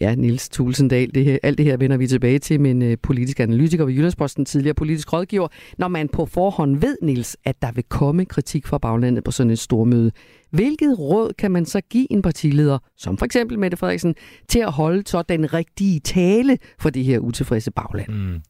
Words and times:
Ja, 0.00 0.14
Nils 0.14 0.48
Tulsendal, 0.48 1.10
det 1.14 1.24
her, 1.24 1.38
alt 1.42 1.58
det 1.58 1.66
her 1.66 1.76
vender 1.76 1.96
vi 1.96 2.06
tilbage 2.06 2.38
til, 2.38 2.60
men 2.60 2.82
uh, 2.82 2.92
politisk 3.02 3.40
analytiker 3.40 3.84
ved 3.84 3.94
Jyllandsposten, 3.94 4.44
tidligere 4.44 4.74
politisk 4.74 5.12
rådgiver. 5.12 5.48
Når 5.78 5.88
man 5.88 6.08
på 6.08 6.26
forhånd 6.26 6.76
ved, 6.76 6.96
Nils, 7.02 7.36
at 7.44 7.62
der 7.62 7.72
vil 7.72 7.84
komme 7.84 8.24
kritik 8.24 8.66
fra 8.66 8.78
baglandet 8.78 9.24
på 9.24 9.30
sådan 9.30 9.50
et 9.50 9.58
stormøde, 9.58 10.10
hvilket 10.50 10.98
råd 10.98 11.32
kan 11.38 11.50
man 11.50 11.66
så 11.66 11.80
give 11.80 12.12
en 12.12 12.22
partileder, 12.22 12.78
som 12.96 13.18
for 13.18 13.24
eksempel 13.24 13.58
Mette 13.58 13.76
Frederiksen, 13.76 14.14
til 14.48 14.58
at 14.58 14.72
holde 14.72 15.02
så 15.06 15.22
den 15.22 15.54
rigtige 15.54 16.00
tale 16.00 16.58
for 16.78 16.90
det 16.90 17.04
her 17.04 17.18
utilfredse 17.18 17.70
bagland? 17.70 18.08
Mm. 18.08 18.40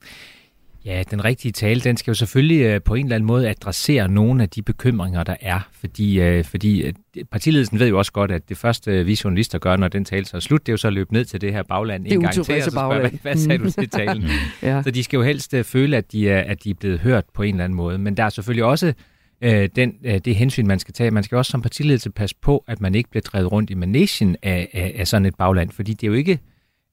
Ja, 0.85 1.03
den 1.11 1.25
rigtige 1.25 1.53
tale, 1.53 1.81
den 1.81 1.97
skal 1.97 2.11
jo 2.11 2.15
selvfølgelig 2.15 2.61
øh, 2.61 2.81
på 2.83 2.95
en 2.95 3.07
eller 3.07 3.17
anden 3.17 3.27
måde 3.27 3.49
adressere 3.49 4.09
nogle 4.09 4.43
af 4.43 4.49
de 4.49 4.63
bekymringer, 4.63 5.23
der 5.23 5.37
er. 5.41 5.69
Fordi, 5.73 6.21
øh, 6.21 6.45
fordi 6.45 6.83
øh, 6.83 6.93
partiledelsen 7.31 7.79
ved 7.79 7.89
jo 7.89 7.99
også 7.99 8.13
godt, 8.13 8.31
at 8.31 8.49
det 8.49 8.57
første, 8.57 9.05
vi 9.05 9.21
journalister 9.25 9.59
gør, 9.59 9.77
når 9.77 9.89
den 9.89 10.05
tale 10.05 10.25
så 10.27 10.37
er 10.37 10.41
slut, 10.41 10.61
det 10.61 10.69
er 10.69 10.73
jo 10.73 10.77
så 10.77 10.87
at 10.87 10.93
løbe 10.93 11.13
ned 11.13 11.25
til 11.25 11.41
det 11.41 11.53
her 11.53 11.63
bagland 11.63 12.07
en 12.07 12.21
gang 12.21 12.35
til, 12.35 12.41
og 12.41 12.63
så 12.63 12.71
spørge, 12.71 13.01
hvad, 13.01 13.11
hvad 13.23 13.37
sagde 13.37 13.65
du 13.65 13.71
til 13.71 13.89
talen? 13.99 14.25
ja. 14.63 14.83
Så 14.83 14.91
de 14.91 15.05
skal 15.05 15.17
jo 15.17 15.23
helst 15.23 15.55
føle, 15.63 15.97
at 15.97 16.13
de, 16.13 16.31
er, 16.31 16.41
at 16.41 16.65
de 16.65 16.71
er 16.71 16.75
blevet 16.75 17.01
hørt 17.01 17.25
på 17.35 17.43
en 17.43 17.55
eller 17.55 17.65
anden 17.65 17.77
måde. 17.77 17.99
Men 17.99 18.17
der 18.17 18.25
er 18.25 18.29
selvfølgelig 18.29 18.65
også 18.65 18.93
øh, 19.41 19.69
den, 19.77 19.95
øh, 20.05 20.19
det 20.19 20.37
hensyn, 20.37 20.67
man 20.67 20.79
skal 20.79 20.95
tage. 20.95 21.11
Man 21.11 21.23
skal 21.23 21.39
også 21.39 21.51
som 21.51 21.63
partiledelse 21.63 22.11
passe 22.11 22.37
på, 22.43 22.65
at 22.69 22.81
man 22.81 22.95
ikke 22.95 23.11
bliver 23.11 23.23
drevet 23.23 23.53
rundt 23.53 23.71
i 23.71 23.75
managen 23.75 24.37
af, 24.43 24.69
af, 24.73 24.95
af 24.99 25.09
sådan 25.09 25.27
et 25.27 25.35
bagland, 25.35 25.71
fordi 25.71 25.93
det 25.93 26.03
er 26.03 26.09
jo 26.09 26.15
ikke 26.15 26.39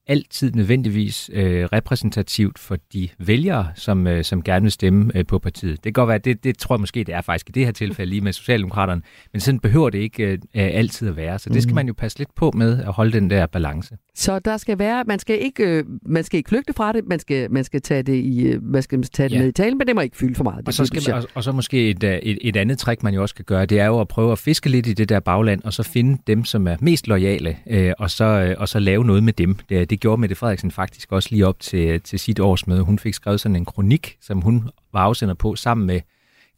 altid 0.08 0.52
nødvendigvis 0.52 1.30
øh, 1.32 1.64
repræsentativt 1.64 2.58
for 2.58 2.76
de 2.92 3.08
vælgere, 3.18 3.68
som, 3.74 4.06
øh, 4.06 4.24
som 4.24 4.42
gerne 4.42 4.62
vil 4.62 4.72
stemme 4.72 5.12
øh, 5.14 5.26
på 5.26 5.38
partiet. 5.38 5.76
Det 5.76 5.82
kan 5.82 5.92
godt 5.92 6.08
være, 6.08 6.18
det, 6.18 6.44
det 6.44 6.58
tror 6.58 6.74
jeg 6.74 6.80
måske, 6.80 7.04
det 7.04 7.14
er 7.14 7.20
faktisk 7.20 7.48
i 7.48 7.52
det 7.52 7.64
her 7.64 7.72
tilfælde 7.72 8.10
lige 8.10 8.20
med 8.20 8.32
Socialdemokraterne, 8.32 9.02
men 9.32 9.40
sådan 9.40 9.60
behøver 9.60 9.90
det 9.90 9.98
ikke 9.98 10.24
øh, 10.32 10.38
altid 10.54 11.08
at 11.08 11.16
være. 11.16 11.38
Så 11.38 11.50
det 11.50 11.62
skal 11.62 11.70
mhm. 11.70 11.74
man 11.74 11.86
jo 11.86 11.92
passe 11.92 12.18
lidt 12.18 12.34
på 12.34 12.52
med 12.54 12.78
at 12.78 12.92
holde 12.92 13.12
den 13.12 13.30
der 13.30 13.46
balance. 13.46 13.96
Så 14.14 14.38
der 14.38 14.56
skal 14.56 14.78
være, 14.78 15.04
man 15.06 15.18
skal 15.18 15.42
ikke, 15.42 15.64
øh, 15.64 15.84
man 16.02 16.24
skal 16.24 16.36
ikke 16.36 16.48
flygte 16.48 16.72
fra 16.72 16.92
det, 16.92 17.06
man 17.06 17.18
skal, 17.18 17.50
man 17.50 17.64
skal 17.64 17.82
tage 17.82 18.02
det, 18.02 18.14
i, 18.14 18.46
øh, 18.46 18.62
man 18.62 18.82
skal 18.82 19.02
tage 19.02 19.28
det 19.28 19.34
ja. 19.34 19.40
med 19.40 19.48
i 19.48 19.52
talen, 19.52 19.78
men 19.78 19.86
det 19.86 19.94
må 19.94 20.00
ikke 20.00 20.16
fylde 20.16 20.34
for 20.34 20.44
meget. 20.44 20.58
Det 20.58 20.68
og, 20.68 20.74
så 20.74 20.84
skal 20.84 21.02
man, 21.08 21.14
og, 21.14 21.28
og 21.34 21.44
så 21.44 21.52
måske 21.52 21.90
et, 21.90 22.04
øh, 22.04 22.18
et, 22.22 22.38
et 22.40 22.56
andet 22.56 22.78
trick, 22.78 23.02
man 23.02 23.14
jo 23.14 23.22
også 23.22 23.34
kan 23.34 23.44
gøre, 23.44 23.66
det 23.66 23.80
er 23.80 23.86
jo 23.86 24.00
at 24.00 24.08
prøve 24.08 24.32
at 24.32 24.38
fiske 24.38 24.68
lidt 24.68 24.86
i 24.86 24.92
det 24.92 25.08
der 25.08 25.20
bagland, 25.20 25.62
og 25.64 25.72
så 25.72 25.82
finde 25.82 26.18
dem, 26.26 26.44
som 26.44 26.66
er 26.66 26.76
mest 26.80 27.08
lojale, 27.08 27.56
øh, 27.70 27.92
og, 27.98 28.10
så, 28.10 28.24
øh, 28.24 28.54
og 28.58 28.68
så 28.68 28.78
lave 28.78 29.04
noget 29.04 29.22
med 29.22 29.32
dem. 29.32 29.56
Det, 29.68 29.90
det 29.90 29.97
gjorde 30.00 30.20
Mette 30.20 30.34
Frederiksen 30.34 30.70
faktisk 30.70 31.12
også 31.12 31.28
lige 31.30 31.46
op 31.46 31.60
til, 31.60 32.00
til 32.00 32.18
sit 32.18 32.40
årsmøde. 32.40 32.82
Hun 32.82 32.98
fik 32.98 33.14
skrevet 33.14 33.40
sådan 33.40 33.56
en 33.56 33.64
kronik, 33.64 34.16
som 34.20 34.40
hun 34.40 34.70
var 34.92 35.00
afsender 35.00 35.34
på 35.34 35.56
sammen 35.56 35.86
med 35.86 36.00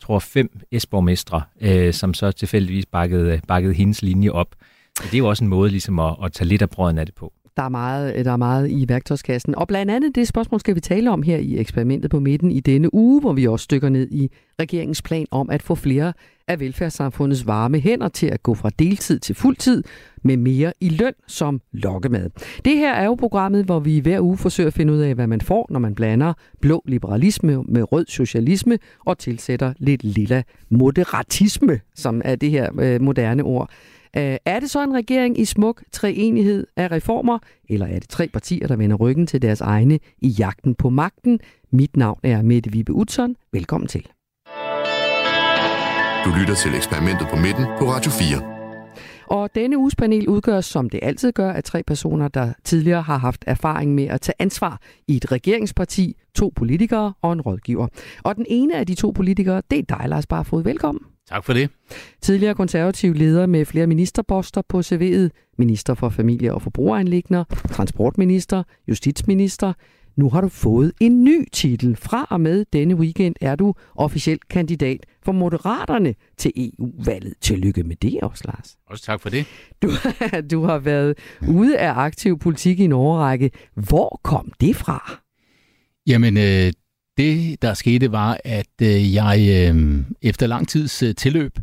jeg 0.01 0.07
tror, 0.07 0.19
fem 0.19 0.61
S-borgmestre, 0.79 1.43
øh, 1.61 1.95
som 1.95 2.15
så 2.15 2.33
tilfældigvis 2.33 2.87
bakkede, 2.87 3.41
bakkede 3.49 3.75
hendes 3.75 4.03
linje 4.03 4.31
op. 4.31 4.55
Så 4.97 5.05
det 5.05 5.15
er 5.15 5.19
jo 5.19 5.29
også 5.29 5.45
en 5.45 5.51
måde 5.51 5.71
ligesom 5.71 5.99
at, 5.99 6.17
at 6.25 6.33
tage 6.33 6.49
lidt 6.49 6.63
af 6.63 6.71
brøden 6.71 6.99
af 6.99 7.07
det 7.07 7.15
på. 7.15 7.33
Der 7.57 7.63
er, 7.63 7.69
meget, 7.69 8.17
øh, 8.17 8.25
der 8.25 8.33
er 8.33 8.37
meget 8.37 8.71
i 8.71 8.89
værktøjskassen. 8.89 9.55
Og 9.55 9.69
blandt 9.69 9.93
andet 9.93 10.15
det 10.15 10.29
spørgsmål 10.29 10.61
skal 10.61 10.75
vi 10.75 10.81
tale 10.81 11.11
om 11.11 11.23
her 11.23 11.37
i 11.37 11.59
eksperimentet 11.59 12.11
på 12.11 12.21
midten 12.21 12.51
i 12.51 12.61
denne 12.61 12.95
uge, 12.95 13.21
hvor 13.21 13.33
vi 13.33 13.47
også 13.47 13.65
stykker 13.65 13.89
ned 13.89 14.09
i 14.11 14.31
regeringens 14.61 15.03
plan 15.03 15.27
om 15.31 15.51
at 15.51 15.63
få 15.63 15.75
flere 15.75 16.13
af 16.49 16.61
velfærdssamfundets 16.61 17.47
varme 17.47 17.81
hænder 17.81 18.09
til 18.09 18.27
at 18.27 18.43
gå 18.43 18.55
fra 18.55 18.71
deltid 18.79 19.19
til 19.19 19.35
fuldtid 19.35 19.83
med 20.23 20.37
mere 20.37 20.73
i 20.81 20.89
løn 20.89 21.13
som 21.27 21.61
lokkemad. 21.73 22.31
Det 22.65 22.77
her 22.77 22.93
er 22.93 23.05
jo 23.05 23.15
programmet, 23.15 23.65
hvor 23.65 23.81
vi 23.81 23.99
hver 23.99 24.21
uge 24.21 24.39
forsøger 24.39 24.67
at 24.67 24.75
finde 24.75 24.93
ud 24.93 24.99
af, 24.99 25.15
hvad 25.15 25.27
man 25.27 25.41
får, 25.41 25.67
når 25.71 25.81
man 25.81 25.95
blander 25.95 26.33
blå 26.61 26.83
liberalisme 26.87 27.63
med 27.63 27.93
rød 27.93 28.07
socialisme 28.09 28.79
og 29.07 29.19
tilsætter 29.19 29.73
lidt 29.79 30.05
lilla 30.05 30.43
moderatisme, 30.69 31.81
som 31.95 32.23
er 32.25 32.37
det 32.37 32.51
her 32.51 32.81
øh, 32.81 33.03
moderne 33.03 33.43
ord. 33.43 33.71
Øh, 34.17 34.37
er 34.45 34.61
det 34.61 34.71
så 34.71 34.85
en 34.85 34.95
regering 34.95 35.41
i 35.41 35.45
smuk 35.45 35.83
treenighed 35.93 36.67
af 36.77 36.91
reformer, 36.91 37.39
eller 37.69 37.87
er 37.87 37.99
det 37.99 38.09
tre 38.09 38.29
partier, 38.29 38.67
der 38.67 38.77
vender 38.77 38.97
ryggen 38.97 39.27
til 39.27 39.43
deres 39.43 39.61
egne 39.61 39.99
i 40.19 40.29
jagten 40.29 40.75
på 40.75 40.91
magten? 40.91 41.41
Mit 41.73 41.97
navn 41.97 42.21
er 42.23 42.43
Mette 42.43 42.73
Vibe 42.73 42.93
Utzon. 42.93 43.37
Velkommen 43.53 43.89
til. 43.89 44.07
Du 46.25 46.31
lytter 46.41 46.55
til 46.55 46.75
eksperimentet 46.75 47.29
på 47.31 47.37
midten 47.37 47.65
på 47.79 47.85
Radio 47.85 48.11
4. 48.11 48.61
Og 49.27 49.55
denne 49.55 49.79
uges 49.79 49.97
panel 49.97 50.29
udgøres, 50.29 50.65
som 50.65 50.91
det 50.91 51.01
altid 51.03 51.33
gør, 51.33 51.53
af 51.53 51.65
tre 51.65 51.83
personer, 51.83 52.29
der 52.29 52.53
tidligere 52.65 53.03
har 53.03 53.19
haft 53.19 53.45
erfaring 53.47 53.95
med 53.95 54.05
at 54.05 54.21
tage 54.21 54.35
ansvar 54.39 54.81
i 55.09 55.17
et 55.17 55.33
regeringsparti, 55.33 56.17
to 56.35 56.53
politikere 56.57 57.13
og 57.23 57.33
en 57.33 57.41
rådgiver. 57.41 57.87
Og 58.25 58.37
den 58.37 58.47
ene 58.49 58.77
af 58.77 58.87
de 58.87 58.95
to 58.95 59.11
politikere, 59.11 59.63
det 59.71 59.79
er 59.79 59.97
dig, 59.99 60.09
Lars 60.09 60.27
Barfod. 60.27 60.63
Velkommen. 60.63 61.05
Tak 61.31 61.45
for 61.45 61.53
det. 61.53 61.71
Tidligere 62.21 62.55
konservativ 62.55 63.15
leder 63.15 63.47
med 63.47 63.65
flere 63.65 63.87
ministerposter 63.87 64.63
på 64.69 64.79
CV'et. 64.79 65.29
Minister 65.59 65.95
for 65.95 66.09
familie- 66.09 66.55
og 66.55 66.63
forbrugeranlægner, 66.63 67.45
transportminister, 67.45 68.63
justitsminister. 68.89 69.73
Nu 70.17 70.31
har 70.31 70.41
du 70.41 70.49
fået 70.49 70.93
en 71.01 71.25
ny 71.25 71.49
titel. 71.53 71.97
Fra 71.97 72.27
og 72.31 72.41
med 72.41 72.65
denne 72.73 72.95
weekend 72.95 73.35
er 73.41 73.57
du 73.57 73.75
officiel 73.95 74.39
kandidat 74.51 75.07
for 75.25 75.33
Moderaterne 75.33 76.15
til 76.37 76.53
EU-valget. 76.57 77.35
Tillykke 77.41 77.83
med 77.83 77.97
det 77.97 78.21
også, 78.23 78.45
Lars. 78.47 78.77
Også 78.87 79.05
tak 79.05 79.21
for 79.21 79.29
det. 79.29 79.47
Du, 79.83 79.91
du 80.51 80.65
har 80.65 80.79
været 80.79 81.19
ude 81.49 81.79
af 81.79 81.93
aktiv 81.93 82.39
politik 82.39 82.81
i 82.81 82.85
en 82.85 82.93
overrække. 82.93 83.51
Hvor 83.75 84.21
kom 84.25 84.53
det 84.61 84.77
fra? 84.77 85.21
Jamen, 86.07 86.37
øh, 86.37 86.73
det, 87.21 87.63
der 87.63 87.75
skete, 87.75 88.13
var, 88.13 88.41
at 88.45 88.67
øh, 88.83 89.15
jeg 89.15 89.39
øh, 89.75 90.05
efter 90.23 90.47
lang 90.47 90.69
tids 90.69 91.03
øh, 91.03 91.15
tilløb 91.15 91.59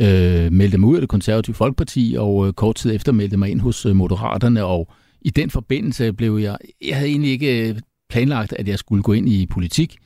øh, 0.00 0.52
meldte 0.52 0.78
mig 0.78 0.88
ud 0.88 0.94
af 0.94 1.00
det 1.00 1.08
konservative 1.08 1.54
Folkeparti, 1.54 2.16
og 2.18 2.46
øh, 2.46 2.52
kort 2.52 2.76
tid 2.76 2.94
efter 2.94 3.12
meldte 3.12 3.36
mig 3.36 3.50
ind 3.50 3.60
hos 3.60 3.86
øh, 3.86 3.96
Moderaterne, 3.96 4.64
og 4.64 4.92
i 5.20 5.30
den 5.30 5.50
forbindelse 5.50 6.12
blev 6.12 6.36
jeg... 6.36 6.58
Jeg 6.84 6.96
havde 6.96 7.10
egentlig 7.10 7.30
ikke 7.30 7.68
øh, 7.68 7.76
planlagt, 8.08 8.52
at 8.52 8.68
jeg 8.68 8.78
skulle 8.78 9.02
gå 9.02 9.12
ind 9.12 9.28
i 9.28 9.46
politik. 9.46 9.96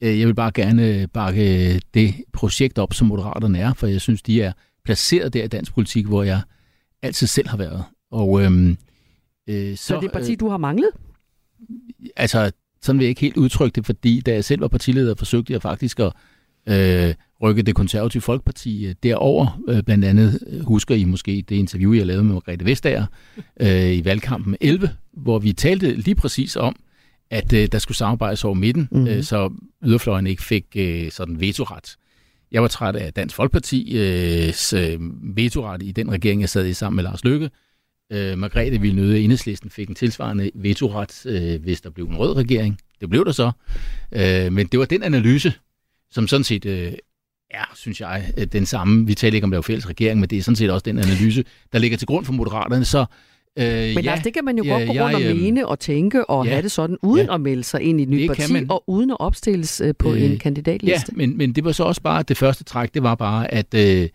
Øh, 0.00 0.20
jeg 0.20 0.26
vil 0.26 0.34
bare 0.34 0.52
gerne 0.54 1.06
bakke 1.06 1.80
det 1.94 2.14
projekt 2.32 2.78
op, 2.78 2.94
som 2.94 3.06
Moderaterne 3.06 3.58
er, 3.58 3.74
for 3.74 3.86
jeg 3.86 4.00
synes, 4.00 4.22
de 4.22 4.42
er 4.42 4.52
placeret 4.84 5.32
der 5.32 5.44
i 5.44 5.48
dansk 5.48 5.74
politik, 5.74 6.06
hvor 6.06 6.22
jeg 6.22 6.40
altid 7.02 7.26
selv 7.26 7.48
har 7.48 7.56
været. 7.56 7.84
Og, 8.10 8.42
øhm, 8.42 8.76
øh, 9.48 9.76
så, 9.76 9.84
så 9.84 10.00
det 10.00 10.06
er 10.06 10.12
parti, 10.12 10.32
øh, 10.32 10.40
du 10.40 10.48
har 10.48 10.56
manglet? 10.56 10.90
Altså, 12.16 12.50
sådan 12.82 12.98
vil 12.98 13.04
jeg 13.04 13.08
ikke 13.08 13.20
helt 13.20 13.36
udtrykke 13.36 13.76
det, 13.76 13.86
fordi 13.86 14.20
da 14.20 14.32
jeg 14.32 14.44
selv 14.44 14.60
var 14.60 14.68
partileder, 14.68 15.14
forsøgte 15.14 15.52
jeg 15.52 15.62
faktisk 15.62 16.00
at 16.00 16.12
øh, 16.68 17.14
rykke 17.42 17.62
det 17.62 17.74
konservative 17.74 18.20
folkeparti 18.20 18.86
øh, 18.86 18.94
derover. 19.02 19.60
Øh, 19.68 19.82
blandt 19.82 20.04
andet 20.04 20.38
øh, 20.46 20.60
husker 20.64 20.94
I 20.94 21.04
måske 21.04 21.44
det 21.48 21.56
interview, 21.56 21.92
jeg 21.92 22.06
lavede 22.06 22.24
med 22.24 22.32
Margrethe 22.32 22.66
Vestager 22.66 23.06
øh, 23.60 23.92
i 23.92 24.04
valgkampen 24.04 24.56
11, 24.60 24.90
hvor 25.12 25.38
vi 25.38 25.52
talte 25.52 25.94
lige 25.94 26.14
præcis 26.14 26.56
om, 26.56 26.76
at 27.30 27.52
øh, 27.52 27.68
der 27.72 27.78
skulle 27.78 27.98
samarbejdes 27.98 28.44
over 28.44 28.54
midten, 28.54 28.88
mm-hmm. 28.90 29.08
øh, 29.08 29.22
så 29.22 29.52
yderfløjen 29.84 30.26
ikke 30.26 30.42
fik 30.42 30.64
øh, 30.76 31.10
sådan 31.10 31.40
vetoret. 31.40 31.96
Jeg 32.52 32.62
var 32.62 32.68
træt 32.68 32.96
af 32.96 33.12
Dansk 33.12 33.38
Folkeparti's 33.40 34.76
øh, 34.76 34.98
vetoret 35.36 35.82
i 35.82 35.92
den 35.92 36.12
regering, 36.12 36.40
jeg 36.40 36.48
sad 36.48 36.66
i 36.66 36.72
sammen 36.72 36.96
med 36.96 37.04
Lars 37.04 37.24
Løkke, 37.24 37.50
Øh, 38.12 38.38
Margrethe 38.38 38.80
ville 38.80 38.96
nøde, 38.96 39.16
at 39.16 39.22
enhedslisten 39.22 39.70
fik 39.70 39.88
en 39.88 39.94
tilsvarende 39.94 40.50
vetoret, 40.54 41.26
øh, 41.26 41.62
hvis 41.62 41.80
der 41.80 41.90
blev 41.90 42.06
en 42.06 42.16
rød 42.16 42.36
regering. 42.36 42.78
Det 43.00 43.10
blev 43.10 43.24
der 43.24 43.32
så. 43.32 43.50
Øh, 44.12 44.52
men 44.52 44.66
det 44.66 44.80
var 44.80 44.86
den 44.86 45.02
analyse, 45.02 45.52
som 46.10 46.28
sådan 46.28 46.44
set 46.44 46.66
øh, 46.66 46.92
er, 47.50 47.72
synes 47.74 48.00
jeg, 48.00 48.32
øh, 48.36 48.46
den 48.46 48.66
samme. 48.66 49.06
Vi 49.06 49.14
taler 49.14 49.34
ikke 49.34 49.44
om, 49.44 49.50
der 49.50 49.58
er 49.58 49.62
fælles 49.62 49.88
regering, 49.88 50.20
men 50.20 50.30
det 50.30 50.38
er 50.38 50.42
sådan 50.42 50.56
set 50.56 50.70
også 50.70 50.84
den 50.84 50.98
analyse, 50.98 51.44
der 51.72 51.78
ligger 51.78 51.98
til 51.98 52.06
grund 52.06 52.24
for 52.24 52.32
Moderaterne. 52.32 52.84
Så 52.84 53.06
Øh, 53.58 53.94
men 53.94 54.04
ja, 54.04 54.10
altså, 54.10 54.24
det 54.24 54.34
kan 54.34 54.44
man 54.44 54.58
jo 54.58 54.64
ja, 54.64 54.70
godt 54.70 54.86
gå 54.86 55.04
rundt 55.04 55.16
og 55.16 55.22
øh, 55.22 55.36
mene 55.36 55.66
og 55.66 55.78
tænke 55.78 56.30
og 56.30 56.44
ja, 56.44 56.50
have 56.50 56.62
det 56.62 56.72
sådan, 56.72 56.96
uden 57.02 57.26
ja, 57.26 57.34
at 57.34 57.40
melde 57.40 57.64
sig 57.64 57.80
ind 57.82 58.00
i 58.00 58.02
et 58.02 58.08
nyt 58.08 58.28
parti, 58.28 58.52
man, 58.52 58.70
og 58.70 58.84
uden 58.86 59.10
at 59.10 59.16
opstilles 59.20 59.80
øh, 59.80 59.94
på 59.98 60.14
øh, 60.14 60.22
en 60.22 60.38
kandidatliste. 60.38 61.12
Ja, 61.12 61.16
men, 61.16 61.36
men 61.36 61.52
det 61.52 61.64
var 61.64 61.72
så 61.72 61.84
også 61.84 62.02
bare, 62.02 62.22
det 62.22 62.36
første 62.36 62.64
træk, 62.64 62.94
det 62.94 63.02
var 63.02 63.14
bare, 63.14 63.54
at 63.54 63.74
øh, 63.74 64.08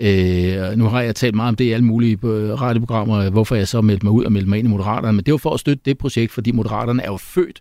Øh, 0.00 0.78
nu 0.78 0.84
har 0.84 1.00
jeg 1.00 1.14
talt 1.14 1.34
meget 1.34 1.48
om 1.48 1.56
det 1.56 1.64
i 1.64 1.72
alle 1.72 1.84
mulige 1.84 2.18
øh, 2.24 2.60
radioprogrammer, 2.60 3.30
hvorfor 3.30 3.54
jeg 3.54 3.68
så 3.68 3.80
meldte 3.80 4.06
mig 4.06 4.12
ud 4.12 4.24
og 4.24 4.32
meldte 4.32 4.48
mig 4.48 4.58
ind 4.58 4.68
i 4.68 4.70
Moderaterne, 4.70 5.12
men 5.12 5.24
det 5.24 5.32
var 5.32 5.38
for 5.38 5.54
at 5.54 5.60
støtte 5.60 5.82
det 5.84 5.98
projekt, 5.98 6.32
fordi 6.32 6.52
Moderaterne 6.52 7.02
er 7.02 7.06
jo 7.06 7.16
født 7.16 7.60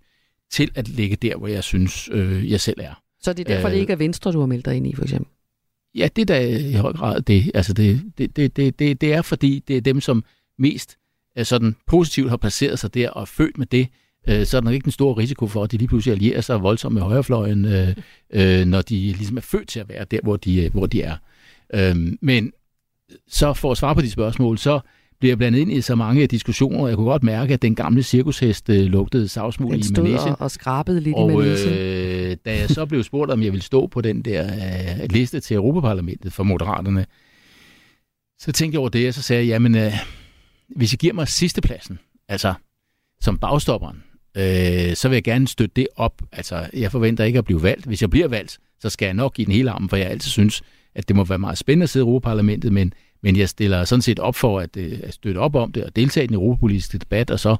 til 0.51 0.71
at 0.75 0.87
ligge 0.87 1.15
der, 1.15 1.37
hvor 1.37 1.47
jeg 1.47 1.63
synes, 1.63 2.09
øh, 2.11 2.51
jeg 2.51 2.61
selv 2.61 2.79
er. 2.79 3.01
Så 3.21 3.33
det 3.33 3.49
er 3.49 3.53
derfor, 3.53 3.67
øh, 3.67 3.73
det 3.73 3.79
ikke 3.79 3.93
er 3.93 3.97
Venstre, 3.97 4.31
du 4.31 4.39
har 4.39 4.45
meldt 4.45 4.65
dig 4.65 4.75
ind 4.75 4.87
i, 4.87 4.95
for 4.95 5.03
eksempel? 5.03 5.27
Ja, 5.95 6.07
det 6.15 6.21
er 6.21 6.25
da 6.25 6.57
i 6.57 6.73
høj 6.73 6.93
grad 6.93 7.21
det. 7.21 7.51
Altså 7.53 7.73
det, 7.73 8.01
det, 8.17 8.35
det, 8.35 8.55
det, 8.57 8.79
det, 8.79 9.01
det 9.01 9.13
er 9.13 9.21
fordi, 9.21 9.63
det 9.67 9.77
er 9.77 9.81
dem, 9.81 10.01
som 10.01 10.23
mest 10.59 10.97
øh, 11.37 11.45
sådan 11.45 11.75
positivt 11.87 12.29
har 12.29 12.37
placeret 12.37 12.79
sig 12.79 12.93
der 12.93 13.09
og 13.09 13.21
er 13.21 13.25
født 13.25 13.57
med 13.57 13.65
det, 13.65 13.87
øh, 14.27 14.45
så 14.45 14.57
er 14.57 14.61
der 14.61 14.71
ikke 14.71 14.85
en 14.85 14.91
stor 14.91 15.17
risiko 15.17 15.47
for, 15.47 15.63
at 15.63 15.71
de 15.71 15.77
lige 15.77 15.87
pludselig 15.87 16.11
allierer 16.11 16.41
sig 16.41 16.63
voldsomt 16.63 16.93
med 16.93 17.01
højrefløjen, 17.01 17.65
øh, 17.65 17.95
øh, 18.33 18.65
når 18.65 18.81
de 18.81 18.95
ligesom 18.95 19.37
er 19.37 19.41
født 19.41 19.67
til 19.67 19.79
at 19.79 19.89
være 19.89 20.05
der, 20.11 20.19
hvor 20.23 20.37
de, 20.37 20.69
hvor 20.69 20.85
de 20.85 21.01
er. 21.01 21.17
Øh, 21.73 21.95
men 22.21 22.51
så 23.27 23.53
for 23.53 23.71
at 23.71 23.77
svare 23.77 23.95
på 23.95 24.01
de 24.01 24.11
spørgsmål, 24.11 24.57
så 24.57 24.79
bliver 25.19 25.31
jeg 25.31 25.37
blandet 25.37 25.59
ind 25.59 25.71
i 25.71 25.81
så 25.81 25.95
mange 25.95 26.27
diskussioner. 26.27 26.87
Jeg 26.87 26.95
kunne 26.95 27.09
godt 27.09 27.23
mærke, 27.23 27.53
at 27.53 27.61
den 27.61 27.75
gamle 27.75 28.03
cirkushest 28.03 28.69
øh, 28.69 28.85
lugtede 28.85 29.27
savsmuld 29.27 29.75
i 29.75 30.01
manesien. 30.01 30.31
og, 30.31 30.41
og 30.41 30.51
skrabede 30.51 31.01
lidt 31.01 31.15
og, 31.15 31.31
i 31.31 31.35
manesien. 31.35 31.73
Øh, 31.73 32.37
da 32.45 32.57
jeg 32.59 32.69
så 32.69 32.85
blev 32.85 33.03
spurgt, 33.03 33.31
om 33.31 33.43
jeg 33.43 33.51
ville 33.51 33.63
stå 33.63 33.87
på 33.87 34.01
den 34.01 34.21
der 34.21 34.45
øh, 35.01 35.09
liste 35.09 35.39
til 35.39 35.55
Europaparlamentet 35.55 36.33
for 36.33 36.43
Moderaterne, 36.43 37.05
så 38.39 38.51
tænkte 38.51 38.75
jeg 38.75 38.79
over 38.79 38.89
det, 38.89 39.07
og 39.07 39.13
så 39.13 39.21
sagde 39.21 39.41
jeg, 39.41 39.47
jamen, 39.47 39.75
øh, 39.75 39.93
hvis 40.75 40.93
I 40.93 40.95
giver 40.95 41.13
mig 41.13 41.27
sidstepladsen, 41.27 41.99
altså 42.27 42.53
som 43.21 43.37
bagstopperen, 43.37 44.03
øh, 44.37 44.95
så 44.95 45.09
vil 45.09 45.15
jeg 45.15 45.23
gerne 45.23 45.47
støtte 45.47 45.73
det 45.75 45.87
op. 45.95 46.21
Altså, 46.31 46.69
jeg 46.73 46.91
forventer 46.91 47.23
ikke 47.23 47.39
at 47.39 47.45
blive 47.45 47.63
valgt. 47.63 47.85
Hvis 47.85 48.01
jeg 48.01 48.09
bliver 48.09 48.27
valgt, 48.27 48.57
så 48.79 48.89
skal 48.89 49.05
jeg 49.05 49.13
nok 49.13 49.33
give 49.33 49.45
den 49.45 49.53
hele 49.53 49.71
armen, 49.71 49.89
for 49.89 49.97
jeg 49.97 50.07
altid 50.07 50.29
synes, 50.29 50.61
at 50.95 51.07
det 51.07 51.15
må 51.15 51.23
være 51.23 51.39
meget 51.39 51.57
spændende 51.57 51.83
at 51.83 51.89
sidde 51.89 52.03
i 52.03 52.07
Europaparlamentet, 52.07 52.73
men 52.73 52.93
men 53.23 53.35
jeg 53.37 53.49
stiller 53.49 53.83
sådan 53.83 54.01
set 54.01 54.19
op 54.19 54.35
for 54.35 54.59
at, 54.59 54.77
øh, 54.77 54.99
at 55.03 55.13
støtte 55.13 55.37
op 55.37 55.55
om 55.55 55.71
det 55.71 55.83
og 55.83 55.95
deltage 55.95 56.23
i 56.23 56.27
den 56.27 56.35
europapolitiske 56.35 56.97
debat, 56.97 57.31
og 57.31 57.39
så 57.39 57.55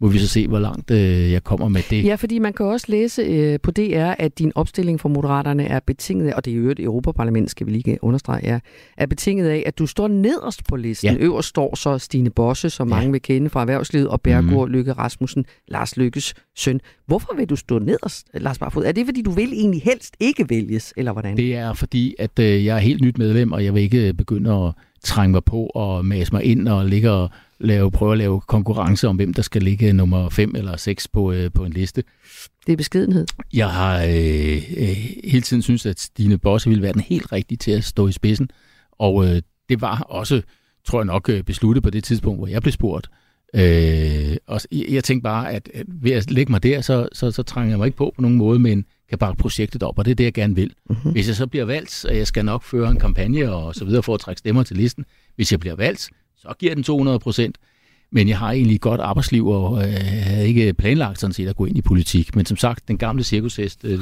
må 0.00 0.08
vi 0.08 0.18
så 0.18 0.28
se, 0.28 0.48
hvor 0.48 0.58
langt 0.58 0.90
øh, 0.90 1.32
jeg 1.32 1.44
kommer 1.44 1.68
med 1.68 1.82
det. 1.90 2.04
Ja, 2.04 2.14
fordi 2.14 2.38
man 2.38 2.52
kan 2.52 2.66
også 2.66 2.86
læse 2.88 3.22
øh, 3.22 3.60
på 3.62 3.70
DR, 3.70 4.12
at 4.18 4.38
din 4.38 4.52
opstilling 4.54 5.00
for 5.00 5.08
Moderaterne 5.08 5.66
er 5.66 5.80
betinget 5.80 6.34
og 6.34 6.44
det 6.44 6.52
er 6.52 6.56
jo 6.56 6.70
et 6.70 6.80
Europaparlament, 6.80 7.50
skal 7.50 7.66
vi 7.66 7.72
lige 7.72 7.98
understrege, 8.02 8.46
er, 8.46 8.60
er 8.96 9.06
betinget 9.06 9.48
af, 9.48 9.62
at 9.66 9.78
du 9.78 9.86
står 9.86 10.08
nederst 10.08 10.64
på 10.68 10.76
listen. 10.76 11.10
Ja. 11.10 11.16
Øverst 11.20 11.48
står 11.48 11.76
så 11.76 11.98
Stine 11.98 12.30
Bosse, 12.30 12.70
som 12.70 12.88
ja. 12.88 12.94
mange 12.94 13.12
vil 13.12 13.22
kende 13.22 13.50
fra 13.50 13.60
erhvervslivet, 13.60 14.08
og 14.08 14.20
Bergur 14.20 14.66
mm. 14.66 14.72
Lykke 14.72 14.92
Rasmussen, 14.92 15.44
Lars 15.68 15.96
Lykkes 15.96 16.34
søn. 16.56 16.80
Hvorfor 17.06 17.34
vil 17.36 17.48
du 17.48 17.56
stå 17.56 17.78
nederst, 17.78 18.26
Lars 18.34 18.58
Barfod? 18.58 18.84
Er 18.84 18.92
det, 18.92 19.06
fordi 19.06 19.22
du 19.22 19.30
vil 19.30 19.52
egentlig 19.52 19.82
helst 19.82 20.16
ikke 20.20 20.50
vælges, 20.50 20.94
eller 20.96 21.12
hvordan? 21.12 21.36
Det 21.36 21.56
er, 21.56 21.72
fordi 21.72 22.14
at 22.18 22.38
øh, 22.38 22.64
jeg 22.64 22.76
er 22.76 22.80
helt 22.80 23.02
nyt 23.02 23.18
medlem, 23.18 23.52
og 23.52 23.64
jeg 23.64 23.74
vil 23.74 23.82
ikke 23.82 24.14
begynde 24.14 24.52
at 24.52 24.72
trænge 25.04 25.32
mig 25.32 25.44
på 25.44 25.70
og 25.74 26.04
mase 26.04 26.32
mig 26.32 26.44
ind 26.44 26.68
og 26.68 26.86
ligge 26.86 27.10
og 27.10 27.30
lave, 27.60 27.90
prøve 27.90 28.12
at 28.12 28.18
lave 28.18 28.40
konkurrence 28.40 29.08
om, 29.08 29.16
hvem 29.16 29.34
der 29.34 29.42
skal 29.42 29.62
ligge 29.62 29.92
nummer 29.92 30.28
5 30.28 30.54
eller 30.56 30.76
6 30.76 31.08
på, 31.08 31.32
øh, 31.32 31.50
på 31.52 31.64
en 31.64 31.72
liste. 31.72 32.04
Det 32.66 32.72
er 32.72 32.76
beskedenhed. 32.76 33.26
Jeg 33.52 33.70
har 33.70 34.02
øh, 34.04 34.62
øh, 34.76 34.96
hele 35.24 35.40
tiden 35.40 35.62
synes 35.62 35.86
at 35.86 36.00
Stine 36.00 36.38
Bosse 36.38 36.68
ville 36.68 36.82
være 36.82 36.92
den 36.92 37.00
helt 37.00 37.32
rigtige 37.32 37.58
til 37.58 37.70
at 37.70 37.84
stå 37.84 38.08
i 38.08 38.12
spidsen, 38.12 38.50
og 38.92 39.24
øh, 39.24 39.42
det 39.68 39.80
var 39.80 40.00
også, 40.00 40.42
tror 40.84 40.98
jeg 41.00 41.06
nok, 41.06 41.28
øh, 41.28 41.42
besluttet 41.42 41.82
på 41.82 41.90
det 41.90 42.04
tidspunkt, 42.04 42.40
hvor 42.40 42.46
jeg 42.46 42.62
blev 42.62 42.72
spurgt. 42.72 43.08
Øh, 43.54 44.36
og 44.46 44.60
jeg 44.72 45.04
tænkte 45.04 45.22
bare, 45.22 45.52
at 45.52 45.70
ved 45.88 46.12
at 46.12 46.30
lægge 46.30 46.52
mig 46.52 46.62
der, 46.62 46.80
så, 46.80 47.08
så, 47.12 47.30
så 47.30 47.42
trænger 47.42 47.72
jeg 47.72 47.78
mig 47.78 47.86
ikke 47.86 47.98
på 47.98 48.12
på 48.16 48.22
nogen 48.22 48.36
måde, 48.36 48.58
men 48.58 48.84
kan 49.08 49.18
bakke 49.18 49.38
projektet 49.38 49.82
op, 49.82 49.98
og 49.98 50.04
det 50.04 50.10
er 50.10 50.14
det, 50.14 50.24
jeg 50.24 50.34
gerne 50.34 50.54
vil. 50.54 50.72
Mm-hmm. 50.90 51.12
Hvis 51.12 51.28
jeg 51.28 51.36
så 51.36 51.46
bliver 51.46 51.64
valgt, 51.64 51.90
så 51.90 52.10
jeg 52.10 52.26
skal 52.26 52.44
nok 52.44 52.62
føre 52.62 52.90
en 52.90 52.98
kampagne 52.98 53.52
og 53.52 53.74
så 53.74 53.84
videre 53.84 54.02
for 54.02 54.14
at 54.14 54.20
trække 54.20 54.38
stemmer 54.38 54.62
til 54.62 54.76
listen. 54.76 55.04
Hvis 55.36 55.52
jeg 55.52 55.60
bliver 55.60 55.76
valgt, 55.76 56.08
så 56.40 56.54
giver 56.58 56.74
den 56.74 56.84
200 56.84 57.18
procent. 57.18 57.58
Men 58.12 58.28
jeg 58.28 58.38
har 58.38 58.52
egentlig 58.52 58.74
et 58.74 58.80
godt 58.80 59.00
arbejdsliv, 59.00 59.46
og 59.46 59.78
øh, 59.78 59.94
havde 60.22 60.48
ikke 60.48 60.74
planlagt 60.74 61.20
sådan 61.20 61.34
set 61.34 61.48
at 61.48 61.56
gå 61.56 61.66
ind 61.66 61.76
i 61.78 61.82
politik. 61.82 62.36
Men 62.36 62.46
som 62.46 62.56
sagt, 62.56 62.88
den 62.88 62.98
gamle 62.98 63.24
cirkushest 63.24 63.84
øh, 63.84 63.98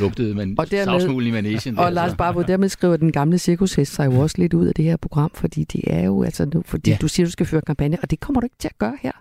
lugtede 0.00 0.34
man 0.34 0.54
og 0.58 0.70
dermed, 0.70 1.26
i 1.26 1.30
manesien. 1.30 1.78
Og 1.78 1.84
der, 1.84 1.90
Lars 1.90 2.14
Barbo, 2.14 2.42
dermed 2.42 2.68
skriver 2.68 2.96
den 2.96 3.12
gamle 3.12 3.38
cirkushest 3.38 3.94
sig 3.94 4.06
jo 4.06 4.20
også 4.20 4.36
lidt 4.38 4.54
ud 4.54 4.66
af 4.66 4.74
det 4.74 4.84
her 4.84 4.96
program, 4.96 5.30
fordi 5.34 5.64
det 5.64 5.80
er 5.86 6.04
jo, 6.04 6.22
altså 6.22 6.44
nu, 6.54 6.62
fordi 6.66 6.90
ja. 6.90 6.96
du 7.00 7.08
siger, 7.08 7.26
du 7.26 7.30
skal 7.30 7.46
føre 7.46 7.60
kampagne, 7.60 7.98
og 8.02 8.10
det 8.10 8.20
kommer 8.20 8.40
du 8.40 8.44
ikke 8.44 8.56
til 8.58 8.68
at 8.68 8.78
gøre 8.78 8.98
her. 9.02 9.12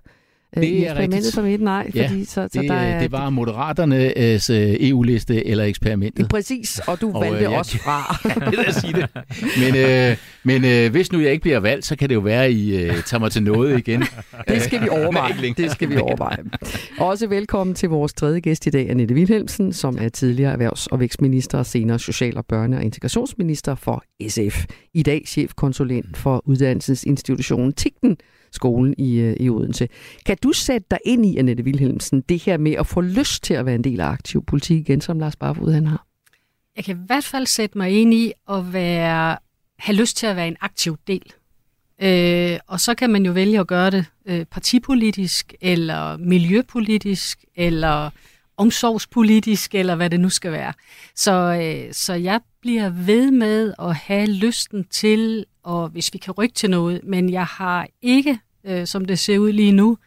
Øh, 0.58 0.64
det 0.64 0.88
er 0.88 0.96
rigtigt. 0.96 1.26
som 1.26 1.46
et 1.46 1.62
nej, 1.62 1.92
ja, 1.96 2.08
fordi 2.08 2.26
så, 2.26 2.34
så 2.34 2.62
det, 2.62 2.70
der 2.70 2.76
er, 2.76 3.00
det 3.02 3.12
var 3.12 3.30
Moderaternes 3.30 4.50
øh, 4.50 4.76
EU-liste 4.80 5.48
eller 5.48 5.64
eksperimentet. 5.64 6.30
Præcis, 6.30 6.82
og 6.88 7.02
du 7.02 7.12
og, 7.12 7.22
valgte 7.22 7.46
øh, 7.46 7.52
også 7.52 7.78
fra. 7.78 8.20
ja, 8.46 8.52
det 8.52 8.66
jeg 8.66 8.74
sige 8.74 8.94
det. 8.94 9.08
Men, 9.60 9.76
øh, 9.76 10.18
men 10.44 10.66
øh, 10.66 10.92
hvis 10.92 11.12
nu 11.12 11.20
jeg 11.20 11.32
ikke 11.32 11.42
bliver 11.42 11.60
valgt, 11.60 11.86
så 11.86 11.96
kan 11.96 12.10
det 12.10 12.16
jo 12.16 12.20
være, 12.20 12.46
at 12.46 12.52
I 12.52 12.76
øh, 12.76 13.04
tager 13.04 13.20
mig 13.20 13.32
til 13.32 13.44
noget 13.44 13.78
igen. 13.80 14.04
det 14.48 14.62
skal 14.62 14.84
vi 14.84 14.90
overveje. 15.00 15.54
det 15.58 15.72
skal 15.72 15.90
vi 15.90 15.98
overveje. 15.98 16.38
Også 17.00 17.28
velkommen 17.28 17.74
til 17.74 17.90
vores 17.90 18.14
tredje 18.14 18.40
gæst 18.40 18.66
i 18.68 18.70
dag, 18.70 18.90
Annette 18.90 19.16
Wilhelmsen, 19.16 19.74
som 19.74 19.98
er 20.02 20.10
tidligere 20.10 20.54
erhvervs- 20.54 20.88
og 20.88 21.00
vækstminister 21.00 21.58
og 21.58 21.66
senere 21.66 22.00
social- 22.00 22.38
og 22.38 22.46
børne- 22.54 22.76
og 22.76 22.84
integrationsminister 22.84 23.76
for 23.76 24.04
SF. 24.28 24.66
I 24.94 25.04
dag 25.04 25.24
chefkonsulent 25.28 26.18
for 26.18 26.42
uddannelsesinstitutionen 26.46 27.74
TIGTEN, 27.74 28.18
skolen 28.52 28.96
i, 28.98 29.20
øh, 29.20 29.36
i 29.40 29.50
Odense. 29.50 29.88
Kan 30.26 30.38
du 30.44 30.52
sætte 30.52 30.88
dig 30.92 31.00
ind 31.06 31.26
i, 31.26 31.38
Annette 31.38 31.64
Wilhelmsen, 31.64 32.22
det 32.22 32.44
her 32.44 32.58
med 32.58 32.72
at 32.72 32.88
få 32.88 33.02
lyst 33.02 33.44
til 33.44 33.54
at 33.54 33.66
være 33.66 33.76
en 33.76 33.84
del 33.84 34.00
af 34.00 34.08
aktiv 34.08 34.46
politik 34.46 34.78
igen, 34.78 35.02
som 35.02 35.20
Lars 35.20 35.36
Barfod 35.36 35.74
han 35.74 35.88
har? 35.88 36.06
Jeg 36.76 36.84
kan 36.84 36.96
i 36.96 37.00
hvert 37.08 37.24
fald 37.24 37.46
sætte 37.46 37.78
mig 37.78 38.02
ind 38.02 38.14
i 38.14 38.32
at 38.50 38.74
være, 38.74 39.38
have 39.80 39.96
lyst 39.96 40.18
til 40.18 40.28
at 40.28 40.36
være 40.36 40.48
en 40.48 40.58
aktiv 40.62 40.98
del. 41.08 41.34
Øh, 42.02 42.60
og 42.68 42.80
så 42.80 42.96
kan 42.96 43.10
man 43.10 43.26
jo 43.26 43.32
vælge 43.32 43.60
at 43.60 43.68
gøre 43.68 43.92
det 43.92 44.06
øh, 44.26 44.46
partipolitisk, 44.46 45.54
eller 45.62 46.18
miljøpolitisk, 46.18 47.46
eller 47.56 48.10
omsorgspolitisk, 48.58 49.76
eller 49.76 49.96
hvad 49.96 50.10
det 50.10 50.20
nu 50.20 50.30
skal 50.30 50.52
være. 50.52 50.74
Så, 51.16 51.32
øh, 51.32 51.94
så 51.94 52.14
jeg 52.14 52.40
bliver 52.62 52.90
ved 52.90 53.32
med 53.32 53.74
at 53.80 53.96
have 53.96 54.28
lysten 54.28 54.84
til, 54.84 55.46
og 55.70 55.90
hvis 55.90 56.14
vi 56.14 56.18
kan 56.18 56.34
rykke 56.34 56.54
til 56.54 56.70
noget, 56.70 57.02
men 57.04 57.30
jeg 57.30 57.46
har 57.46 57.88
ikke, 58.02 58.40
øh, 58.64 58.88
som 58.88 59.06
det 59.06 59.20
ser 59.20 59.38
ud 59.38 59.52
lige 59.52 59.72
nu, 59.72 59.98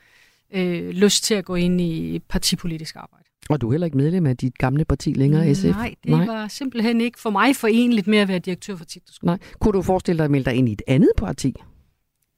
øh, 0.54 0.88
lyst 0.88 1.24
til 1.24 1.34
at 1.34 1.44
gå 1.44 1.54
ind 1.54 1.80
i 1.80 2.18
partipolitisk 2.18 2.96
arbejde. 2.96 3.24
Og 3.48 3.60
du 3.60 3.68
er 3.68 3.72
heller 3.72 3.84
ikke 3.84 3.96
medlem 3.96 4.26
af 4.26 4.36
dit 4.36 4.58
gamle 4.58 4.84
parti 4.84 5.12
længere, 5.12 5.54
SF? 5.54 5.64
Nej, 5.64 5.94
det 6.02 6.10
Nej. 6.10 6.26
var 6.26 6.48
simpelthen 6.48 7.00
ikke 7.00 7.20
for 7.20 7.30
mig 7.30 7.56
forenligt 7.56 8.06
med 8.06 8.18
at 8.18 8.28
være 8.28 8.38
direktør 8.38 8.76
for 8.76 8.84
TikTok. 8.84 9.22
Nej. 9.22 9.38
Kunne 9.60 9.72
du 9.72 9.82
forestille 9.82 10.19
dig 10.19 10.24
at 10.24 10.31
melde 10.31 10.44
dig 10.44 10.54
ind 10.54 10.69
i 10.69 10.72
et 10.72 10.82
andet 10.86 11.10
parti? 11.16 11.54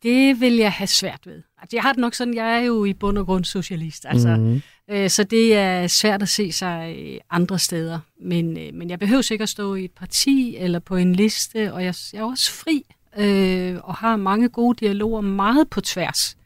Det 0.02 0.40
vil 0.40 0.56
jeg 0.56 0.72
have 0.72 0.86
svært 0.86 1.20
ved. 1.26 1.42
Altså, 1.62 1.76
jeg 1.76 1.82
har 1.82 1.92
det 1.92 2.00
nok 2.00 2.14
sådan, 2.14 2.34
jeg 2.34 2.56
er 2.56 2.60
jo 2.60 2.84
i 2.84 2.92
bund 2.92 3.18
og 3.18 3.26
grund 3.26 3.44
socialist. 3.44 4.06
Altså, 4.08 4.36
mm. 4.36 4.62
øh, 4.90 5.10
så 5.10 5.24
det 5.24 5.54
er 5.56 5.86
svært 5.86 6.22
at 6.22 6.28
se 6.28 6.52
sig 6.52 6.96
andre 7.30 7.58
steder. 7.58 7.98
Men, 8.20 8.58
øh, 8.58 8.74
men 8.74 8.90
jeg 8.90 8.98
behøver 8.98 9.22
sikkert 9.22 9.46
at 9.46 9.50
stå 9.50 9.74
i 9.74 9.84
et 9.84 9.92
parti 9.92 10.56
eller 10.56 10.78
på 10.78 10.96
en 10.96 11.14
liste, 11.14 11.72
og 11.72 11.84
jeg, 11.84 11.94
jeg 12.12 12.20
er 12.20 12.24
også 12.24 12.52
fri 12.52 12.84
øh, 13.18 13.76
og 13.84 13.94
har 13.94 14.16
mange 14.16 14.48
gode 14.48 14.86
dialoger 14.86 15.20
meget 15.20 15.70
på 15.70 15.80
tværs. 15.80 16.36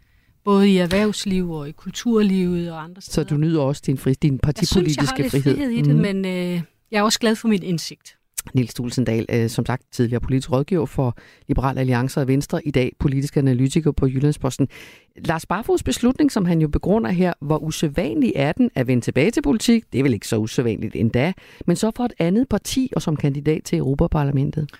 Både 0.44 0.68
i 0.68 0.76
erhvervsliv 0.76 1.50
og 1.50 1.68
i 1.68 1.72
kulturlivet 1.72 2.72
og 2.72 2.82
andre 2.82 3.02
steder. 3.02 3.26
Så 3.26 3.34
du 3.34 3.36
nyder 3.36 3.62
også 3.62 3.82
din, 3.86 3.98
fri, 3.98 4.12
din 4.12 4.38
partipolitiske 4.38 5.04
frihed? 5.06 5.22
Jeg 5.22 5.30
synes, 5.30 5.46
jeg 5.46 5.52
har 5.52 5.56
frihed 5.56 5.70
i 5.70 5.82
det, 5.82 5.96
mm. 5.96 6.02
men 6.02 6.24
øh, 6.24 6.62
jeg 6.90 6.98
er 6.98 7.02
også 7.02 7.18
glad 7.18 7.36
for 7.36 7.48
min 7.48 7.62
indsigt. 7.62 8.18
Niels 8.54 8.70
Stulsendal, 8.70 9.26
øh, 9.28 9.48
som 9.48 9.66
sagt 9.66 9.82
tidligere 9.92 10.20
politisk 10.20 10.52
rådgiver 10.52 10.86
for 10.86 11.16
Liberal 11.48 11.78
Alliance 11.78 12.20
og 12.20 12.28
Venstre, 12.28 12.66
i 12.66 12.70
dag 12.70 12.92
politisk 12.98 13.36
analytiker 13.36 13.92
på 13.92 14.06
Jyllandsposten. 14.06 14.68
Lars 15.16 15.46
Barfods 15.46 15.82
beslutning, 15.82 16.32
som 16.32 16.44
han 16.44 16.60
jo 16.60 16.68
begrunder 16.68 17.10
her, 17.10 17.32
hvor 17.40 17.58
usædvanlig 17.58 18.32
er 18.36 18.52
den 18.52 18.70
at 18.74 18.86
vende 18.86 19.04
tilbage 19.04 19.30
til 19.30 19.42
politik? 19.42 19.92
Det 19.92 19.98
er 19.98 20.02
vel 20.02 20.14
ikke 20.14 20.28
så 20.28 20.36
usædvanligt 20.36 20.96
endda, 20.96 21.32
men 21.66 21.76
så 21.76 21.90
for 21.96 22.04
et 22.04 22.12
andet 22.18 22.48
parti 22.48 22.92
og 22.96 23.02
som 23.02 23.16
kandidat 23.16 23.64
til 23.64 23.78
Europaparlamentet? 23.78 24.70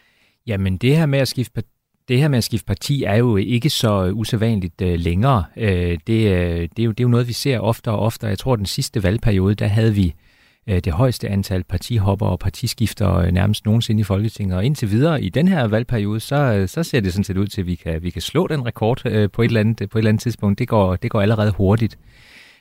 Jamen 0.47 0.77
det 0.77 0.97
her 0.97 1.07
med 1.07 1.19
at 1.19 1.29
skifte 1.29 1.63
det 2.09 2.19
her 2.19 2.29
med 2.29 2.39
at 2.39 2.45
skifte 2.45 2.67
parti 2.67 3.05
er 3.05 3.15
jo 3.15 3.37
ikke 3.37 3.71
så 3.71 4.07
øh, 4.07 4.17
usædvanligt 4.17 4.83
uh, 4.83 4.89
længere. 4.95 5.45
Uh, 5.57 5.63
det, 5.63 5.99
uh, 6.07 6.07
det, 6.07 6.79
er 6.79 6.85
jo, 6.85 6.91
det 6.91 7.01
er 7.01 7.05
jo 7.05 7.09
noget, 7.09 7.29
vi 7.29 7.33
ser 7.33 7.59
oftere 7.59 7.95
og 7.95 8.01
oftere. 8.01 8.31
Jeg 8.31 8.39
tror, 8.39 8.53
at 8.53 8.59
den 8.59 8.67
sidste 8.67 9.03
valgperiode, 9.03 9.55
der 9.55 9.67
havde 9.67 9.95
vi 9.95 10.15
uh, 10.71 10.77
det 10.77 10.93
højeste 10.93 11.29
antal 11.29 11.65
partihopper 11.65 12.27
og 12.27 12.39
partiskifter 12.39 13.19
uh, 13.19 13.29
nærmest 13.29 13.67
nogensinde 13.67 14.01
i 14.01 14.05
Folketinget. 14.05 14.57
Og 14.57 14.65
indtil 14.65 14.91
videre 14.91 15.23
i 15.23 15.29
den 15.29 15.49
her 15.49 15.67
valgperiode, 15.67 16.21
så, 16.21 16.61
uh, 16.63 16.69
så 16.69 16.83
ser 16.83 17.01
det 17.01 17.13
sådan 17.13 17.25
set 17.25 17.37
ud 17.37 17.47
til, 17.47 17.61
at 17.61 17.67
vi 17.67 17.75
kan, 17.75 18.03
vi 18.03 18.11
kan 18.11 18.23
slå 18.23 18.47
den 18.47 18.67
rekord 18.67 19.07
uh, 19.07 19.31
på, 19.33 19.43
et 19.43 19.47
eller 19.47 19.61
andet, 19.61 19.91
på 19.91 19.99
et 19.99 20.01
eller 20.01 20.09
andet 20.09 20.23
tidspunkt. 20.23 20.59
Det 20.59 20.69
går, 20.69 20.97
det 20.97 21.11
går 21.11 21.21
allerede 21.21 21.51
hurtigt. 21.51 21.99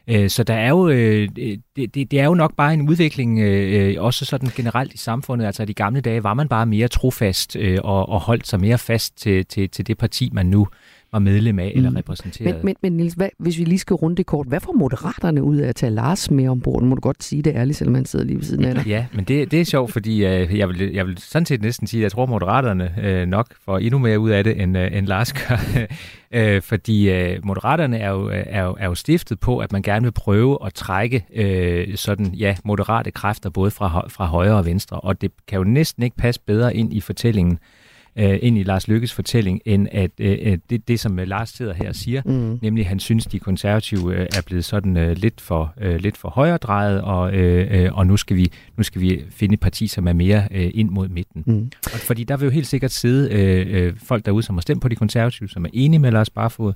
Øh, 0.10 0.30
så 0.30 0.44
der 0.44 0.54
er 0.54 0.70
jo, 0.70 0.90
øh, 0.90 1.30
det, 1.76 1.96
det, 1.96 2.14
er 2.14 2.26
jo 2.26 2.34
nok 2.34 2.56
bare 2.56 2.74
en 2.74 2.90
udvikling, 2.90 3.40
øh, 3.40 3.96
også 4.04 4.26
sådan 4.26 4.50
generelt 4.56 4.94
i 4.94 4.98
samfundet. 4.98 5.46
Altså 5.46 5.64
i 5.64 5.66
de 5.66 5.74
gamle 5.74 6.02
dage 6.02 6.24
var 6.24 6.34
man 6.34 6.48
bare 6.48 6.66
mere 6.66 6.88
trofast 6.88 7.56
og, 7.84 8.10
og 8.10 8.20
holdt 8.20 8.48
sig 8.48 8.60
mere 8.60 8.78
fast 8.78 9.18
til, 9.18 9.46
til, 9.46 9.70
til 9.70 9.88
det 9.88 9.98
parti, 9.98 10.30
man 10.34 10.46
nu, 10.46 10.68
var 11.12 11.20
medlem 11.20 11.60
af 11.60 11.72
mm. 11.76 11.78
eller 11.78 11.98
repræsenterede. 11.98 12.54
Men, 12.54 12.66
men, 12.66 12.76
men 12.82 12.94
Niels, 12.94 13.14
hvad, 13.14 13.30
hvis 13.40 13.58
vi 13.58 13.64
lige 13.64 13.80
skal 13.80 13.94
runde 13.94 14.16
det 14.16 14.26
kort, 14.26 14.48
hvad 14.48 14.60
får 14.60 14.74
moderaterne 14.74 15.44
ud 15.44 15.58
af 15.58 15.70
at 15.70 15.76
tage 15.76 15.90
Lars 15.90 16.32
med 16.32 16.48
ombord? 16.48 16.84
Må 16.84 16.96
du 16.96 17.02
godt 17.02 17.24
sige 17.24 17.42
det 17.42 17.56
ærligt, 17.56 17.78
selvom 17.78 17.94
man 17.94 18.06
sidder 18.06 18.26
lige 18.26 18.38
ved 18.38 18.44
siden 18.44 18.66
af 18.66 18.76
dig. 18.76 18.88
Ja, 18.88 19.06
men 19.14 19.26
det, 19.26 19.52
det 19.52 19.62
er 19.62 19.66
sjovt, 19.66 19.92
fordi 19.92 20.26
øh, 20.26 20.58
jeg, 20.58 20.70
vil, 20.70 20.92
jeg 20.94 21.08
vil 21.08 21.18
sådan 21.18 21.46
set 21.46 21.62
næsten 21.62 21.88
sige, 21.88 22.02
at 22.02 22.04
jeg 22.04 22.12
tror, 22.12 22.24
at 22.24 22.30
moderaterne 22.30 22.94
øh, 23.02 23.28
nok 23.28 23.48
får 23.66 23.78
endnu 23.78 24.00
mere 24.00 24.20
ud 24.20 24.30
af 24.30 24.44
det, 24.44 24.62
end, 24.62 24.78
øh, 24.78 24.98
end 24.98 25.08
Lars 25.08 25.34
gør. 25.34 25.60
øh, 26.32 26.62
fordi 26.62 27.10
øh, 27.10 27.46
moderaterne 27.46 27.98
er 27.98 28.10
jo, 28.10 28.30
er, 28.34 28.64
jo, 28.64 28.76
er 28.80 28.86
jo 28.86 28.96
stiftet 28.96 29.40
på, 29.40 29.58
at 29.58 29.72
man 29.72 29.82
gerne 29.82 30.04
vil 30.04 30.12
prøve 30.12 30.58
at 30.66 30.74
trække 30.74 31.26
øh, 31.36 31.98
sådan, 31.98 32.26
ja, 32.26 32.56
moderate 32.64 33.12
kræfter 33.12 33.50
både 33.50 33.72
fra, 33.72 34.08
fra 34.10 34.26
højre 34.26 34.56
og 34.56 34.66
venstre, 34.66 35.00
og 35.00 35.22
det 35.22 35.32
kan 35.48 35.58
jo 35.58 35.64
næsten 35.64 36.04
ikke 36.04 36.18
passe 36.18 36.42
bedre 36.48 36.76
ind 36.76 36.94
i 36.94 37.02
fortællingen, 37.02 37.54
øh, 37.54 37.87
ind 38.18 38.58
i 38.58 38.64
Lars 38.64 38.88
Lykkes 38.88 39.14
fortælling, 39.14 39.62
end 39.66 39.88
at 39.92 40.12
øh, 40.20 40.58
det, 40.70 40.88
det, 40.88 41.00
som 41.00 41.18
Lars 41.18 41.50
sidder 41.50 41.74
her 41.74 41.90
og 41.90 41.96
siger, 41.96 42.22
mm. 42.26 42.60
nemlig 42.62 42.82
at 42.82 42.88
han 42.88 43.00
synes, 43.00 43.26
de 43.26 43.40
konservative 43.40 44.16
øh, 44.16 44.28
er 44.36 44.42
blevet 44.46 44.66
sådan 44.66 44.98
øh, 44.98 45.18
lidt 45.18 45.42
for 45.42 45.74
øh, 45.82 45.96
lidt 45.96 46.18
for 46.18 46.30
højredrejet, 46.30 47.02
og, 47.02 47.34
øh, 47.34 47.84
øh, 47.84 47.94
og 47.94 48.08
nu, 48.08 48.18
skal 48.18 48.38
vi, 48.38 48.52
nu 48.78 48.84
skal 48.84 49.02
vi 49.02 49.24
finde 49.30 49.54
et 49.54 49.60
parti, 49.60 49.88
som 49.88 50.08
er 50.08 50.14
mere 50.14 50.48
øh, 50.52 50.72
ind 50.74 50.90
mod 50.90 51.10
midten. 51.10 51.44
Mm. 51.48 51.72
Og, 51.86 52.00
fordi 52.00 52.24
der 52.24 52.38
vil 52.38 52.46
jo 52.46 52.52
helt 52.52 52.68
sikkert 52.68 52.92
sidde 52.92 53.34
øh, 53.34 53.68
øh, 53.70 53.94
folk 54.04 54.26
derude, 54.26 54.44
som 54.44 54.56
har 54.56 54.62
stemt 54.62 54.82
på 54.82 54.88
de 54.88 54.96
konservative, 54.96 55.50
som 55.50 55.66
er 55.66 55.70
enige 55.74 56.00
med 56.00 56.12
Lars 56.12 56.30
Barfod, 56.30 56.74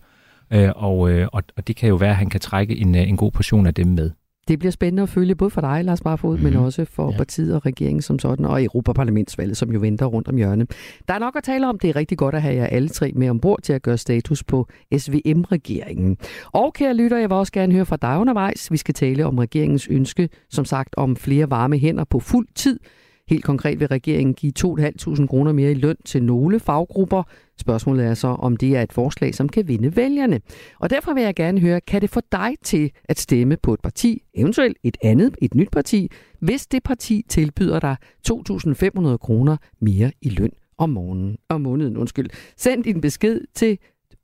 øh, 0.53 0.69
og, 0.75 1.11
øh, 1.11 1.27
og, 1.31 1.43
og 1.57 1.67
det 1.67 1.75
kan 1.75 1.89
jo 1.89 1.95
være, 1.95 2.09
at 2.09 2.15
han 2.15 2.29
kan 2.29 2.39
trække 2.39 2.77
en, 2.77 2.95
øh, 2.95 3.09
en 3.09 3.17
god 3.17 3.31
portion 3.31 3.67
af 3.67 3.73
dem 3.73 3.87
med. 3.87 4.11
Det 4.47 4.59
bliver 4.59 4.71
spændende 4.71 5.03
at 5.03 5.09
følge 5.09 5.35
både 5.35 5.49
for 5.49 5.61
dig, 5.61 5.85
Lars 5.85 6.01
Barfod, 6.01 6.37
mm. 6.37 6.43
men 6.43 6.53
mhm. 6.53 6.63
også 6.63 6.85
for 6.85 7.11
ja. 7.11 7.17
partiet 7.17 7.55
og 7.55 7.65
regeringen 7.65 8.01
som 8.01 8.19
sådan, 8.19 8.45
og 8.45 8.63
Europaparlamentsvalget, 8.63 9.57
som 9.57 9.71
jo 9.71 9.79
venter 9.79 10.05
rundt 10.05 10.27
om 10.27 10.35
hjørnet. 10.35 10.71
Der 11.07 11.13
er 11.13 11.19
nok 11.19 11.35
at 11.35 11.43
tale 11.43 11.67
om. 11.67 11.79
Det 11.79 11.89
er 11.89 11.95
rigtig 11.95 12.17
godt 12.17 12.35
at 12.35 12.41
have 12.41 12.55
jer 12.55 12.65
alle 12.65 12.89
tre 12.89 13.11
med 13.15 13.29
ombord 13.29 13.61
til 13.61 13.73
at 13.73 13.81
gøre 13.81 13.97
status 13.97 14.43
på 14.43 14.67
SVM-regeringen. 14.97 16.17
Og 16.51 16.73
kære 16.73 16.93
lytter, 16.93 17.17
jeg 17.17 17.29
vil 17.29 17.35
også 17.35 17.51
gerne 17.51 17.73
høre 17.73 17.85
fra 17.85 17.97
dig 18.01 18.17
undervejs. 18.17 18.71
Vi 18.71 18.77
skal 18.77 18.93
tale 18.93 19.25
om 19.25 19.37
regeringens 19.37 19.87
ønske, 19.87 20.29
som 20.49 20.65
sagt, 20.65 20.95
om 20.97 21.15
flere 21.15 21.49
varme 21.49 21.77
hænder 21.77 22.03
på 22.03 22.19
fuld 22.19 22.47
tid– 22.55 22.79
Helt 23.31 23.43
konkret 23.43 23.79
vil 23.79 23.87
regeringen 23.87 24.33
give 24.33 24.53
2.500 24.59 25.27
kroner 25.27 25.51
mere 25.51 25.71
i 25.71 25.73
løn 25.73 25.95
til 26.05 26.23
nogle 26.23 26.59
faggrupper. 26.59 27.23
Spørgsmålet 27.59 28.05
er 28.05 28.13
så, 28.13 28.27
om 28.27 28.57
det 28.57 28.77
er 28.77 28.81
et 28.81 28.93
forslag, 28.93 29.35
som 29.35 29.49
kan 29.49 29.67
vinde 29.67 29.95
vælgerne. 29.95 30.41
Og 30.79 30.89
derfor 30.89 31.13
vil 31.13 31.23
jeg 31.23 31.35
gerne 31.35 31.59
høre, 31.59 31.81
kan 31.81 32.01
det 32.01 32.09
få 32.09 32.21
dig 32.31 32.53
til 32.63 32.91
at 33.05 33.19
stemme 33.19 33.57
på 33.63 33.73
et 33.73 33.79
parti, 33.79 34.23
eventuelt 34.33 34.77
et 34.83 34.97
andet, 35.03 35.35
et 35.41 35.55
nyt 35.55 35.71
parti, 35.71 36.11
hvis 36.39 36.67
det 36.67 36.83
parti 36.83 37.25
tilbyder 37.29 37.79
dig 37.79 37.95
2.500 38.29 39.17
kroner 39.17 39.57
mere 39.81 40.11
i 40.21 40.29
løn 40.29 40.51
om 40.77 40.89
morgenen, 40.89 41.37
om 41.49 41.61
måneden. 41.61 41.97
Undskyld. 41.97 42.29
Send 42.57 42.83
din 42.83 43.01
besked 43.01 43.41
til, 43.55 43.77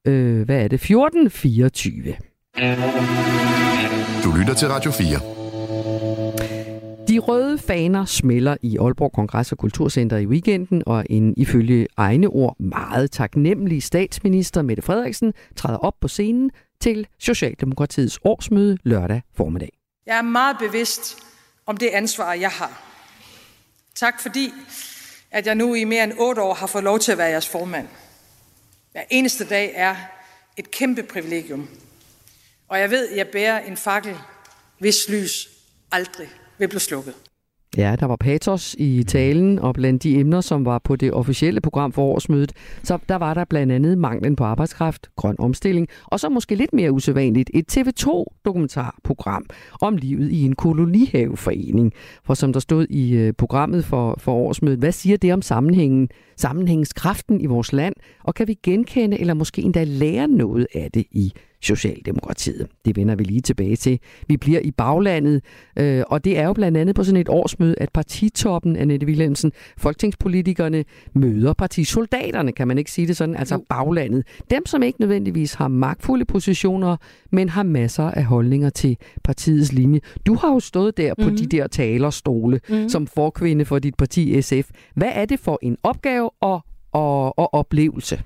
øh, 0.08 0.42
hvad 0.42 0.64
er 0.64 0.68
det, 0.68 0.80
1424. 0.82 2.14
Du 4.24 4.40
lytter 4.40 4.54
til 4.54 4.68
Radio 4.68 4.92
4. 4.92 5.47
De 7.08 7.20
røde 7.20 7.58
faner 7.58 8.06
smelter 8.06 8.58
i 8.62 8.78
Aalborg 8.78 9.12
Kongress- 9.14 9.52
og 9.52 9.58
Kulturcenter 9.58 10.18
i 10.18 10.26
weekenden, 10.26 10.84
og 10.86 11.06
en 11.10 11.34
ifølge 11.38 11.88
egne 11.98 12.28
ord 12.28 12.60
meget 12.60 13.12
taknemmelig 13.12 13.84
statsminister 13.84 14.62
Mette 14.62 14.84
Frederiksen 14.84 15.34
træder 15.56 15.78
op 15.78 15.94
på 16.02 16.08
scenen 16.08 16.52
til 16.82 17.08
Socialdemokratiets 17.20 18.20
årsmøde 18.24 18.78
lørdag 18.84 19.22
formiddag. 19.38 19.70
Jeg 20.06 20.18
er 20.18 20.22
meget 20.22 20.58
bevidst 20.60 21.18
om 21.66 21.78
det 21.78 21.88
ansvar, 21.88 22.34
jeg 22.34 22.50
har. 22.50 22.84
Tak 23.96 24.22
fordi, 24.22 24.54
at 25.32 25.46
jeg 25.46 25.56
nu 25.56 25.74
i 25.74 25.84
mere 25.84 26.04
end 26.04 26.14
otte 26.20 26.42
år 26.42 26.54
har 26.54 26.68
fået 26.68 26.84
lov 26.84 27.00
til 27.00 27.12
at 27.12 27.18
være 27.18 27.30
jeres 27.30 27.50
formand. 27.50 27.88
Hver 28.92 29.04
eneste 29.10 29.46
dag 29.46 29.72
er 29.76 29.96
et 30.58 30.72
kæmpe 30.72 31.04
privilegium. 31.04 31.68
Og 32.68 32.80
jeg 32.80 32.90
ved, 32.90 33.10
at 33.10 33.18
jeg 33.18 33.28
bærer 33.28 33.60
en 33.60 33.78
fakkel, 33.78 34.16
hvis 34.80 35.10
lys 35.10 35.50
aldrig 35.92 36.30
vil 36.60 36.68
blive 36.68 36.80
slukket. 36.80 37.14
Ja, 37.78 37.96
der 38.00 38.06
var 38.06 38.16
patos 38.16 38.76
i 38.80 39.04
talen, 39.04 39.60
og 39.60 39.74
blandt 39.74 40.04
de 40.04 40.20
emner, 40.20 40.42
som 40.42 40.66
var 40.66 40.80
på 40.80 40.96
det 40.96 41.14
officielle 41.14 41.62
program 41.62 41.92
for 41.92 42.04
årsmødet, 42.04 42.52
så 42.84 42.98
der 43.10 43.16
var 43.16 43.34
der 43.34 43.46
blandt 43.46 43.74
andet 43.74 43.98
manglen 43.98 44.36
på 44.36 44.44
arbejdskraft, 44.44 45.08
grøn 45.16 45.36
omstilling, 45.40 45.88
og 46.06 46.20
så 46.20 46.30
måske 46.30 46.56
lidt 46.56 46.74
mere 46.74 46.92
usædvanligt, 46.92 47.50
et 47.54 47.78
TV2-dokumentarprogram 47.78 49.46
om 49.82 49.96
livet 49.96 50.32
i 50.32 50.44
en 50.44 50.56
kolonihaveforening. 50.56 51.94
For 52.24 52.34
som 52.34 52.54
der 52.54 52.60
stod 52.60 52.88
i 52.90 53.14
øh, 53.14 53.34
programmet 53.34 53.86
for, 53.86 54.16
for 54.20 54.34
årsmødet, 54.34 54.80
hvad 54.80 54.92
siger 54.92 55.18
det 55.18 55.34
om 55.34 55.42
sammenhængen, 55.42 56.10
sammenhængskraften 56.38 57.42
i 57.42 57.46
vores 57.46 57.74
land, 57.74 57.94
og 58.24 58.36
kan 58.36 58.48
vi 58.48 58.54
genkende 58.64 59.20
eller 59.20 59.34
måske 59.34 59.62
endda 59.62 59.84
lære 59.84 60.28
noget 60.28 60.68
af 60.76 60.90
det 60.94 61.06
i 61.12 61.34
Socialdemokratiet. 61.62 62.68
Det 62.86 62.96
vender 62.96 63.16
vi 63.16 63.24
lige 63.24 63.42
tilbage 63.42 63.76
til. 63.76 64.00
Vi 64.28 64.38
bliver 64.38 64.60
i 64.60 64.72
baglandet, 64.72 65.42
øh, 65.80 66.04
og 66.08 66.24
det 66.24 66.38
er 66.38 66.46
jo 66.46 66.54
blandt 66.54 66.78
andet 66.78 66.96
på 66.96 67.04
sådan 67.04 67.22
et 67.22 67.30
årsmøde, 67.30 67.76
at 67.78 67.90
partitoppen, 67.94 68.76
Annette 68.76 69.08
Wilhelmsen, 69.08 69.52
folketingspolitikerne, 69.78 70.86
møder 71.14 71.54
partisoldaterne, 71.54 72.52
kan 72.52 72.68
man 72.68 72.78
ikke 72.78 72.92
sige 72.92 73.08
det 73.08 73.18
sådan, 73.18 73.36
altså 73.36 73.60
baglandet. 73.70 74.24
Dem, 74.52 74.66
som 74.66 74.84
ikke 74.84 75.00
nødvendigvis 75.00 75.54
har 75.54 75.68
magtfulde 75.68 76.26
positioner, 76.26 76.98
men 77.32 77.50
har 77.50 77.64
masser 77.64 78.04
af 78.04 78.24
holdninger 78.24 78.70
til 78.70 78.98
partiets 79.24 79.74
linje. 79.74 80.00
Du 80.26 80.36
har 80.36 80.54
jo 80.54 80.60
stået 80.60 80.98
der 80.98 81.14
på 81.14 81.22
mm-hmm. 81.22 81.38
de 81.38 81.44
mhm. 81.44 81.50
der 81.50 81.68
talerstole 81.68 82.60
mm-hmm. 82.70 82.90
som 82.90 83.08
forkvinde 83.08 83.66
for 83.66 83.80
dit 83.80 83.96
parti 83.96 84.42
SF. 84.42 84.70
Hvad 84.96 85.12
er 85.14 85.26
det 85.26 85.40
for 85.40 85.60
en 85.62 85.78
opgave 85.84 86.30
og, 86.42 86.62
og, 86.92 87.40
og 87.40 87.54
oplevelse? 87.54 88.24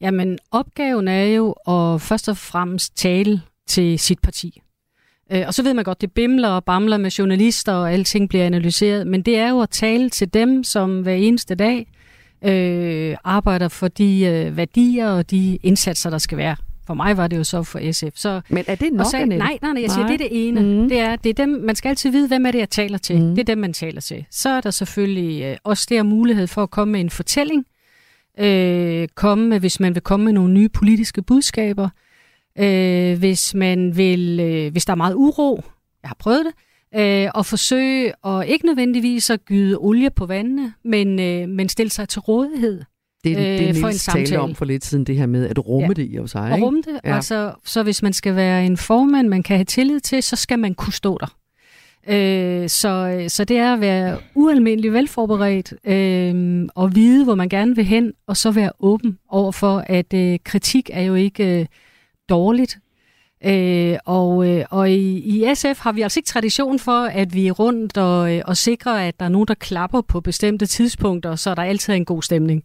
Jamen, 0.00 0.38
opgaven 0.50 1.08
er 1.08 1.24
jo 1.24 1.52
at 1.52 2.00
først 2.00 2.28
og 2.28 2.36
fremmest 2.36 2.96
tale 2.96 3.42
til 3.66 3.98
sit 3.98 4.18
parti. 4.18 4.62
Øh, 5.32 5.44
og 5.46 5.54
så 5.54 5.62
ved 5.62 5.74
man 5.74 5.84
godt, 5.84 6.00
det 6.00 6.12
bimler 6.12 6.48
og 6.48 6.64
bamler 6.64 6.96
med 6.96 7.10
journalister, 7.10 7.72
og 7.72 7.92
alting 7.92 8.28
bliver 8.28 8.46
analyseret, 8.46 9.06
men 9.06 9.22
det 9.22 9.38
er 9.38 9.48
jo 9.48 9.60
at 9.60 9.70
tale 9.70 10.10
til 10.10 10.34
dem, 10.34 10.64
som 10.64 11.02
hver 11.02 11.14
eneste 11.14 11.54
dag 11.54 11.86
øh, 12.44 13.16
arbejder 13.24 13.68
for 13.68 13.88
de 13.88 14.20
øh, 14.20 14.56
værdier 14.56 15.08
og 15.08 15.30
de 15.30 15.56
indsatser, 15.62 16.10
der 16.10 16.18
skal 16.18 16.38
være. 16.38 16.56
For 16.86 16.94
mig 16.94 17.16
var 17.16 17.26
det 17.26 17.36
jo 17.36 17.44
så 17.44 17.62
for 17.62 17.92
SF. 17.92 18.16
Så, 18.16 18.40
men 18.48 18.64
er 18.66 18.74
det 18.74 18.92
nok, 18.92 19.06
så, 19.06 19.24
nej, 19.24 19.38
nej, 19.38 19.58
nej, 19.62 19.82
jeg 19.82 19.90
siger, 19.90 20.06
nej. 20.06 20.16
det 20.16 20.24
er 20.24 20.28
det 20.28 20.48
ene. 20.48 20.60
Mm. 20.60 20.88
Det 20.88 20.98
er, 20.98 21.16
det 21.16 21.30
er 21.30 21.34
dem, 21.34 21.48
man 21.48 21.76
skal 21.76 21.88
altid 21.88 22.10
vide, 22.10 22.28
hvem 22.28 22.46
er 22.46 22.50
det, 22.50 22.58
jeg 22.58 22.70
taler 22.70 22.98
til. 22.98 23.22
Mm. 23.22 23.30
Det 23.30 23.38
er 23.38 23.44
dem, 23.44 23.58
man 23.58 23.72
taler 23.72 24.00
til. 24.00 24.24
Så 24.30 24.48
er 24.48 24.60
der 24.60 24.70
selvfølgelig 24.70 25.44
øh, 25.44 25.56
også 25.64 25.86
der 25.90 26.02
mulighed 26.02 26.46
for 26.46 26.62
at 26.62 26.70
komme 26.70 26.92
med 26.92 27.00
en 27.00 27.10
fortælling, 27.10 27.64
øh, 28.40 29.08
komme 29.14 29.48
med, 29.48 29.60
hvis 29.60 29.80
man 29.80 29.94
vil 29.94 30.02
komme 30.02 30.24
med 30.24 30.32
nogle 30.32 30.54
nye 30.54 30.68
politiske 30.68 31.22
budskaber, 31.22 31.88
øh, 32.58 33.18
hvis 33.18 33.54
man 33.54 33.96
vil, 33.96 34.40
øh, 34.40 34.72
hvis 34.72 34.84
der 34.84 34.92
er 34.92 34.96
meget 34.96 35.14
uro, 35.14 35.62
jeg 36.02 36.08
har 36.08 36.16
prøvet 36.18 36.46
det, 36.46 36.54
øh, 37.00 37.30
og 37.34 37.46
forsøge 37.46 38.12
at 38.26 38.48
ikke 38.48 38.66
nødvendigvis 38.66 39.30
at 39.30 39.44
gyde 39.44 39.76
olie 39.76 40.10
på 40.10 40.26
vandene, 40.26 40.72
men, 40.84 41.20
øh, 41.20 41.48
men 41.48 41.68
stille 41.68 41.90
sig 41.90 42.08
til 42.08 42.20
rådighed. 42.20 42.82
Det, 43.24 43.36
det, 43.36 43.58
det 43.58 43.68
øh, 43.68 43.80
for 43.80 43.88
en 43.88 43.94
samtale. 43.94 44.40
om 44.40 44.54
for 44.54 44.64
lidt 44.64 44.84
siden, 44.84 45.04
det 45.04 45.16
her 45.16 45.26
med 45.26 45.48
at 45.48 45.66
rumme 45.66 45.88
ja. 45.88 45.92
det 45.92 46.24
i 46.24 46.28
sig. 46.28 46.52
Ikke? 46.54 46.66
rumme 46.66 46.82
det. 46.82 47.00
Ja. 47.04 47.14
Altså, 47.14 47.52
så 47.64 47.82
hvis 47.82 48.02
man 48.02 48.12
skal 48.12 48.36
være 48.36 48.66
en 48.66 48.76
formand, 48.76 49.28
man 49.28 49.42
kan 49.42 49.56
have 49.56 49.64
tillid 49.64 50.00
til, 50.00 50.22
så 50.22 50.36
skal 50.36 50.58
man 50.58 50.74
kunne 50.74 50.92
stå 50.92 51.18
der. 51.20 51.37
Øh, 52.08 52.68
så, 52.68 53.24
så 53.28 53.44
det 53.44 53.56
er 53.56 53.74
at 53.74 53.80
være 53.80 54.18
ualmindelig 54.34 54.92
velforberedt 54.92 55.74
øh, 55.84 56.68
og 56.74 56.94
vide, 56.94 57.24
hvor 57.24 57.34
man 57.34 57.48
gerne 57.48 57.76
vil 57.76 57.84
hen, 57.84 58.12
og 58.26 58.36
så 58.36 58.50
være 58.50 58.72
åben 58.80 59.18
over 59.28 59.52
for, 59.52 59.84
at 59.86 60.14
øh, 60.14 60.38
kritik 60.44 60.90
er 60.92 61.02
jo 61.02 61.14
ikke 61.14 61.60
øh, 61.60 61.66
dårligt. 62.28 62.78
Øh, 63.44 63.98
og 64.04 64.48
øh, 64.48 64.64
og 64.70 64.90
i, 64.90 65.18
i 65.18 65.54
SF 65.54 65.78
har 65.78 65.92
vi 65.92 66.02
altså 66.02 66.20
ikke 66.20 66.26
tradition 66.26 66.78
for, 66.78 67.04
at 67.04 67.34
vi 67.34 67.46
er 67.46 67.52
rundt 67.52 67.96
og, 67.96 68.36
øh, 68.36 68.42
og 68.46 68.56
sikrer, 68.56 68.92
at 68.92 69.20
der 69.20 69.24
er 69.24 69.28
nogen, 69.28 69.48
der 69.48 69.54
klapper 69.54 70.00
på 70.00 70.20
bestemte 70.20 70.66
tidspunkter, 70.66 71.34
så 71.36 71.54
der 71.54 71.62
altid 71.62 71.92
er 71.92 71.96
en 71.96 72.04
god 72.04 72.22
stemning. 72.22 72.62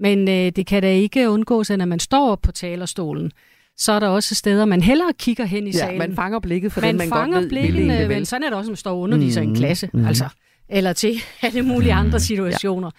Men 0.00 0.28
øh, 0.28 0.52
det 0.56 0.66
kan 0.66 0.82
da 0.82 0.92
ikke 0.92 1.30
undgås, 1.30 1.70
at 1.70 1.78
når 1.78 1.86
man 1.86 2.00
står 2.00 2.30
op 2.30 2.42
på 2.42 2.52
talerstolen, 2.52 3.32
så 3.78 3.92
er 3.92 4.00
der 4.00 4.08
også 4.08 4.34
steder, 4.34 4.64
man 4.64 4.82
hellere 4.82 5.12
kigger 5.18 5.44
hen 5.44 5.66
i 5.66 5.72
salen. 5.72 5.92
Ja, 5.92 5.98
man 5.98 6.16
fanger 6.16 6.38
blikket 6.38 6.72
for 6.72 6.80
man 6.80 6.88
den, 6.88 6.98
man 6.98 7.08
fanger 7.08 7.40
godt 7.40 7.48
blikkene, 7.48 7.98
ved. 7.98 8.08
Men 8.08 8.24
sådan 8.24 8.42
er 8.42 8.48
det 8.48 8.56
også, 8.56 8.68
når 8.68 8.72
man 8.72 8.76
står 8.76 8.90
og 8.90 9.00
underviser 9.00 9.42
mm, 9.42 9.46
i 9.46 9.50
en 9.50 9.56
klasse. 9.56 9.90
Mm. 9.92 10.06
Altså, 10.06 10.28
eller 10.68 10.92
til 10.92 11.14
alle 11.42 11.62
mulige 11.62 11.92
andre 11.92 12.16
mm. 12.16 12.20
situationer. 12.20 12.90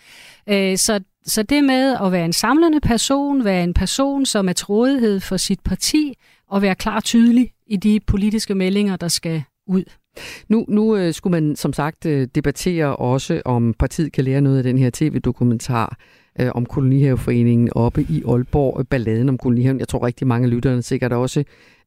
Ja. 0.47 0.71
Øh, 0.71 0.77
så, 0.77 0.99
så 1.25 1.43
det 1.43 1.63
med 1.63 1.95
at 2.01 2.11
være 2.11 2.25
en 2.25 2.33
samlende 2.33 2.79
person, 2.79 3.45
være 3.45 3.63
en 3.63 3.73
person, 3.73 4.25
som 4.25 4.49
er 4.49 4.53
til 4.53 4.65
rådighed 4.65 5.19
for 5.19 5.37
sit 5.37 5.59
parti, 5.59 6.13
og 6.49 6.61
være 6.61 6.75
klar 6.75 6.95
og 6.95 7.03
tydelig 7.03 7.51
i 7.67 7.77
de 7.77 7.99
politiske 8.07 8.55
meldinger, 8.55 8.95
der 8.95 9.07
skal 9.07 9.43
ud. 9.67 9.83
Nu, 10.49 10.65
nu 10.67 10.95
øh, 10.95 11.13
skulle 11.13 11.31
man 11.31 11.55
som 11.55 11.73
sagt 11.73 12.05
øh, 12.05 12.27
debattere 12.35 12.95
også, 12.95 13.41
om 13.45 13.73
partiet 13.79 14.13
kan 14.13 14.23
lære 14.23 14.41
noget 14.41 14.57
af 14.57 14.63
den 14.63 14.77
her 14.77 14.89
tv-dokumentar 14.93 15.97
øh, 16.39 16.51
om 16.55 16.65
kolonihaveforeningen 16.65 17.69
oppe 17.71 18.05
i 18.09 18.23
Aalborg, 18.27 18.79
øh, 18.79 18.85
balladen 18.85 19.29
om 19.29 19.37
kolonihaven. 19.37 19.79
Jeg 19.79 19.87
tror 19.87 20.05
rigtig 20.05 20.27
mange 20.27 20.45
af 20.45 20.51
lytterne 20.51 20.81
sikkert 20.81 21.13
også 21.13 21.43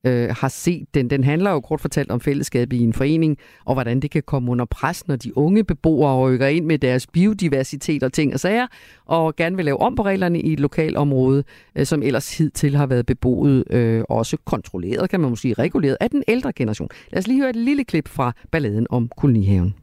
øh, 0.07 0.35
har 0.41 0.49
set 0.49 0.95
den. 0.95 1.11
Den 1.11 1.25
handler 1.25 1.51
jo 1.51 1.61
kort 1.61 1.81
fortalt 1.81 2.11
om 2.11 2.21
fællesskab 2.21 2.73
i 2.73 2.79
en 2.79 2.93
forening, 2.93 3.39
og 3.65 3.75
hvordan 3.75 4.01
det 4.01 4.11
kan 4.11 4.23
komme 4.27 4.51
under 4.51 4.65
pres, 4.65 5.09
når 5.09 5.17
de 5.17 5.39
unge 5.39 5.65
beboere 5.65 6.29
rykker 6.29 6.47
ind 6.47 6.65
med 6.65 6.79
deres 6.79 7.07
biodiversitet 7.07 8.03
og 8.03 8.13
ting 8.13 8.35
og 8.35 8.41
sager, 8.41 8.67
og 9.07 9.37
gerne 9.37 9.57
vil 9.57 9.65
lave 9.65 9.81
om 9.81 9.95
på 9.95 10.03
reglerne 10.03 10.41
i 10.41 10.53
et 10.53 10.61
lokalområde, 10.61 11.45
øh, 11.77 11.87
som 11.87 12.03
ellers 12.03 12.39
hidtil 12.39 12.77
har 12.77 12.87
været 12.87 13.07
beboet, 13.07 13.65
øh, 13.71 14.05
også 14.09 14.37
kontrolleret, 14.45 15.11
kan 15.11 15.21
man 15.21 15.31
måske 15.31 15.55
reguleret 15.59 15.97
af 16.01 16.11
den 16.11 16.23
ældre 16.29 16.53
generation. 16.53 16.89
Lad 17.13 17.19
os 17.19 17.27
lige 17.27 17.41
høre 17.41 17.51
et 17.51 17.57
lille 17.57 17.85
klip 17.85 18.09
fra 18.09 18.33
balladen 18.51 18.87
om 18.91 19.09
kolonihaven. 19.17 19.75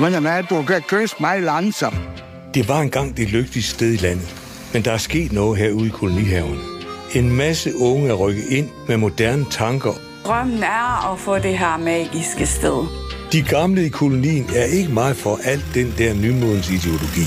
Men 0.00 0.26
er, 0.26 0.42
du 0.42 0.62
kan 0.62 0.82
kysse 0.88 1.16
mig 1.20 1.42
langsomt. 1.42 2.23
Det 2.54 2.68
var 2.68 2.80
engang 2.80 3.16
det 3.16 3.32
lykkeligste 3.32 3.70
sted 3.70 3.92
i 3.92 3.96
landet, 3.96 4.28
men 4.72 4.84
der 4.84 4.92
er 4.92 4.96
sket 4.96 5.32
noget 5.32 5.58
herude 5.58 5.86
i 5.86 5.90
kolonihaven. 5.90 6.58
En 7.14 7.36
masse 7.36 7.70
unge 7.76 8.08
er 8.08 8.14
rykket 8.14 8.44
ind 8.50 8.68
med 8.88 8.96
moderne 8.96 9.44
tanker. 9.50 9.94
Drømmen 10.26 10.62
er 10.62 11.12
at 11.12 11.18
få 11.18 11.38
det 11.38 11.58
her 11.58 11.76
magiske 11.76 12.46
sted. 12.46 12.78
De 13.32 13.42
gamle 13.42 13.86
i 13.86 13.88
kolonien 13.88 14.44
er 14.56 14.64
ikke 14.64 14.92
meget 14.92 15.16
for 15.16 15.38
alt 15.44 15.66
den 15.74 15.86
der 15.98 16.14
nymodens 16.14 16.70
ideologi. 16.70 17.26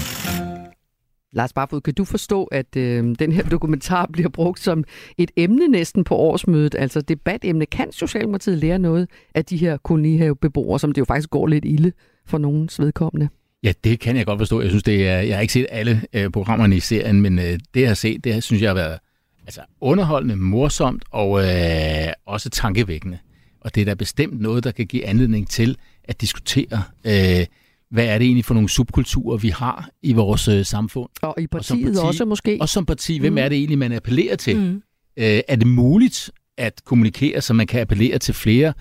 Lars 1.33 1.53
Barfod, 1.53 1.81
kan 1.81 1.93
du 1.93 2.05
forstå, 2.05 2.43
at 2.43 2.75
øh, 2.77 3.15
den 3.19 3.31
her 3.31 3.43
dokumentar 3.43 4.05
bliver 4.13 4.29
brugt 4.29 4.59
som 4.59 4.83
et 5.17 5.31
emne 5.37 5.67
næsten 5.67 6.03
på 6.03 6.15
årsmødet, 6.15 6.75
altså 6.79 7.01
debatemne? 7.01 7.65
Kan 7.65 7.91
Socialdemokratiet 7.91 8.57
lære 8.57 8.79
noget 8.79 9.09
af 9.35 9.45
de 9.45 9.57
her 9.57 9.77
kolonihavebeboere, 9.77 10.79
som 10.79 10.91
det 10.91 10.99
jo 10.99 11.05
faktisk 11.05 11.29
går 11.29 11.47
lidt 11.47 11.65
ilde 11.65 11.91
for 12.25 12.37
nogens 12.37 12.79
vedkommende? 12.79 13.29
Ja, 13.63 13.73
det 13.83 13.99
kan 13.99 14.17
jeg 14.17 14.25
godt 14.25 14.39
forstå. 14.39 14.61
Jeg 14.61 14.69
synes, 14.69 14.83
det 14.83 15.07
er, 15.07 15.19
jeg 15.19 15.35
har 15.35 15.41
ikke 15.41 15.53
set 15.53 15.65
alle 15.69 16.01
øh, 16.13 16.29
programmerne 16.29 16.75
i 16.75 16.79
serien, 16.79 17.21
men 17.21 17.39
øh, 17.39 17.59
det 17.73 17.81
jeg 17.81 17.89
har 17.89 17.95
set, 17.95 18.23
det 18.23 18.43
synes 18.43 18.61
jeg 18.61 18.69
har 18.69 18.75
været 18.75 18.99
altså, 19.47 19.61
underholdende, 19.81 20.35
morsomt 20.35 21.03
og 21.11 21.43
øh, 21.43 22.13
også 22.25 22.49
tankevækkende. 22.49 23.17
Og 23.61 23.75
det 23.75 23.81
er 23.81 23.85
da 23.85 23.93
bestemt 23.93 24.41
noget, 24.41 24.63
der 24.63 24.71
kan 24.71 24.87
give 24.87 25.05
anledning 25.05 25.49
til 25.49 25.77
at 26.03 26.21
diskutere, 26.21 26.83
øh, 27.05 27.45
hvad 27.91 28.05
er 28.05 28.17
det 28.17 28.25
egentlig 28.25 28.45
for 28.45 28.53
nogle 28.53 28.69
subkulturer, 28.69 29.37
vi 29.37 29.49
har 29.49 29.89
i 30.01 30.13
vores 30.13 30.47
øh, 30.47 30.65
samfund. 30.65 31.09
Og 31.21 31.35
i 31.37 31.47
partiet 31.47 31.87
og 31.87 31.93
parti, 31.93 32.07
også 32.07 32.25
måske. 32.25 32.57
Og 32.61 32.69
som 32.69 32.85
parti, 32.85 33.19
hvem 33.19 33.33
mm. 33.33 33.37
er 33.37 33.49
det 33.49 33.57
egentlig, 33.57 33.77
man 33.77 33.91
appellerer 33.91 34.35
til? 34.35 34.57
Mm. 34.57 34.81
Øh, 35.17 35.41
er 35.47 35.55
det 35.55 35.67
muligt 35.67 36.31
at 36.57 36.81
kommunikere, 36.85 37.41
så 37.41 37.53
man 37.53 37.67
kan 37.67 37.81
appellere 37.81 38.17
til 38.17 38.33
flere, 38.33 38.73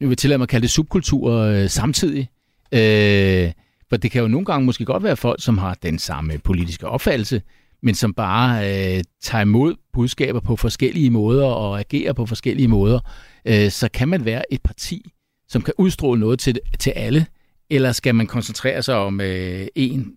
nu 0.00 0.08
vil 0.08 0.16
tillade 0.16 0.38
mig 0.38 0.44
at 0.44 0.48
kalde 0.48 0.62
det 0.62 0.70
subkulturer 0.70 1.62
øh, 1.62 1.70
samtidig? 1.70 2.28
Øh, 2.72 3.52
for 3.88 3.96
det 3.96 4.10
kan 4.10 4.22
jo 4.22 4.28
nogle 4.28 4.44
gange 4.44 4.66
måske 4.66 4.84
godt 4.84 5.02
være 5.02 5.16
folk, 5.16 5.42
som 5.42 5.58
har 5.58 5.74
den 5.74 5.98
samme 5.98 6.38
politiske 6.38 6.88
opfattelse, 6.88 7.42
men 7.82 7.94
som 7.94 8.14
bare 8.14 8.70
øh, 8.96 9.04
tager 9.22 9.42
imod 9.42 9.74
budskaber 9.92 10.40
på 10.40 10.56
forskellige 10.56 11.10
måder 11.10 11.46
og 11.46 11.80
agerer 11.80 12.12
på 12.12 12.26
forskellige 12.26 12.68
måder, 12.68 13.00
øh, 13.44 13.70
så 13.70 13.88
kan 13.94 14.08
man 14.08 14.24
være 14.24 14.52
et 14.52 14.62
parti, 14.62 15.10
som 15.48 15.62
kan 15.62 15.74
udstråle 15.78 16.20
noget 16.20 16.38
til, 16.38 16.58
til 16.78 16.90
alle, 16.90 17.26
eller 17.70 17.92
skal 17.92 18.14
man 18.14 18.26
koncentrere 18.26 18.82
sig 18.82 18.96
om 18.96 19.20
øh, 19.20 19.66
en 19.74 20.14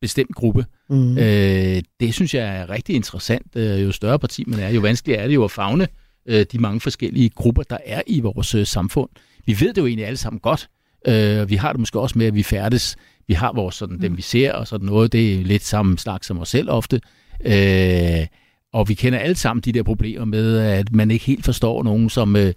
bestemt 0.00 0.34
gruppe? 0.34 0.66
Mm. 0.90 1.18
Øh, 1.18 1.82
det 2.00 2.14
synes 2.14 2.34
jeg 2.34 2.56
er 2.56 2.70
rigtig 2.70 2.94
interessant. 2.94 3.56
Øh, 3.56 3.82
jo 3.82 3.92
større 3.92 4.18
parti 4.18 4.44
man 4.46 4.60
er, 4.60 4.68
jo 4.68 4.80
vanskeligere 4.80 5.22
er 5.22 5.26
det 5.26 5.34
jo 5.34 5.44
at 5.44 5.50
fagne 5.50 5.88
øh, 6.26 6.46
de 6.52 6.58
mange 6.58 6.80
forskellige 6.80 7.30
grupper, 7.30 7.62
der 7.62 7.78
er 7.84 8.02
i 8.06 8.20
vores 8.20 8.54
øh, 8.54 8.66
samfund. 8.66 9.08
Vi 9.46 9.60
ved 9.60 9.74
det 9.74 9.80
jo 9.80 9.86
egentlig 9.86 10.06
alle 10.06 10.16
sammen 10.16 10.40
godt. 10.40 10.68
Øh, 11.08 11.50
vi 11.50 11.56
har 11.56 11.72
det 11.72 11.80
måske 11.80 12.00
også 12.00 12.18
med, 12.18 12.26
at 12.26 12.34
vi 12.34 12.42
færdes 12.42 12.96
vi 13.28 13.34
har 13.34 13.52
vores 13.52 13.74
sådan, 13.74 14.00
dem 14.00 14.10
mm. 14.10 14.16
vi 14.16 14.22
ser 14.22 14.52
og 14.52 14.66
sådan 14.66 14.86
noget, 14.86 15.12
det 15.12 15.34
er 15.34 15.44
lidt 15.44 15.64
samme 15.64 15.98
slags 15.98 16.26
som 16.26 16.38
os 16.38 16.48
selv 16.48 16.70
ofte. 16.70 17.00
Øh, 17.44 18.26
og 18.72 18.88
vi 18.88 18.94
kender 18.94 19.18
alle 19.18 19.36
sammen 19.36 19.60
de 19.60 19.72
der 19.72 19.82
problemer 19.82 20.24
med, 20.24 20.58
at 20.58 20.92
man 20.92 21.10
ikke 21.10 21.24
helt 21.24 21.44
forstår 21.44 21.82
nogen, 21.82 22.10
som, 22.10 22.36
øh, 22.36 22.52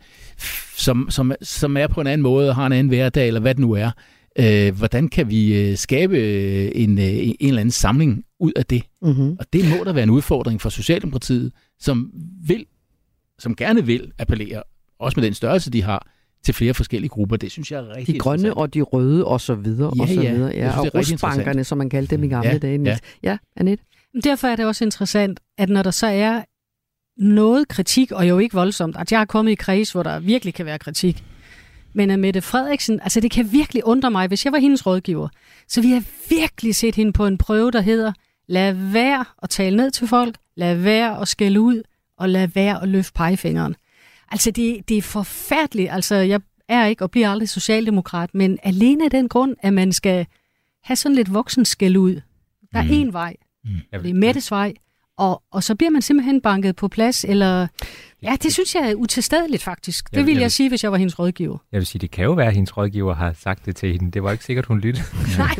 som, 0.75 1.07
som, 1.09 1.33
som 1.41 1.77
er 1.77 1.87
på 1.87 2.01
en 2.01 2.07
anden 2.07 2.23
måde 2.23 2.49
og 2.49 2.55
har 2.55 2.65
en 2.65 2.71
anden 2.71 2.87
hverdag, 2.87 3.27
eller 3.27 3.39
hvad 3.39 3.55
det 3.55 3.61
nu 3.61 3.71
er. 3.71 3.91
Øh, 4.39 4.77
hvordan 4.77 5.07
kan 5.07 5.29
vi 5.29 5.61
øh, 5.61 5.77
skabe 5.77 6.17
øh, 6.17 6.71
en, 6.75 6.97
øh, 6.99 7.05
en 7.05 7.35
eller 7.39 7.61
anden 7.61 7.71
samling 7.71 8.23
ud 8.39 8.51
af 8.55 8.65
det? 8.65 8.83
Mm-hmm. 9.01 9.37
Og 9.39 9.45
det 9.53 9.65
må 9.69 9.83
der 9.83 9.93
være 9.93 10.03
en 10.03 10.09
udfordring 10.09 10.61
for 10.61 10.69
Socialdemokratiet, 10.69 11.51
som 11.79 12.11
vil, 12.47 12.65
som 13.39 13.55
gerne 13.55 13.85
vil 13.85 14.11
appellere, 14.19 14.63
også 14.99 15.19
med 15.19 15.25
den 15.25 15.33
størrelse, 15.33 15.71
de 15.71 15.83
har, 15.83 16.07
til 16.43 16.53
flere 16.53 16.73
forskellige 16.73 17.09
grupper. 17.09 17.37
Det 17.37 17.51
synes 17.51 17.71
jeg 17.71 17.79
er 17.79 17.95
rigtig 17.95 18.13
De 18.15 18.19
grønne 18.19 18.53
og 18.53 18.73
de 18.73 18.81
røde 18.81 19.25
og 19.25 19.41
så 19.41 19.55
videre 19.55 19.91
ja, 19.95 20.01
og 20.01 20.07
så 20.07 20.21
videre. 20.21 20.51
Ja. 20.55 20.71
Synes, 20.71 20.89
og 20.93 20.95
rusbankerne, 20.95 21.63
som 21.63 21.77
man 21.77 21.89
kaldte 21.89 22.15
dem 22.15 22.23
i 22.23 22.27
gamle 22.27 22.49
ja, 22.49 22.57
dage. 22.57 22.81
Ja. 22.83 22.97
ja, 23.23 23.37
Annette? 23.55 23.83
Derfor 24.23 24.47
er 24.47 24.55
det 24.55 24.65
også 24.65 24.83
interessant, 24.83 25.39
at 25.57 25.69
når 25.69 25.83
der 25.83 25.91
så 25.91 26.07
er 26.07 26.41
noget 27.17 27.67
kritik, 27.67 28.11
og 28.11 28.29
jo 28.29 28.39
ikke 28.39 28.55
voldsomt, 28.55 28.95
at 28.97 29.11
jeg 29.11 29.21
er 29.21 29.25
kommet 29.25 29.51
i 29.51 29.55
kreds, 29.55 29.91
hvor 29.91 30.03
der 30.03 30.19
virkelig 30.19 30.53
kan 30.53 30.65
være 30.65 30.79
kritik, 30.79 31.23
men 31.93 32.09
at 32.11 32.19
Mette 32.19 32.41
Frederiksen, 32.41 32.99
altså 33.03 33.19
det 33.19 33.31
kan 33.31 33.51
virkelig 33.51 33.85
undre 33.85 34.11
mig, 34.11 34.27
hvis 34.27 34.45
jeg 34.45 34.53
var 34.53 34.59
hendes 34.59 34.85
rådgiver, 34.85 35.27
så 35.67 35.81
vi 35.81 35.91
har 35.91 36.03
virkelig 36.29 36.75
set 36.75 36.95
hende 36.95 37.13
på 37.13 37.25
en 37.25 37.37
prøve, 37.37 37.71
der 37.71 37.81
hedder, 37.81 38.13
lad 38.47 38.73
være 38.73 39.25
at 39.43 39.49
tale 39.49 39.77
ned 39.77 39.91
til 39.91 40.07
folk, 40.07 40.35
lad 40.55 40.75
være 40.75 41.21
at 41.21 41.27
skælde 41.27 41.61
ud, 41.61 41.81
og 42.17 42.29
lad 42.29 42.47
være 42.47 42.81
at 42.81 42.89
løfte 42.89 43.13
pegefingeren. 43.13 43.75
Altså, 44.31 44.51
det, 44.51 44.89
det 44.89 44.97
er 44.97 45.01
forfærdeligt. 45.01 45.91
Altså, 45.91 46.15
jeg 46.15 46.41
er 46.67 46.85
ikke 46.85 47.03
og 47.03 47.11
bliver 47.11 47.29
aldrig 47.29 47.49
socialdemokrat, 47.49 48.33
men 48.33 48.59
alene 48.63 49.03
af 49.05 49.11
den 49.11 49.29
grund, 49.29 49.55
at 49.59 49.73
man 49.73 49.91
skal 49.91 50.25
have 50.83 50.95
sådan 50.95 51.15
lidt 51.15 51.33
voksenskæld 51.33 51.97
ud. 51.97 52.21
Der 52.73 52.79
er 52.79 52.83
mm. 52.83 53.09
én 53.09 53.11
vej. 53.11 53.35
Mm. 53.63 53.69
Det 53.93 54.09
er 54.09 54.13
Mettes 54.13 54.51
vej. 54.51 54.73
Og, 55.19 55.43
og 55.51 55.63
så 55.63 55.75
bliver 55.75 55.89
man 55.89 56.01
simpelthen 56.01 56.41
banket 56.41 56.75
på 56.75 56.87
plads, 56.87 57.23
eller 57.23 57.67
Ja, 58.23 58.35
det 58.43 58.53
synes 58.53 58.75
jeg 58.75 58.89
er 58.89 58.95
utilstedeligt 58.95 59.63
faktisk. 59.63 60.11
Det 60.11 60.17
jeg, 60.17 60.25
vil 60.25 60.33
jeg, 60.33 60.41
jeg 60.41 60.51
sige, 60.51 60.69
hvis 60.69 60.83
jeg 60.83 60.91
var 60.91 60.97
hendes 60.97 61.19
rådgiver. 61.19 61.57
Jeg 61.71 61.77
vil 61.77 61.87
sige, 61.87 61.99
det 61.99 62.11
kan 62.11 62.25
jo 62.25 62.31
være, 62.31 62.47
at 62.47 62.53
hendes 62.53 62.77
rådgiver 62.77 63.13
har 63.13 63.33
sagt 63.33 63.65
det 63.65 63.75
til 63.75 63.91
hende. 63.91 64.11
Det 64.11 64.23
var 64.23 64.31
ikke 64.31 64.43
sikkert, 64.43 64.65
hun 64.65 64.79
lyttede. 64.79 65.05
Nej. 65.37 65.55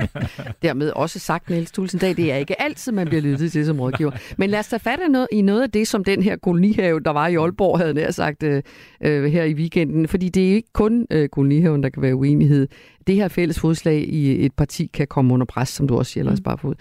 Dermed 0.62 0.90
også 0.90 1.18
sagt, 1.18 1.50
Niels 1.50 1.72
Tulsendal, 1.72 2.16
det 2.16 2.32
er 2.32 2.36
ikke 2.36 2.62
altid, 2.62 2.92
man 2.92 3.06
bliver 3.06 3.22
lyttet 3.22 3.52
til 3.52 3.66
som 3.66 3.80
rådgiver. 3.80 4.10
Men 4.36 4.50
lad 4.50 4.58
os 4.58 4.68
tage 4.68 4.80
fat 4.80 4.98
i 5.32 5.42
noget 5.42 5.62
af 5.62 5.70
det, 5.70 5.88
som 5.88 6.04
den 6.04 6.22
her 6.22 6.36
kolonihave, 6.36 7.00
der 7.00 7.10
var 7.10 7.26
i 7.26 7.36
Aalborg, 7.36 7.78
havde 7.78 7.94
nær 7.94 8.10
sagt 8.10 8.42
øh, 8.42 8.62
øh, 9.04 9.24
her 9.24 9.44
i 9.44 9.54
weekenden. 9.54 10.08
Fordi 10.08 10.28
det 10.28 10.50
er 10.50 10.54
ikke 10.54 10.72
kun 10.72 11.06
øh, 11.10 11.28
kolonihaven, 11.28 11.82
der 11.82 11.88
kan 11.88 12.02
være 12.02 12.14
uenighed 12.14 12.68
det 13.10 13.18
her 13.18 13.28
fælles 13.28 13.60
fodslag 13.60 14.08
i 14.08 14.44
et 14.44 14.52
parti 14.52 14.90
kan 14.94 15.06
komme 15.06 15.34
under 15.34 15.46
pres, 15.46 15.68
som 15.68 15.88
du 15.88 15.98
også 15.98 16.12
siger, 16.12 16.24
Lars 16.24 16.38
mm. 16.38 16.42
Barfod. 16.42 16.74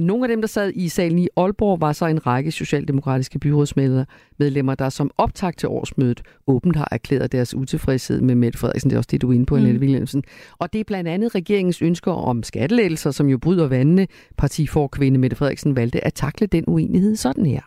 Nogle 0.00 0.24
af 0.24 0.28
dem, 0.28 0.40
der 0.40 0.48
sad 0.48 0.72
i 0.74 0.88
salen 0.88 1.18
i 1.18 1.28
Aalborg, 1.36 1.80
var 1.80 1.92
så 1.92 2.06
en 2.06 2.26
række 2.26 2.52
socialdemokratiske 2.52 3.38
byrådsmedlemmer, 3.38 4.74
der 4.74 4.88
som 4.88 5.10
optag 5.18 5.56
til 5.56 5.68
årsmødet 5.68 6.22
åbent 6.46 6.76
har 6.76 6.88
erklæret 6.90 7.32
deres 7.32 7.54
utilfredshed 7.54 8.20
med 8.20 8.34
Mette 8.34 8.58
Frederiksen. 8.58 8.90
Det 8.90 8.96
er 8.96 8.98
også 8.98 9.08
det, 9.10 9.22
du 9.22 9.30
er 9.30 9.34
inde 9.34 9.46
på, 9.46 9.54
mm. 9.54 9.60
Annette 9.60 9.80
Williamsen. 9.80 10.24
Og 10.58 10.72
det 10.72 10.80
er 10.80 10.84
blandt 10.84 11.08
andet 11.08 11.34
regeringens 11.34 11.82
ønsker 11.82 12.12
om 12.12 12.42
skattelettelser, 12.42 13.10
som 13.10 13.28
jo 13.28 13.38
bryder 13.38 13.68
vandene. 13.68 14.06
Partiforkvinde 14.38 15.18
Mette 15.18 15.36
Frederiksen 15.36 15.76
valgte 15.76 16.06
at 16.06 16.14
takle 16.14 16.46
den 16.46 16.64
uenighed 16.66 17.16
sådan 17.16 17.46
her. 17.46 17.60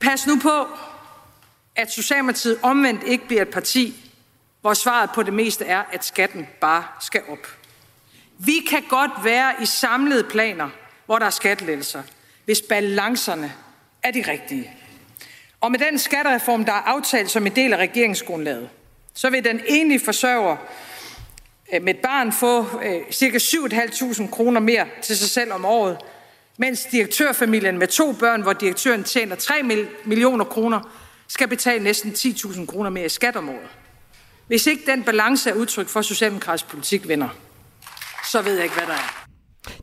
Pas 0.00 0.26
nu 0.26 0.32
på, 0.42 0.72
at 1.76 1.90
Socialdemokratiet 1.90 2.56
omvendt 2.62 3.00
ikke 3.06 3.26
bliver 3.26 3.42
et 3.42 3.48
parti, 3.48 3.94
hvor 4.60 4.74
svaret 4.74 5.10
på 5.14 5.22
det 5.22 5.34
meste 5.34 5.64
er, 5.64 5.82
at 5.92 6.04
skatten 6.04 6.46
bare 6.60 6.82
skal 7.00 7.20
op. 7.28 7.61
Vi 8.44 8.60
kan 8.68 8.82
godt 8.88 9.10
være 9.24 9.54
i 9.62 9.66
samlede 9.66 10.24
planer, 10.24 10.68
hvor 11.06 11.18
der 11.18 11.26
er 11.26 11.30
skattelettelser, 11.30 12.02
hvis 12.44 12.62
balancerne 12.62 13.52
er 14.02 14.10
de 14.10 14.24
rigtige. 14.28 14.70
Og 15.60 15.70
med 15.70 15.78
den 15.78 15.98
skattereform, 15.98 16.64
der 16.64 16.72
er 16.72 16.76
aftalt 16.76 17.30
som 17.30 17.46
en 17.46 17.56
del 17.56 17.72
af 17.72 17.76
regeringsgrundlaget, 17.76 18.68
så 19.14 19.30
vil 19.30 19.44
den 19.44 19.60
enlige 19.66 20.00
forsørger 20.00 20.56
øh, 21.74 21.82
med 21.82 21.94
et 21.94 22.00
barn 22.00 22.32
få 22.32 22.80
øh, 22.82 23.12
ca. 23.12 23.38
7.500 23.38 24.30
kroner 24.30 24.60
mere 24.60 24.86
til 25.02 25.16
sig 25.16 25.30
selv 25.30 25.52
om 25.52 25.64
året, 25.64 25.98
mens 26.56 26.84
direktørfamilien 26.84 27.78
med 27.78 27.86
to 27.88 28.12
børn, 28.12 28.42
hvor 28.42 28.52
direktøren 28.52 29.04
tjener 29.04 29.36
3 29.36 29.86
millioner 30.04 30.44
kroner, 30.44 30.80
skal 31.28 31.48
betale 31.48 31.84
næsten 31.84 32.12
10.000 32.12 32.66
kroner 32.66 32.90
mere 32.90 33.06
i 33.06 33.08
skat 33.08 33.36
om 33.36 33.48
året. 33.48 33.68
Hvis 34.46 34.66
ikke 34.66 34.82
den 34.86 35.02
balance 35.02 35.50
er 35.50 35.54
udtryk 35.54 35.88
for 35.88 36.02
socialdemokratisk 36.02 36.68
politik, 36.68 37.08
venner, 37.08 37.28
så 38.30 38.42
ved 38.42 38.54
jeg 38.54 38.64
ikke, 38.64 38.76
hvad 38.76 38.86
der 38.86 38.92
er. 38.92 39.28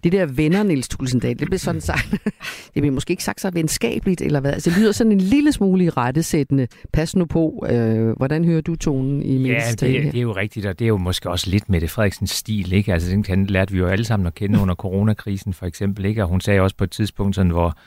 Det 0.04 0.12
der 0.12 0.26
venner, 0.26 0.64
Niels 0.64 0.88
Tulsendal, 0.88 1.40
det 1.40 1.48
bliver 1.48 1.58
sådan 1.58 1.82
sagt, 1.82 2.12
det 2.74 2.82
bliver 2.82 2.92
måske 2.92 3.12
ikke 3.12 3.24
sagt 3.24 3.42
så 3.42 3.50
venskabeligt, 3.54 4.22
eller 4.22 4.40
hvad? 4.40 4.54
Altså, 4.54 4.70
det 4.70 4.80
lyder 4.80 4.92
sådan 4.92 5.12
en 5.12 5.22
lille 5.22 5.52
smule 5.52 5.84
i 5.84 5.90
rettesættende. 5.90 6.68
Pas 6.94 7.16
nu 7.16 7.26
på, 7.26 7.66
øh, 7.70 8.10
hvordan 8.18 8.46
hører 8.46 8.62
du 8.62 8.76
tonen 8.76 9.24
i 9.24 9.48
Ja, 9.48 9.72
det, 9.72 9.80
det 9.80 10.16
er 10.16 10.22
jo 10.22 10.36
rigtigt, 10.36 10.66
og 10.66 10.80
det 10.80 10.86
er 10.86 10.90
jo 10.90 10.98
måske 10.98 11.30
også 11.30 11.50
lidt 11.50 11.70
med 11.70 11.82
det 11.82 11.90
Frederiksens 11.90 12.32
stil, 12.32 12.74
ikke? 12.74 12.94
Altså, 12.94 13.12
den 13.28 13.46
lærte 13.46 13.72
vi 13.74 13.80
jo 13.80 13.88
alle 13.88 14.06
sammen 14.06 14.28
at 14.28 14.36
kende 14.36 14.60
under 14.60 14.76
coronakrisen, 14.76 15.54
for 15.54 15.66
eksempel, 15.66 16.06
ikke? 16.06 16.24
Og 16.24 16.30
hun 16.30 16.42
sagde 16.42 16.62
også 16.62 16.76
på 16.76 16.84
et 16.84 16.92
tidspunkt 16.92 17.36
sådan, 17.36 17.52
hvor 17.52 17.78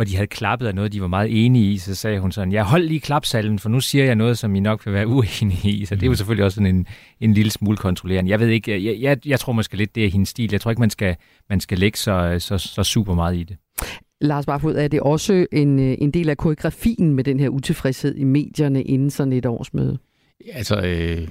hvor 0.00 0.04
de 0.04 0.16
havde 0.16 0.26
klappet 0.26 0.66
af 0.66 0.74
noget, 0.74 0.92
de 0.92 1.00
var 1.00 1.06
meget 1.06 1.44
enige 1.44 1.72
i, 1.72 1.78
så 1.78 1.94
sagde 1.94 2.20
hun 2.20 2.32
sådan, 2.32 2.52
jeg 2.52 2.64
hold 2.64 2.84
lige 2.84 3.00
klapsalven, 3.00 3.58
for 3.58 3.68
nu 3.68 3.80
siger 3.80 4.04
jeg 4.04 4.14
noget, 4.14 4.38
som 4.38 4.54
I 4.54 4.60
nok 4.60 4.86
vil 4.86 4.94
være 4.94 5.06
uenige 5.16 5.70
i. 5.70 5.84
Så 5.84 5.94
det 5.94 6.02
er 6.02 6.06
jo 6.06 6.10
mm. 6.10 6.16
selvfølgelig 6.16 6.44
også 6.44 6.54
sådan 6.54 6.74
en, 6.74 6.86
en 7.20 7.34
lille 7.34 7.50
smule 7.50 7.76
kontrollerende. 7.76 8.30
Jeg 8.30 8.40
ved 8.40 8.48
ikke, 8.48 8.84
jeg, 8.84 9.00
jeg, 9.00 9.26
jeg 9.26 9.40
tror 9.40 9.52
måske 9.52 9.76
lidt, 9.76 9.94
det 9.94 10.04
er 10.04 10.10
hendes 10.10 10.28
stil. 10.28 10.48
Jeg 10.52 10.60
tror 10.60 10.70
ikke, 10.70 10.80
man 10.80 10.90
skal, 10.90 11.16
man 11.50 11.60
skal 11.60 11.78
lægge 11.78 11.98
så, 11.98 12.36
så, 12.38 12.58
så 12.58 12.82
super 12.82 13.14
meget 13.14 13.36
i 13.36 13.42
det. 13.42 13.56
Lars 14.20 14.46
Barfod, 14.46 14.76
er 14.76 14.88
det 14.88 15.00
også 15.00 15.46
en, 15.52 15.78
øh, 15.78 15.96
en 15.98 16.10
del 16.10 16.28
af 16.28 16.36
koreografien 16.36 17.14
med 17.14 17.24
den 17.24 17.40
her 17.40 17.48
utilfredshed 17.48 18.16
i 18.16 18.24
medierne 18.24 18.82
inden 18.82 19.10
sådan 19.10 19.32
et 19.32 19.46
årsmøde? 19.46 19.98
Altså, 20.52 20.76
øh, 20.76 21.28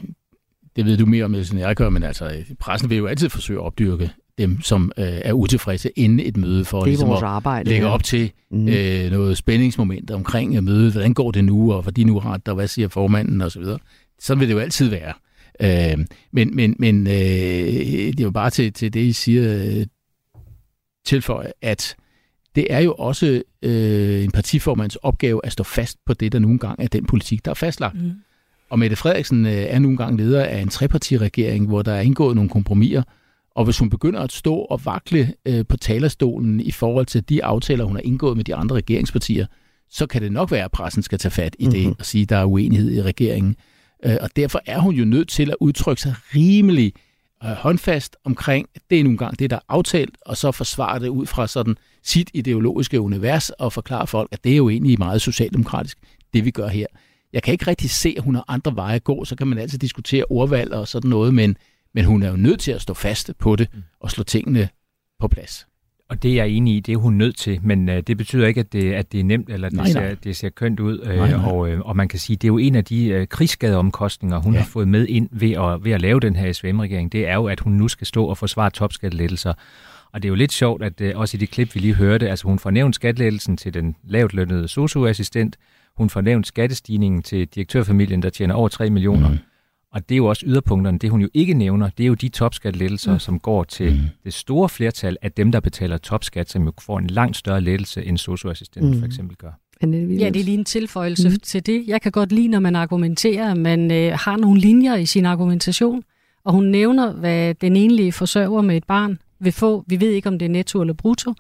det 0.76 0.86
ved 0.86 0.98
du 0.98 1.06
mere 1.06 1.26
om, 1.26 1.36
end 1.36 1.58
jeg 1.58 1.76
gør, 1.76 1.90
men 1.90 2.04
altså, 2.04 2.44
pressen 2.60 2.90
vil 2.90 2.98
jo 2.98 3.06
altid 3.06 3.30
forsøge 3.30 3.60
at 3.60 3.66
opdyrke 3.66 4.12
dem, 4.40 4.62
som 4.62 4.92
øh, 4.98 5.06
er 5.06 5.34
utilfredse 5.34 5.90
inden 5.96 6.20
et 6.20 6.38
møde, 6.38 6.66
for 6.66 6.86
ligesom 6.86 7.12
at 7.12 7.24
arbejde, 7.24 7.70
lægge 7.70 7.88
ja. 7.88 7.94
op 7.94 8.04
til 8.04 8.32
mm. 8.52 8.68
øh, 8.68 9.12
noget 9.12 9.38
spændingsmoment 9.38 10.12
omkring 10.12 10.58
et 10.58 10.64
møde. 10.64 10.92
Hvordan 10.92 11.14
går 11.14 11.32
det 11.32 11.44
nu, 11.44 11.74
og 11.74 11.84
for 11.84 11.92
de 11.92 12.04
nu 12.04 12.20
ret, 12.20 12.48
og 12.48 12.56
hvad 12.56 12.68
siger 12.68 12.88
formanden, 12.88 13.42
og 13.42 13.52
så 13.52 13.60
videre. 13.60 13.80
Sådan 14.20 14.40
vil 14.40 14.48
det 14.48 14.54
jo 14.54 14.60
altid 14.60 14.90
være. 14.90 15.14
Øh, 15.62 16.06
men 16.32 16.56
men, 16.56 16.76
men 16.80 17.08
øh, 17.08 17.14
det 17.14 18.20
er 18.20 18.24
jo 18.24 18.32
bare 18.32 18.50
til, 18.50 18.74
til 18.74 18.94
det, 18.94 19.00
I 19.00 19.12
siger, 19.12 19.64
øh, 19.64 19.86
tilføje, 21.06 21.52
at 21.62 21.96
det 22.56 22.68
er 22.70 22.80
jo 22.80 22.94
også 22.94 23.42
øh, 23.62 24.24
en 24.24 24.32
partiformands 24.32 24.96
opgave 24.96 25.42
at 25.44 25.52
stå 25.52 25.64
fast 25.64 25.98
på 26.06 26.14
det, 26.14 26.32
der 26.32 26.40
nogle 26.40 26.60
gange 26.60 26.84
er 26.84 26.88
den 26.88 27.06
politik, 27.06 27.46
der 27.46 27.52
er 27.52 27.56
fastlagt. 27.56 27.96
Mm. 27.96 28.12
Og 28.70 28.80
Mette 28.80 28.96
Frederiksen 28.96 29.46
øh, 29.46 29.52
er 29.52 29.80
nogle 29.80 29.98
gange 29.98 30.18
leder 30.18 30.44
af 30.44 30.60
en 30.60 30.70
trepartiregering, 30.70 31.68
hvor 31.68 31.82
der 31.82 31.92
er 31.92 32.02
indgået 32.02 32.36
nogle 32.36 32.50
kompromiser, 32.50 33.04
og 33.56 33.66
hvis 33.66 33.78
hun 33.78 33.90
begynder 33.90 34.20
at 34.20 34.32
stå 34.32 34.56
og 34.56 34.86
vakle 34.86 35.34
øh, 35.46 35.66
på 35.70 35.78
talerstolen 35.78 36.60
i 36.60 36.72
forhold 36.72 37.06
til 37.06 37.30
de 37.30 37.44
aftaler, 37.44 37.84
hun 37.84 37.96
har 37.96 38.02
indgået 38.04 38.38
med 38.38 38.44
de 38.44 38.56
andre 38.56 38.76
regeringspartier, 38.76 39.46
så 39.90 40.08
kan 40.08 40.22
det 40.22 40.32
nok 40.32 40.52
være, 40.52 40.66
at 40.66 40.72
pressen 40.72 41.04
skal 41.04 41.20
tage 41.20 41.32
fat 41.32 41.56
i 41.60 41.66
det 41.66 41.80
mm-hmm. 41.80 41.96
og 42.00 42.06
sige, 42.06 42.22
at 42.22 42.30
der 42.30 42.38
er 42.38 42.46
uenighed 42.46 42.92
i 42.92 43.02
regeringen. 43.02 43.56
Øh, 44.06 44.18
og 44.22 44.30
derfor 44.36 44.62
er 44.66 44.80
hun 44.80 44.96
jo 44.96 45.06
nødt 45.06 45.30
til 45.30 45.50
at 45.50 45.56
udtrykke 45.60 46.02
sig 46.02 46.16
rimelig 46.36 46.94
øh, 47.44 47.50
håndfast 47.50 48.16
omkring, 48.24 48.68
det 48.90 49.00
er 49.00 49.04
nogle 49.04 49.18
gange 49.18 49.36
det, 49.40 49.50
der 49.50 49.56
er 49.56 49.62
aftalt, 49.70 50.18
og 50.22 50.38
så 50.38 50.52
forsvare 50.52 51.00
det 51.00 51.08
ud 51.08 51.26
fra 51.26 51.48
sådan 51.48 51.76
sit 52.04 52.32
ideologiske 52.34 53.02
univers 53.02 53.50
og 53.50 53.74
forklare 53.74 54.08
folk, 54.08 54.30
at 54.32 54.44
det 54.44 54.52
er 54.52 54.58
jo 54.58 54.70
egentlig 54.70 55.00
meget 55.00 55.22
socialdemokratisk, 55.22 55.98
det 56.34 56.46
vi 56.46 56.52
gør 56.52 56.68
her. 56.68 56.86
Jeg 57.34 57.44
kan 57.44 57.52
ikke 57.52 57.68
rigtig 57.68 57.90
se, 57.90 58.14
at 58.18 58.24
hun 58.24 58.36
har 58.36 58.46
andre 58.48 58.76
veje 58.76 58.96
at 58.96 59.04
gå, 59.04 59.26
så 59.26 59.36
kan 59.36 59.48
man 59.48 59.58
altid 59.58 59.80
diskutere 59.80 60.26
ordvalg 60.30 60.74
og 60.74 60.88
sådan 60.88 61.10
noget, 61.10 61.34
men, 61.34 61.56
men 61.94 62.06
hun 62.06 62.24
er 62.24 62.30
jo 62.30 62.36
nødt 62.36 62.60
til 62.60 62.72
at 62.72 62.82
stå 62.82 62.94
fast 62.94 63.32
på 63.40 63.56
det 63.56 63.70
og 64.00 64.12
slå 64.12 64.24
tingene 64.24 64.70
på 65.20 65.28
plads. 65.28 65.66
Og 66.10 66.24
det 66.24 66.32
er 66.32 66.36
jeg 66.36 66.50
enig 66.50 66.76
i, 66.76 66.80
det 66.80 66.94
er 66.94 66.98
hun 66.98 67.14
nødt 67.14 67.38
til, 67.38 67.60
men 67.64 67.90
øh, 67.90 68.04
det 68.08 68.18
betyder 68.18 68.48
ikke, 68.48 68.60
at 68.60 68.74
det, 68.74 68.94
at 68.94 69.12
det 69.12 69.20
er 69.20 69.24
nemt, 69.24 69.50
eller 69.50 69.68
at 69.68 69.72
det, 69.72 69.78
nej, 69.78 69.92
ser, 69.92 70.16
det 70.16 70.36
ser 70.36 70.50
kønt 70.50 70.80
ud. 70.80 71.00
Øh, 71.00 71.16
nej, 71.18 71.32
nej. 71.32 71.52
Og, 71.52 71.70
øh, 71.70 71.80
og 71.80 71.96
man 71.96 72.08
kan 72.08 72.20
sige, 72.20 72.36
det 72.36 72.44
er 72.44 72.48
jo 72.48 72.58
en 72.58 72.76
af 72.76 72.86
de 72.86 73.08
øh, 73.08 73.28
krigsskadeomkostninger, 73.28 74.38
hun 74.38 74.54
ja. 74.54 74.60
har 74.60 74.66
fået 74.66 74.88
med 74.88 75.08
ind 75.08 75.30
ved 75.32 75.52
at, 75.52 75.84
ved 75.84 75.92
at 75.92 76.02
lave 76.02 76.20
den 76.20 76.36
her 76.36 76.54
SVM-regering, 76.54 77.12
det 77.12 77.28
er 77.28 77.36
jo, 77.36 77.46
at 77.46 77.60
hun 77.60 77.74
nu 77.74 77.88
skal 77.88 78.08
stå 78.08 78.26
og 78.26 78.38
forsvare 78.38 78.70
topskattelettelser. 78.70 79.54
Og 80.12 80.24
det 80.24 80.28
er 80.28 80.30
jo 80.30 80.36
lidt 80.36 80.52
sjovt, 80.52 80.84
at 80.84 81.02
øh, 81.02 81.12
også 81.16 81.38
i 81.38 81.40
det 81.40 81.50
klip, 81.50 81.76
vi 81.76 81.80
lige 81.80 81.96
hørte, 81.96 82.30
altså 82.30 82.48
hun 82.48 82.60
får 82.60 82.70
nævnt 82.70 82.96
skattelettelsen 82.96 83.58
til 83.58 83.74
den 83.74 83.96
lavt 84.04 84.34
lønnede 84.34 84.68
socioassistent, 84.68 85.58
hun 85.98 86.10
får 86.10 86.22
nævnt 86.22 86.48
skattestigningen 86.48 87.22
til 87.22 87.48
direktørfamilien, 87.48 88.22
der 88.22 88.30
tjener 88.30 88.56
over 88.56 88.68
3 88.68 88.90
millioner. 88.90 89.30
Mm. 89.30 89.38
Og 89.92 90.10
det 90.10 90.16
er 90.16 90.18
jo 90.18 90.26
også 90.26 90.44
yderpunkterne. 90.46 91.00
Det 91.00 91.10
hun 91.10 91.22
jo 91.22 91.30
ikke 91.34 91.54
nævner, 91.54 91.90
det 91.90 92.04
er 92.04 92.08
jo 92.08 92.14
de 92.14 92.30
topskattelettelser, 92.30 93.14
mm. 93.14 93.20
som 93.20 93.40
går 93.40 93.64
til 93.64 93.92
mm. 93.92 94.00
det 94.24 94.34
store 94.34 94.70
flertal 94.70 95.18
af 95.22 95.32
dem, 95.32 95.52
der 95.52 95.60
betaler 95.60 95.98
topskat, 95.98 96.50
som 96.50 96.64
jo 96.64 96.72
får 96.82 97.00
en 97.00 97.08
langt 97.08 97.38
større 97.38 97.62
lettelse, 97.62 98.06
end 98.06 98.18
socioassistenten 98.18 98.92
mm. 98.92 99.00
for 99.00 99.06
eksempel 99.06 99.38
gør. 99.38 99.52
Ja, 99.82 99.88
det 100.30 100.40
er 100.40 100.44
lige 100.44 100.58
en 100.58 100.66
tilføjelse 100.66 101.30
mm. 101.30 101.36
til 101.44 101.66
det. 101.66 101.84
Jeg 101.88 102.02
kan 102.02 102.12
godt 102.12 102.32
lide, 102.32 102.48
når 102.48 102.60
man 102.60 102.76
argumenterer, 102.76 103.54
man 103.54 103.92
øh, 103.92 104.18
har 104.20 104.38
nogle 104.38 104.62
linjer 104.62 104.96
i 104.96 105.06
sin 105.06 105.26
argumentation, 105.26 106.04
og 106.44 106.54
hun 106.54 106.66
nævner, 106.66 107.14
hvad 107.14 107.56
den 107.56 107.76
enlige 107.76 108.12
forsørger 108.12 108.62
med 108.62 108.78
et 108.78 108.84
barn 108.84 109.20
vil 109.40 109.52
få. 109.52 109.84
Vi 109.88 110.02
ved 110.02 110.12
ikke, 110.12 110.30
om 110.30 110.40
det 110.40 110.46
er 110.46 110.50
netto 110.50 110.82
eller 110.82 110.94
brutto, 110.94 111.34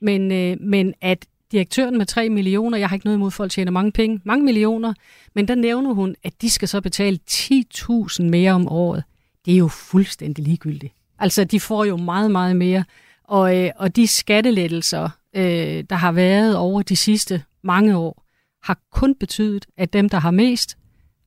men, 0.00 0.32
øh, 0.32 0.56
men 0.60 0.94
at 1.00 1.26
direktøren 1.52 1.98
med 1.98 2.06
3 2.06 2.28
millioner, 2.28 2.78
jeg 2.78 2.88
har 2.88 2.96
ikke 2.96 3.06
noget 3.06 3.16
imod, 3.16 3.28
at 3.28 3.32
folk 3.32 3.50
tjener 3.50 3.72
mange 3.72 3.92
penge, 3.92 4.20
mange 4.24 4.44
millioner, 4.44 4.94
men 5.34 5.48
der 5.48 5.54
nævner 5.54 5.92
hun, 5.92 6.14
at 6.24 6.42
de 6.42 6.50
skal 6.50 6.68
så 6.68 6.80
betale 6.80 7.18
10.000 7.30 8.22
mere 8.22 8.52
om 8.52 8.68
året. 8.68 9.04
Det 9.44 9.54
er 9.54 9.58
jo 9.58 9.68
fuldstændig 9.68 10.44
ligegyldigt. 10.44 10.94
Altså, 11.18 11.44
de 11.44 11.60
får 11.60 11.84
jo 11.84 11.96
meget, 11.96 12.30
meget 12.30 12.56
mere. 12.56 12.84
Og, 13.24 13.56
øh, 13.58 13.70
og 13.76 13.96
de 13.96 14.06
skattelettelser, 14.06 15.08
øh, 15.36 15.84
der 15.90 15.94
har 15.94 16.12
været 16.12 16.56
over 16.56 16.82
de 16.82 16.96
sidste 16.96 17.42
mange 17.62 17.96
år, 17.96 18.22
har 18.62 18.78
kun 18.92 19.14
betydet, 19.14 19.66
at 19.76 19.92
dem, 19.92 20.08
der 20.08 20.18
har 20.18 20.30
mest, 20.30 20.76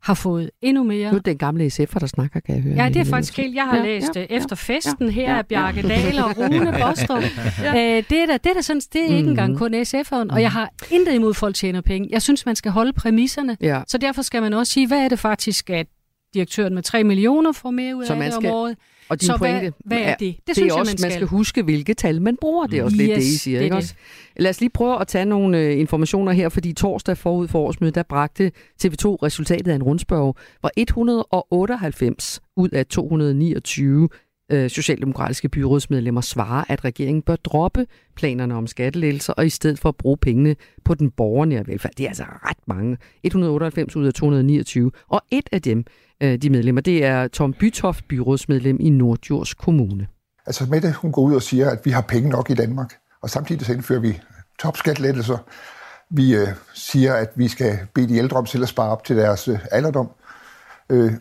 har 0.01 0.13
fået 0.13 0.51
endnu 0.61 0.83
mere. 0.83 1.11
Nu 1.11 1.17
er 1.17 1.21
den 1.21 1.37
gamle 1.37 1.65
SF'er, 1.67 1.99
der 1.99 2.07
snakker, 2.07 2.39
kan 2.39 2.55
jeg 2.55 2.63
høre. 2.63 2.75
Ja, 2.75 2.89
det 2.89 2.95
er 2.95 3.05
faktisk 3.05 3.37
helt. 3.37 3.55
Jeg 3.55 3.63
har 3.63 3.77
ja, 3.77 3.83
læst 3.83 4.15
ja, 4.15 4.25
Efter 4.29 4.55
festen 4.55 5.05
ja, 5.05 5.11
her 5.11 5.35
af 5.35 5.45
Bjarke 5.45 5.81
Dahl 5.89 6.19
og 6.19 6.37
Rune 6.37 6.71
Bostrup. 6.81 7.23
ja. 7.63 7.97
Øh, 7.97 8.03
det 8.09 8.19
er 8.19 8.25
da, 8.25 8.33
det 8.33 8.45
er 8.45 8.53
da 8.53 8.61
sådan, 8.61 8.81
det 8.93 9.01
er 9.01 9.15
ikke 9.15 9.23
mm. 9.23 9.29
engang 9.29 9.57
kun 9.57 9.75
SF'eren, 9.75 10.33
og 10.33 10.41
jeg 10.41 10.51
har 10.51 10.69
intet 10.91 11.13
imod, 11.13 11.29
at 11.29 11.35
folk 11.35 11.55
tjener 11.55 11.81
penge. 11.81 12.09
Jeg 12.11 12.21
synes, 12.21 12.45
man 12.45 12.55
skal 12.55 12.71
holde 12.71 12.93
præmisserne, 12.93 13.57
ja. 13.61 13.81
så 13.87 13.97
derfor 13.97 14.21
skal 14.21 14.41
man 14.41 14.53
også 14.53 14.73
sige, 14.73 14.87
hvad 14.87 14.99
er 14.99 15.09
det 15.09 15.19
faktisk, 15.19 15.69
at 15.69 15.87
direktøren 16.33 16.75
med 16.75 16.83
3 16.83 17.03
millioner 17.03 17.51
får 17.51 17.71
mere 17.71 17.95
ud 17.95 18.03
af 18.03 18.15
det 18.15 18.37
om 18.37 18.45
året. 18.45 18.77
Og 19.09 19.21
din 19.21 19.27
så 19.27 19.37
pointe, 19.37 19.59
hvad, 19.59 19.71
hvad 19.85 19.97
er 19.99 20.15
det? 20.15 20.19
Det, 20.19 20.47
det 20.47 20.55
synes 20.55 20.73
er 20.73 20.77
også, 20.79 20.91
jeg, 20.91 20.93
man 20.93 20.97
skal. 20.97 21.05
man 21.07 21.11
skal 21.11 21.27
huske, 21.27 21.63
hvilke 21.63 21.93
tal 21.93 22.21
man 22.21 22.37
bruger. 22.41 22.67
Det 22.67 22.79
er 22.79 22.83
også 22.83 22.95
yes, 22.95 23.07
lidt 23.07 23.15
det, 23.15 23.23
I 23.23 23.37
siger. 23.37 23.57
Det 23.57 23.63
ikke 23.63 23.73
det. 23.73 23.83
Også? 23.83 23.93
Lad 24.37 24.49
os 24.49 24.59
lige 24.59 24.69
prøve 24.69 25.01
at 25.01 25.07
tage 25.07 25.25
nogle 25.25 25.57
uh, 25.57 25.79
informationer 25.79 26.31
her, 26.31 26.49
fordi 26.49 26.73
torsdag 26.73 27.17
forud 27.17 27.47
for 27.47 27.59
årsmødet, 27.59 27.95
der 27.95 28.03
bragte 28.03 28.51
TV2 28.83 29.05
resultatet 29.05 29.71
af 29.71 29.75
en 29.75 29.83
rundspørg, 29.83 30.35
hvor 30.59 30.71
198 30.77 32.41
ud 32.57 32.69
af 32.69 32.85
229 32.85 34.09
øh, 34.49 34.69
socialdemokratiske 34.69 35.49
byrådsmedlemmer 35.49 36.21
svarer, 36.21 36.63
at 36.69 36.85
regeringen 36.85 37.21
bør 37.21 37.35
droppe 37.35 37.85
planerne 38.15 38.55
om 38.55 38.67
skattelettelser 38.67 39.33
og 39.33 39.45
i 39.45 39.49
stedet 39.49 39.79
for 39.79 39.89
at 39.89 39.95
bruge 39.95 40.17
pengene 40.17 40.55
på 40.85 40.93
den 40.93 41.11
borgernære 41.11 41.67
velfærd. 41.67 41.91
Det 41.97 42.03
er 42.03 42.07
altså 42.07 42.23
ret 42.23 42.67
mange. 42.67 42.97
198 43.23 43.95
ud 43.95 44.05
af 44.05 44.13
229. 44.13 44.91
Og 45.07 45.21
et 45.31 45.49
af 45.51 45.61
dem, 45.61 45.85
øh, 46.23 46.37
de 46.37 46.49
medlemmer, 46.49 46.81
det 46.81 47.05
er 47.05 47.27
Tom 47.27 47.53
Bytoft, 47.53 48.07
byrådsmedlem 48.07 48.77
i 48.79 48.89
Nordjords 48.89 49.53
Kommune. 49.53 50.07
Altså 50.45 50.65
Mette, 50.65 50.91
hun 50.91 51.11
går 51.11 51.21
ud 51.21 51.35
og 51.35 51.41
siger, 51.41 51.69
at 51.69 51.79
vi 51.83 51.91
har 51.91 52.01
penge 52.01 52.29
nok 52.29 52.49
i 52.49 52.53
Danmark, 52.53 52.93
og 53.21 53.29
samtidig 53.29 53.65
så 53.65 53.73
indfører 53.73 53.99
vi 53.99 54.19
topskattelettelser. 54.59 55.37
Vi 56.09 56.35
øh, 56.35 56.47
siger, 56.73 57.13
at 57.13 57.29
vi 57.35 57.47
skal 57.47 57.79
bede 57.95 58.09
de 58.09 58.17
ældre 58.17 58.37
om 58.37 58.45
til 58.45 58.63
at 58.63 58.69
spare 58.69 58.89
op 58.89 59.03
til 59.03 59.17
deres 59.17 59.47
øh, 59.47 59.59
alderdom. 59.71 60.09
Øh, 60.89 61.13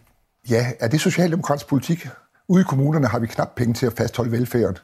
ja, 0.51 0.67
er 0.81 0.89
det 0.89 1.01
socialdemokratisk 1.01 1.69
politik? 1.69 2.07
Ude 2.49 2.61
i 2.61 2.65
kommunerne 2.65 3.07
har 3.07 3.19
vi 3.19 3.27
knap 3.27 3.55
penge 3.57 3.75
til 3.75 3.87
at 3.87 3.93
fastholde 3.93 4.33
velfærden. 4.33 4.77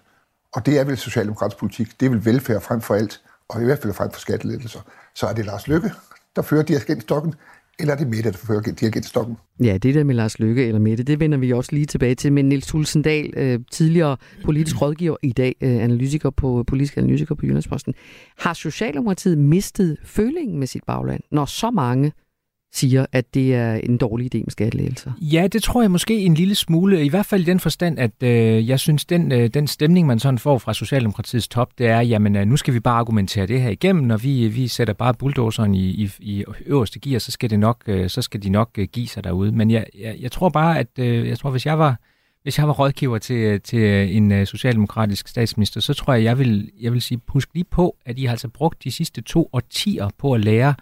Og 0.55 0.67
det 0.67 0.79
er 0.79 0.85
vel 0.85 0.97
socialdemokratisk 0.97 1.59
politik. 1.59 2.01
Det 2.01 2.07
er 2.07 2.11
vel 2.11 2.25
velfærd 2.25 2.61
frem 2.61 2.81
for 2.81 2.95
alt, 2.95 3.21
og 3.49 3.63
i 3.63 3.65
hvert 3.65 3.79
fald 3.79 3.95
frem 3.95 4.11
for 4.13 4.21
skattelettelser. 4.21 4.81
Så 5.15 5.27
er 5.27 5.33
det 5.33 5.45
Lars 5.45 5.69
Lykke, 5.69 5.91
der 6.37 6.43
fører 6.43 6.63
dirigentstokken, 6.63 7.35
eller 7.79 7.95
er 7.95 7.99
det 7.99 8.09
Mette, 8.09 8.33
der 8.33 8.37
fører 8.39 8.61
dirigentstokken? 8.61 9.37
Ja, 9.61 9.77
det 9.77 9.95
der 9.95 10.05
med 10.05 10.15
Lars 10.15 10.39
Lykke 10.39 10.67
eller 10.67 10.81
Mette, 10.81 11.03
det 11.03 11.21
vender 11.21 11.39
vi 11.39 11.53
også 11.53 11.73
lige 11.73 11.87
tilbage 11.87 12.15
til. 12.15 12.33
Men 12.33 12.49
Nils 12.49 12.67
Tulsendal, 12.67 13.33
øh, 13.37 13.61
tidligere 13.71 14.17
politisk 14.45 14.83
rådgiver, 14.83 15.17
i 15.23 15.33
dag 15.33 15.57
øh, 15.61 15.71
analytiker 15.71 16.31
på, 16.31 16.65
politisk 16.67 16.97
analytiker 16.97 17.35
på 17.35 17.47
Jyllandsposten. 17.47 17.95
Har 18.39 18.53
Socialdemokratiet 18.53 19.39
mistet 19.39 19.97
følingen 20.05 20.59
med 20.59 20.67
sit 20.67 20.85
bagland, 20.87 21.21
når 21.31 21.45
så 21.45 21.71
mange 21.71 22.13
siger, 22.75 23.07
at 23.13 23.35
det 23.35 23.55
er 23.55 23.75
en 23.75 23.99
dårlig 23.99 24.35
idé 24.35 24.39
med 24.39 24.51
skattelægelser? 24.51 25.13
Ja, 25.21 25.47
det 25.53 25.63
tror 25.63 25.83
jeg 25.83 25.91
måske 25.91 26.21
en 26.21 26.35
lille 26.35 26.55
smule, 26.55 27.05
i 27.05 27.09
hvert 27.09 27.27
fald 27.27 27.43
i 27.43 27.45
den 27.45 27.61
forstand, 27.61 27.99
at 27.99 28.23
øh, 28.23 28.69
jeg 28.69 28.81
synes, 28.81 29.05
den, 29.05 29.33
øh, 29.33 29.49
den 29.49 29.67
stemning, 29.67 30.07
man 30.07 30.19
sådan 30.19 30.39
får 30.39 30.59
fra 30.59 30.75
Socialdemokratiets 30.75 31.49
top, 31.49 31.71
det 31.79 31.87
er, 31.87 32.01
jamen 32.01 32.37
øh, 32.37 32.47
nu 32.47 32.57
skal 32.57 32.75
vi 32.75 32.81
bare 32.81 32.99
argumentere 32.99 33.47
det 33.47 33.63
her 33.63 33.71
igennem, 33.71 34.11
og 34.11 34.23
vi, 34.23 34.49
vi 34.49 34.69
sætter 34.69 34.95
bare 34.95 35.15
bulldozeren 35.15 35.75
i, 35.75 35.89
i, 35.89 36.11
i 36.21 36.45
øverste 36.67 37.01
gear, 37.01 37.19
så 37.19 37.31
skal, 37.31 37.51
det 37.51 37.59
nok, 37.59 37.83
øh, 37.87 38.11
så 38.11 38.23
skal 38.23 38.43
de 38.43 38.49
nok 38.49 38.71
øh, 38.79 38.89
give 38.93 39.07
sig 39.09 39.25
derude. 39.25 39.53
Men 39.53 39.71
jeg, 39.71 39.87
jeg, 39.99 40.17
jeg 40.21 40.33
tror 40.33 40.49
bare, 40.49 40.79
at 40.79 40.99
øh, 40.99 41.29
jeg 41.29 41.39
tror, 41.39 41.51
hvis 41.51 41.67
jeg 41.67 41.79
var 41.79 41.97
hvis 42.45 42.59
jeg 42.59 42.69
var 42.69 42.75
rådgiver 42.75 43.19
til, 43.19 43.37
øh, 43.37 43.61
til 43.61 43.79
øh, 43.79 44.17
en 44.17 44.33
øh, 44.33 44.47
socialdemokratisk 44.47 45.29
statsminister, 45.29 45.81
så 45.81 45.95
tror 45.95 46.15
jeg, 46.15 46.25
jeg 46.25 46.39
vil, 46.39 46.71
jeg 46.81 46.93
vil 46.93 47.03
sige, 47.03 47.21
husk 47.29 47.49
lige 47.55 47.65
på, 47.71 47.97
at 48.07 48.19
I 48.19 48.25
har 48.25 48.31
altså 48.31 48.49
brugt 48.49 48.85
de 48.85 48.91
sidste 48.91 49.21
to 49.23 49.49
årtier 49.53 50.09
på 50.19 50.33
at 50.33 50.41
lære 50.41 50.75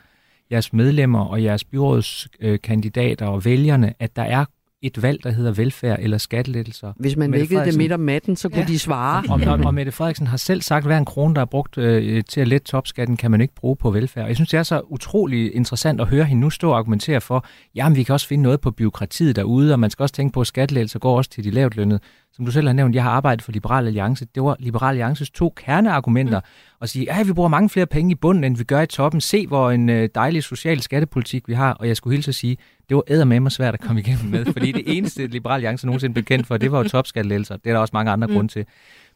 jeres 0.53 0.73
medlemmer 0.73 1.25
og 1.25 1.43
jeres 1.43 1.65
byrådskandidater 1.65 3.27
og 3.27 3.45
vælgerne, 3.45 3.95
at 3.99 4.17
der 4.17 4.23
er 4.23 4.45
et 4.83 5.03
valg, 5.03 5.25
der 5.25 5.31
hedder 5.31 5.53
velfærd 5.53 5.99
eller 6.01 6.19
skattelettelser. 6.19 6.93
Hvis 6.97 7.17
man 7.17 7.33
vækkede 7.33 7.65
det 7.65 7.77
midt 7.77 7.93
om 7.93 8.01
natten, 8.01 8.37
så 8.37 8.49
kunne 8.49 8.61
ja. 8.61 8.67
de 8.67 8.79
svare. 8.79 9.25
Og, 9.29 9.41
og, 9.47 9.67
og 9.67 9.75
Mette 9.75 9.93
Frederiksen 9.93 10.27
har 10.27 10.37
selv 10.37 10.63
sagt, 10.63 10.83
at 10.83 10.89
hver 10.89 10.99
en 10.99 11.05
krone, 11.05 11.35
der 11.35 11.41
er 11.41 11.45
brugt 11.45 11.79
øh, 11.79 12.25
til 12.29 12.41
at 12.41 12.49
lette 12.49 12.67
topskatten, 12.67 13.17
kan 13.17 13.31
man 13.31 13.41
ikke 13.41 13.55
bruge 13.55 13.77
på 13.77 13.91
velfærd. 13.91 14.23
Og 14.23 14.29
jeg 14.29 14.37
synes, 14.37 14.49
det 14.49 14.59
er 14.59 14.63
så 14.63 14.81
utrolig 14.89 15.55
interessant 15.55 16.01
at 16.01 16.09
høre 16.09 16.25
hende 16.25 16.41
nu 16.41 16.51
stå 16.51 16.71
og 16.71 16.79
argumentere 16.79 17.21
for, 17.21 17.47
jamen 17.75 17.97
vi 17.97 18.03
kan 18.03 18.13
også 18.13 18.27
finde 18.27 18.43
noget 18.43 18.61
på 18.61 18.71
byråkratiet 18.71 19.37
derude, 19.37 19.73
og 19.73 19.81
man 19.81 19.91
skal 19.91 20.03
også 20.03 20.15
tænke 20.15 20.33
på, 20.33 20.41
at 20.41 20.47
skattelettelser 20.47 20.99
går 20.99 21.17
også 21.17 21.31
til 21.31 21.45
de 21.45 21.51
lavt 21.51 21.77
lønnede 21.77 22.01
som 22.33 22.45
du 22.45 22.51
selv 22.51 22.67
har 22.67 22.73
nævnt, 22.73 22.95
jeg 22.95 23.03
har 23.03 23.11
arbejdet 23.11 23.43
for 23.43 23.53
Liberal 23.53 23.87
Alliance. 23.87 24.27
Det 24.35 24.43
var 24.43 24.57
Liberal 24.59 24.89
Alliances 24.89 25.31
to 25.31 25.53
kerneargumenter. 25.57 26.41
Mm. 26.41 26.77
At 26.83 26.89
sige, 26.89 27.13
at 27.13 27.27
vi 27.27 27.33
bruger 27.33 27.49
mange 27.49 27.69
flere 27.69 27.87
penge 27.87 28.13
i 28.13 28.15
bunden, 28.15 28.45
end 28.45 28.57
vi 28.57 28.65
gør 28.65 28.81
i 28.81 28.87
toppen. 28.87 29.21
Se, 29.21 29.47
hvor 29.47 29.71
en 29.71 29.89
øh, 29.89 30.09
dejlig 30.15 30.45
social 30.45 30.81
skattepolitik 30.81 31.49
vi 31.49 31.53
har. 31.55 31.73
Og 31.73 31.89
jeg 31.89 31.97
skulle 31.97 32.17
hilse 32.17 32.29
at 32.29 32.35
sige, 32.35 32.57
det 32.89 32.97
var 32.97 33.03
eddermame 33.07 33.51
svært 33.51 33.75
at 33.75 33.81
komme 33.81 34.01
igennem 34.01 34.31
med. 34.31 34.45
fordi 34.45 34.73
det 34.73 34.83
eneste, 34.97 35.27
Liberal 35.27 35.55
Alliance 35.55 35.87
nogensinde 35.87 36.13
blev 36.15 36.25
kendt 36.25 36.47
for, 36.47 36.57
det 36.57 36.73
var 36.73 36.83
jo 36.83 36.89
topskattelettelser. 36.89 37.57
Det 37.57 37.71
er 37.71 37.75
der 37.75 37.81
også 37.81 37.91
mange 37.95 38.13
andre 38.13 38.27
mm. 38.27 38.35
grunde 38.35 38.53
til. 38.53 38.67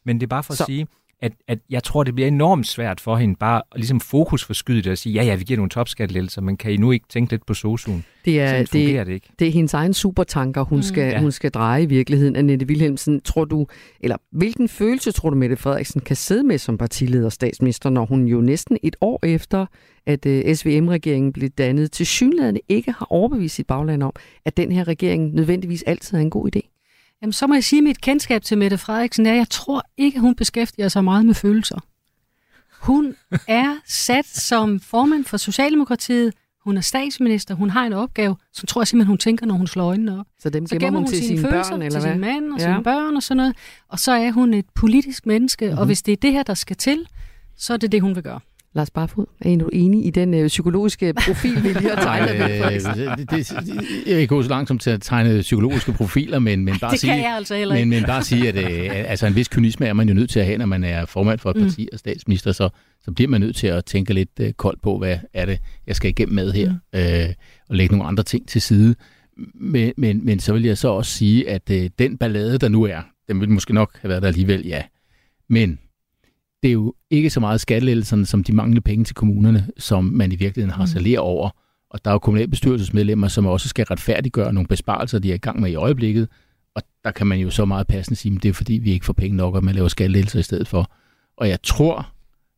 Men 0.05 0.20
det 0.20 0.26
er 0.26 0.29
bare 0.29 0.42
for 0.42 0.55
så... 0.55 0.62
at 0.62 0.66
sige, 0.66 0.87
at, 1.22 1.33
at 1.48 1.59
jeg 1.70 1.83
tror, 1.83 2.05
det 2.05 2.14
bliver 2.14 2.29
enormt 2.29 2.66
svært 2.66 3.00
for 3.00 3.16
hende 3.16 3.37
bare 3.37 3.62
at 3.72 3.79
ligesom 3.79 4.00
fokusforskyde 4.00 4.83
det 4.83 4.92
og 4.92 4.98
sige, 4.98 5.12
ja, 5.12 5.22
ja, 5.22 5.35
vi 5.35 5.44
giver 5.44 5.57
nogle 5.57 5.70
topskattelettelser, 5.70 6.40
men 6.40 6.57
kan 6.57 6.72
I 6.72 6.76
nu 6.76 6.92
ikke 6.92 7.07
tænke 7.09 7.33
lidt 7.33 7.46
på 7.46 7.52
SOSU'en? 7.52 8.02
Det 8.24 8.40
er, 8.40 8.59
det, 8.59 8.72
det, 8.72 9.09
ikke. 9.09 9.29
det 9.38 9.48
er 9.48 9.52
hendes 9.52 9.74
egen 9.74 9.94
supertanker, 9.94 10.62
hun, 10.62 10.79
mm. 10.79 10.83
skal, 10.83 11.11
ja. 11.11 11.20
hun 11.20 11.33
skal 11.33 11.50
dreje 11.50 11.83
i 11.83 11.87
virkeligheden. 11.87 12.37
Annette 12.37 12.66
Wilhelmsen, 12.66 13.20
tror 13.20 13.44
du, 13.44 13.66
eller 14.00 14.16
hvilken 14.33 14.68
følelse 14.68 15.12
tror 15.12 15.31
du, 15.31 15.37
Mette 15.37 15.57
Frederiksen 15.57 16.00
kan 16.00 16.16
sidde 16.16 16.42
med 16.42 16.59
som 16.59 16.79
partileder 16.79 17.29
statsminister, 17.29 17.90
når 17.90 18.07
hun 18.07 18.26
jo 18.26 18.40
næsten 18.40 18.79
et 18.83 18.96
år 19.00 19.26
efter, 19.26 19.66
at 20.07 20.26
uh, 20.26 20.33
øh, 20.33 20.55
SVM-regeringen 20.55 21.33
blev 21.33 21.48
dannet, 21.48 21.92
til 21.92 22.07
synligheden 22.07 22.59
ikke 22.68 22.92
har 22.92 23.07
overbevist 23.11 23.55
sit 23.55 23.66
bagland 23.66 24.02
om, 24.02 24.12
at 24.44 24.57
den 24.57 24.72
her 24.72 24.88
regering 24.88 25.35
nødvendigvis 25.35 25.83
altid 25.83 26.18
er 26.18 26.22
en 26.22 26.31
god 26.31 26.57
idé? 26.57 26.75
Jamen, 27.22 27.33
så 27.33 27.46
må 27.46 27.55
jeg 27.55 27.64
sige, 27.64 27.79
at 27.79 27.85
mit 27.85 28.00
kendskab 28.00 28.42
til 28.42 28.59
Mette 28.59 28.79
Frederiksen 28.79 29.26
er, 29.26 29.31
at 29.31 29.37
jeg 29.37 29.48
tror 29.50 29.83
ikke, 29.96 30.20
hun 30.20 30.35
beskæftiger 30.35 30.88
sig 30.88 31.05
meget 31.05 31.26
med 31.26 31.35
følelser. 31.35 31.79
Hun 32.81 33.14
er 33.48 33.76
sat 33.87 34.26
som 34.26 34.81
formand 34.81 35.24
for 35.24 35.37
Socialdemokratiet. 35.37 36.35
Hun 36.64 36.76
er 36.76 36.81
statsminister. 36.81 37.55
Hun 37.55 37.70
har 37.70 37.87
en 37.87 37.92
opgave, 37.92 38.37
som 38.52 38.66
tror 38.66 38.81
jeg 38.81 38.88
simpelthen, 38.88 39.09
hun 39.09 39.18
tænker, 39.18 39.46
når 39.46 39.55
hun 39.55 39.66
slår 39.66 39.85
øjnene 39.85 40.20
op. 40.20 40.26
Så 40.38 40.50
dem 40.50 40.66
så 40.66 40.79
gemmer 40.79 40.98
hun, 40.98 41.07
hun 41.07 41.07
til 41.07 41.18
sine, 41.18 41.38
sine 41.38 41.50
børn, 41.50 41.83
eller 41.83 41.90
til 41.90 42.00
hvad? 42.00 42.12
sin 42.12 42.20
mand 42.20 42.52
og 42.52 42.59
ja. 42.59 42.64
sine 42.64 42.85
børn 42.85 43.16
og 43.16 43.22
sådan 43.22 43.37
noget. 43.37 43.57
Og 43.88 43.98
så 43.98 44.12
er 44.12 44.31
hun 44.31 44.55
et 44.55 44.66
politisk 44.74 45.26
menneske, 45.26 45.64
mm-hmm. 45.64 45.79
og 45.79 45.85
mhm. 45.85 45.88
hvis 45.88 46.02
det 46.02 46.12
er 46.12 46.16
det 46.16 46.33
her, 46.33 46.42
der 46.42 46.55
skal 46.55 46.76
til, 46.76 47.07
så 47.57 47.72
er 47.72 47.76
det 47.76 47.92
det, 47.92 48.00
hun 48.00 48.14
vil 48.14 48.22
gøre. 48.22 48.40
Lars 48.76 48.90
Barfod, 48.90 49.26
er 49.40 49.56
du 49.56 49.70
enig 49.72 50.06
i 50.06 50.10
den 50.10 50.34
øh, 50.34 50.48
psykologiske 50.48 51.14
profil, 51.14 51.62
vi 51.62 51.68
lige 51.68 51.88
har 51.88 52.02
tegnet? 52.08 52.34
øh, 52.34 53.18
det, 53.18 53.30
det, 53.30 53.52
jeg 54.06 54.20
ikke 54.20 54.26
gå 54.26 54.42
så 54.42 54.48
langt 54.48 54.68
som 54.68 54.78
til 54.78 54.90
at 54.90 55.02
tegne 55.02 55.40
psykologiske 55.40 55.92
profiler, 55.92 56.38
men, 56.38 56.64
men 56.64 56.78
bare 56.78 56.90
det 56.90 57.00
sige, 57.00 57.12
jeg 57.12 57.36
altså 57.36 57.54
ikke. 57.54 57.68
Men, 57.68 57.90
men 57.90 58.04
bare 58.04 58.22
sige, 58.22 58.48
at 58.48 58.56
øh, 58.56 59.10
altså 59.10 59.26
en 59.26 59.34
vis 59.34 59.48
kynisme 59.48 59.86
er 59.86 59.92
man 59.92 60.08
jo 60.08 60.14
nødt 60.14 60.30
til 60.30 60.40
at 60.40 60.46
have, 60.46 60.58
når 60.58 60.66
man 60.66 60.84
er 60.84 61.06
formand 61.06 61.38
for 61.38 61.50
et 61.50 61.56
parti 61.56 61.82
mm. 61.82 61.88
og 61.92 61.98
statsminister, 61.98 62.52
så, 62.52 62.68
så 63.04 63.12
bliver 63.12 63.28
man 63.28 63.40
nødt 63.40 63.56
til 63.56 63.66
at 63.66 63.84
tænke 63.84 64.14
lidt 64.14 64.30
øh, 64.40 64.52
koldt 64.52 64.82
på, 64.82 64.98
hvad 64.98 65.18
er 65.34 65.46
det, 65.46 65.58
jeg 65.86 65.96
skal 65.96 66.10
igennem 66.10 66.34
med 66.34 66.52
her, 66.52 66.72
mm. 66.92 66.98
øh, 66.98 67.34
og 67.68 67.76
lægge 67.76 67.96
nogle 67.96 68.08
andre 68.08 68.24
ting 68.24 68.48
til 68.48 68.62
side. 68.62 68.94
Men, 69.54 69.92
men, 69.96 70.24
men 70.24 70.40
så 70.40 70.52
vil 70.52 70.62
jeg 70.62 70.78
så 70.78 70.88
også 70.88 71.12
sige, 71.12 71.50
at 71.50 71.70
øh, 71.70 71.90
den 71.98 72.18
ballade, 72.18 72.58
der 72.58 72.68
nu 72.68 72.82
er, 72.82 73.00
den 73.28 73.40
vil 73.40 73.50
måske 73.50 73.74
nok 73.74 73.98
have 74.00 74.08
været 74.08 74.22
der 74.22 74.28
alligevel, 74.28 74.66
ja. 74.66 74.82
Men 75.48 75.78
det 76.62 76.69
er 76.69 76.73
jo 76.73 76.95
ikke 77.11 77.31
så 77.31 77.40
meget 77.40 77.61
skattelettelserne 77.61 78.27
som 78.27 78.45
de 78.45 78.53
manglende 78.53 78.81
penge 78.81 79.05
til 79.05 79.14
kommunerne, 79.14 79.69
som 79.79 80.05
man 80.05 80.33
i 80.33 80.37
virkeligheden 80.37 80.75
har 80.75 80.83
mm. 80.83 80.87
saleret 80.87 81.19
over. 81.19 81.51
Og 81.90 82.05
der 82.05 82.11
er 82.11 82.14
jo 82.14 82.19
kommunalbestyrelsesmedlemmer, 82.19 83.29
som 83.29 83.47
også 83.47 83.69
skal 83.69 83.85
retfærdiggøre 83.85 84.53
nogle 84.53 84.66
besparelser, 84.66 85.19
de 85.19 85.31
er 85.31 85.35
i 85.35 85.38
gang 85.38 85.61
med 85.61 85.71
i 85.71 85.75
øjeblikket. 85.75 86.29
Og 86.75 86.83
der 87.05 87.11
kan 87.11 87.27
man 87.27 87.38
jo 87.38 87.51
så 87.51 87.64
meget 87.64 87.87
passende 87.87 88.16
sige, 88.16 88.37
at 88.37 88.42
det 88.42 88.49
er 88.49 88.53
fordi, 88.53 88.73
vi 88.73 88.92
ikke 88.92 89.07
får 89.07 89.12
penge 89.12 89.37
nok, 89.37 89.55
og 89.55 89.64
man 89.64 89.75
laver 89.75 89.88
skattelettelser 89.88 90.38
i 90.38 90.42
stedet 90.42 90.69
for. 90.69 90.92
Og 91.37 91.49
jeg 91.49 91.62
tror, 91.62 92.12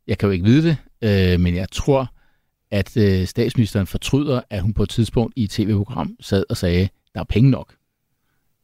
jeg 0.07 0.19
kan 0.19 0.27
jo 0.27 0.33
ikke 0.33 0.45
vide 0.45 0.69
det, 0.69 0.77
øh, 1.03 1.41
men 1.41 1.55
jeg 1.55 1.71
tror, 1.73 2.13
at 2.71 2.97
øh, 2.97 3.27
statsministeren 3.27 3.87
fortryder, 3.87 4.41
at 4.51 4.63
hun 4.63 4.73
på 4.73 4.83
et 4.83 4.89
tidspunkt 4.89 5.33
i 5.37 5.45
et 5.45 5.51
tv-program 5.51 6.17
sad 6.21 6.45
og 6.51 6.57
sagde, 6.57 6.89
der 7.15 7.21
er 7.21 7.25
penge 7.25 7.51
nok. 7.51 7.75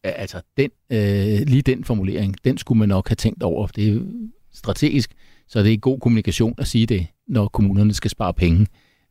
Altså, 0.05 0.41
den, 0.57 0.71
øh, 0.91 1.47
lige 1.47 1.63
den 1.63 1.85
formulering, 1.85 2.37
den 2.45 2.59
skulle 2.59 2.79
man 2.79 2.89
nok 2.89 3.09
have 3.09 3.17
tænkt 3.17 3.43
over. 3.43 3.67
Det 3.67 4.09
strategisk 4.55 5.11
så 5.49 5.63
det 5.63 5.73
er 5.73 5.77
god 5.77 6.01
kommunikation 6.01 6.55
at 6.59 6.67
sige 6.67 6.87
det, 6.87 7.07
når 7.29 7.49
kommunerne 7.49 7.95
skal 7.95 8.11
spare 8.11 8.35
penge. 8.35 8.67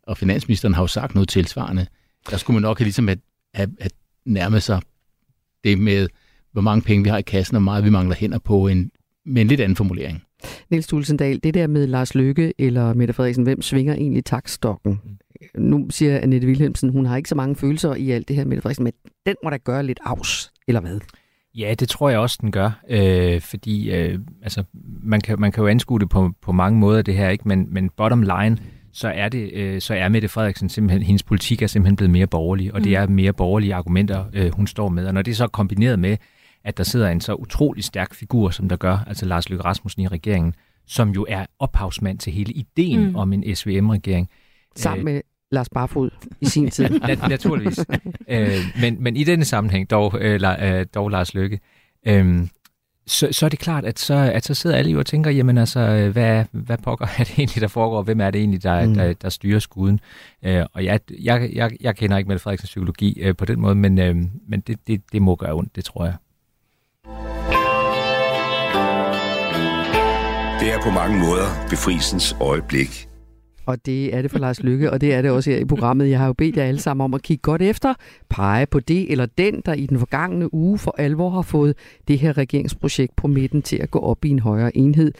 Og 0.08 0.18
finansministeren 0.18 0.74
har 0.74 0.84
jo 0.84 0.88
sagt 0.88 1.16
noget 1.16 1.30
tilsvarende. 1.30 1.88
Der 2.30 2.38
skulle 2.38 2.56
man 2.56 2.62
nok 2.62 2.78
have, 2.78 2.86
ligesom 2.86 3.10
at, 3.10 3.20
at, 3.54 3.70
at 3.80 3.92
nærme 4.26 4.60
sig 4.60 4.82
det 5.64 5.78
med, 5.78 6.08
hvor 6.52 6.62
mange 6.62 6.82
penge 6.82 7.04
vi 7.04 7.10
har 7.10 7.18
i 7.18 7.22
kassen, 7.22 7.56
og 7.56 7.62
hvor 7.62 7.72
meget 7.72 7.84
vi 7.84 7.90
mangler 7.90 8.16
hænder 8.16 8.40
på, 8.40 8.68
en, 8.68 8.92
med 9.26 9.42
en 9.42 9.48
lidt 9.48 9.62
anden 9.62 9.76
formulering. 9.76 10.24
Niels 10.70 10.88
Tulsendal, 10.88 11.40
det 11.44 11.54
der 11.54 11.68
med 11.68 11.88
Lars 11.88 12.16
Løkke 12.16 12.54
eller 12.60 12.94
Mette 12.94 13.14
Frederiksen, 13.14 13.44
hvem 13.44 13.62
svinger 13.62 13.94
egentlig 13.94 14.26
takstokken? 14.26 15.00
Nu 15.58 15.88
siger 15.90 16.20
Annette 16.20 16.48
Wilhelmsen, 16.48 16.90
hun 16.90 17.06
har 17.06 17.18
ikke 17.18 17.30
så 17.30 17.36
mange 17.36 17.56
følelser 17.56 17.96
i 17.96 18.12
alt 18.12 18.28
det 18.28 18.36
her, 18.36 18.46
Mette 18.46 18.62
Frederiksen, 18.62 18.84
men 18.84 18.94
den 19.26 19.36
må 19.44 19.50
da 19.50 19.58
gøre 19.58 19.84
lidt 19.84 20.00
afs, 20.04 20.52
eller 20.68 20.82
hvad? 20.82 21.00
Ja, 21.56 21.74
det 21.80 21.90
tror 21.90 22.10
jeg 22.10 22.20
også, 22.20 22.38
den 22.42 22.52
gør, 22.52 22.72
øh, 22.90 23.42
fordi 23.42 23.92
øh, 23.92 24.20
altså, 24.42 24.64
man, 25.04 25.22
kan, 25.22 25.40
man 25.40 25.52
kan 25.52 25.62
jo 25.62 25.68
anskue 25.68 26.00
det 26.00 26.10
på, 26.10 26.32
på 26.42 26.52
mange 26.52 26.80
måder, 26.80 27.02
det 27.02 27.16
her, 27.16 27.30
ikke? 27.30 27.48
Men, 27.48 27.68
men 27.70 27.90
bottom 27.90 28.22
line, 28.22 28.58
så 28.94 29.08
er, 29.08 29.30
det, 29.30 29.54
øh, 29.54 29.82
så 29.82 29.94
er 29.94 30.10
Mette 30.10 30.28
Frederiksen 30.28 30.70
simpelthen, 30.70 31.02
hendes 31.02 31.24
politik 31.24 31.62
er 31.62 31.68
simpelthen 31.68 31.96
blevet 31.96 32.12
mere 32.12 32.28
borgerlig, 32.28 32.74
og 32.74 32.80
mm. 32.80 32.84
det 32.84 32.96
er 32.96 33.08
mere 33.08 33.34
borgerlige 33.34 33.76
argumenter, 33.76 34.26
øh, 34.34 34.52
hun 34.54 34.68
står 34.68 34.90
med. 34.90 35.08
Og 35.08 35.14
når 35.14 35.22
det 35.22 35.32
er 35.32 35.36
så 35.36 35.48
kombineret 35.48 36.00
med, 36.00 36.18
at 36.64 36.78
der 36.78 36.84
sidder 36.84 37.10
en 37.10 37.22
så 37.22 37.34
utrolig 37.34 37.84
stærk 37.84 38.14
figur, 38.14 38.50
som 38.50 38.70
der 38.70 38.76
gør, 38.76 38.98
altså 39.08 39.26
Lars 39.26 39.50
Løkke 39.50 39.66
Rasmussen 39.66 40.02
i 40.02 40.08
regeringen, 40.08 40.54
som 40.88 41.10
jo 41.10 41.26
er 41.30 41.46
ophavsmand 41.60 42.20
til 42.20 42.34
hele 42.34 42.54
ideen 42.54 43.08
mm. 43.08 43.16
om 43.16 43.34
en 43.34 43.56
SVM-regering. 43.56 44.30
Sammen 44.76 45.08
øh, 45.08 45.14
med 45.14 45.22
Lars 45.54 45.70
Barfod 45.70 46.10
i 46.42 46.46
sin 46.46 46.70
tid. 46.70 46.90
Nat- 47.10 47.30
naturligvis. 47.30 47.80
øh, 48.28 48.58
men, 48.82 49.04
men 49.04 49.18
i 49.18 49.24
denne 49.24 49.46
sammenhæng, 49.46 49.90
dog, 49.90 50.14
øh, 50.20 50.42
la, 50.42 50.80
øh, 50.80 50.86
dog 50.96 51.10
Lars 51.10 51.34
Lykke, 51.34 51.60
øh, 52.08 52.48
så, 53.08 53.28
så 53.32 53.46
er 53.46 53.50
det 53.50 53.60
klart, 53.60 53.86
at 53.86 54.00
så, 54.00 54.14
at 54.14 54.46
så 54.46 54.54
sidder 54.54 54.76
alle 54.76 54.92
jo 54.92 55.00
og 55.00 55.06
tænker, 55.06 55.32
jamen 55.32 55.58
altså, 55.58 55.80
øh, 55.80 56.12
hvad, 56.12 56.46
hvad 56.52 56.78
pokker 56.78 57.06
er 57.18 57.24
det 57.24 57.40
egentlig, 57.40 57.62
der 57.62 57.68
foregår? 57.68 58.02
Hvem 58.02 58.22
er 58.22 58.32
det 58.32 58.40
egentlig, 58.40 58.64
der, 58.64 58.88
mm. 58.88 58.94
der, 58.94 59.14
der 59.14 59.30
styrer 59.30 59.60
skuden? 59.60 60.00
Øh, 60.44 60.66
og 60.74 60.86
jeg, 60.86 61.00
jeg, 61.24 61.50
jeg, 61.54 61.72
jeg 61.82 61.96
kender 61.96 62.18
ikke 62.18 62.28
Mette 62.28 62.44
Frederiksens 62.44 62.70
psykologi 62.70 63.20
øh, 63.22 63.36
på 63.36 63.46
den 63.46 63.60
måde, 63.60 63.76
men, 63.76 64.00
øh, 64.00 64.16
men 64.48 64.60
det, 64.60 64.78
det, 64.88 65.02
det 65.12 65.22
må 65.22 65.36
gøre 65.36 65.54
ondt, 65.54 65.76
det 65.76 65.86
tror 65.86 66.06
jeg. 66.06 66.16
Det 70.60 70.74
er 70.74 70.82
på 70.84 70.90
mange 70.90 71.20
måder 71.20 71.68
befrielsens 71.70 72.36
øjeblik. 72.42 73.13
Og 73.66 73.86
det 73.86 74.16
er 74.16 74.22
det 74.22 74.32
for 74.32 74.40
Lars 74.40 74.64
Lykke, 74.64 74.92
og 74.92 75.02
det 75.02 75.14
er 75.14 75.22
det 75.22 75.32
også 75.32 75.52
her 75.52 75.58
i 75.58 75.66
programmet. 75.66 76.10
Jeg 76.10 76.20
har 76.20 76.28
jo 76.28 76.34
bedt 76.34 76.58
jer 76.58 76.64
alle 76.64 76.82
sammen 76.82 77.04
om 77.04 77.14
at 77.14 77.22
kigge 77.22 77.42
godt 77.42 77.62
efter, 77.62 77.94
pege 78.30 78.66
på 78.66 78.80
det 78.80 79.12
eller 79.12 79.26
den, 79.26 79.62
der 79.66 79.74
i 79.74 79.86
den 79.86 80.00
forgangne 80.00 80.54
uge 80.54 80.78
for 80.78 80.96
alvor 80.98 81.30
har 81.30 81.42
fået 81.42 81.76
det 82.08 82.20
her 82.20 82.38
regeringsprojekt 82.38 83.16
på 83.16 83.28
midten 83.28 83.62
til 83.62 83.78
at 83.78 83.92
gå 83.92 84.00
op 84.00 84.26
i 84.26 84.30
en 84.30 84.40
højere 84.40 84.78
enhed. 84.78 85.12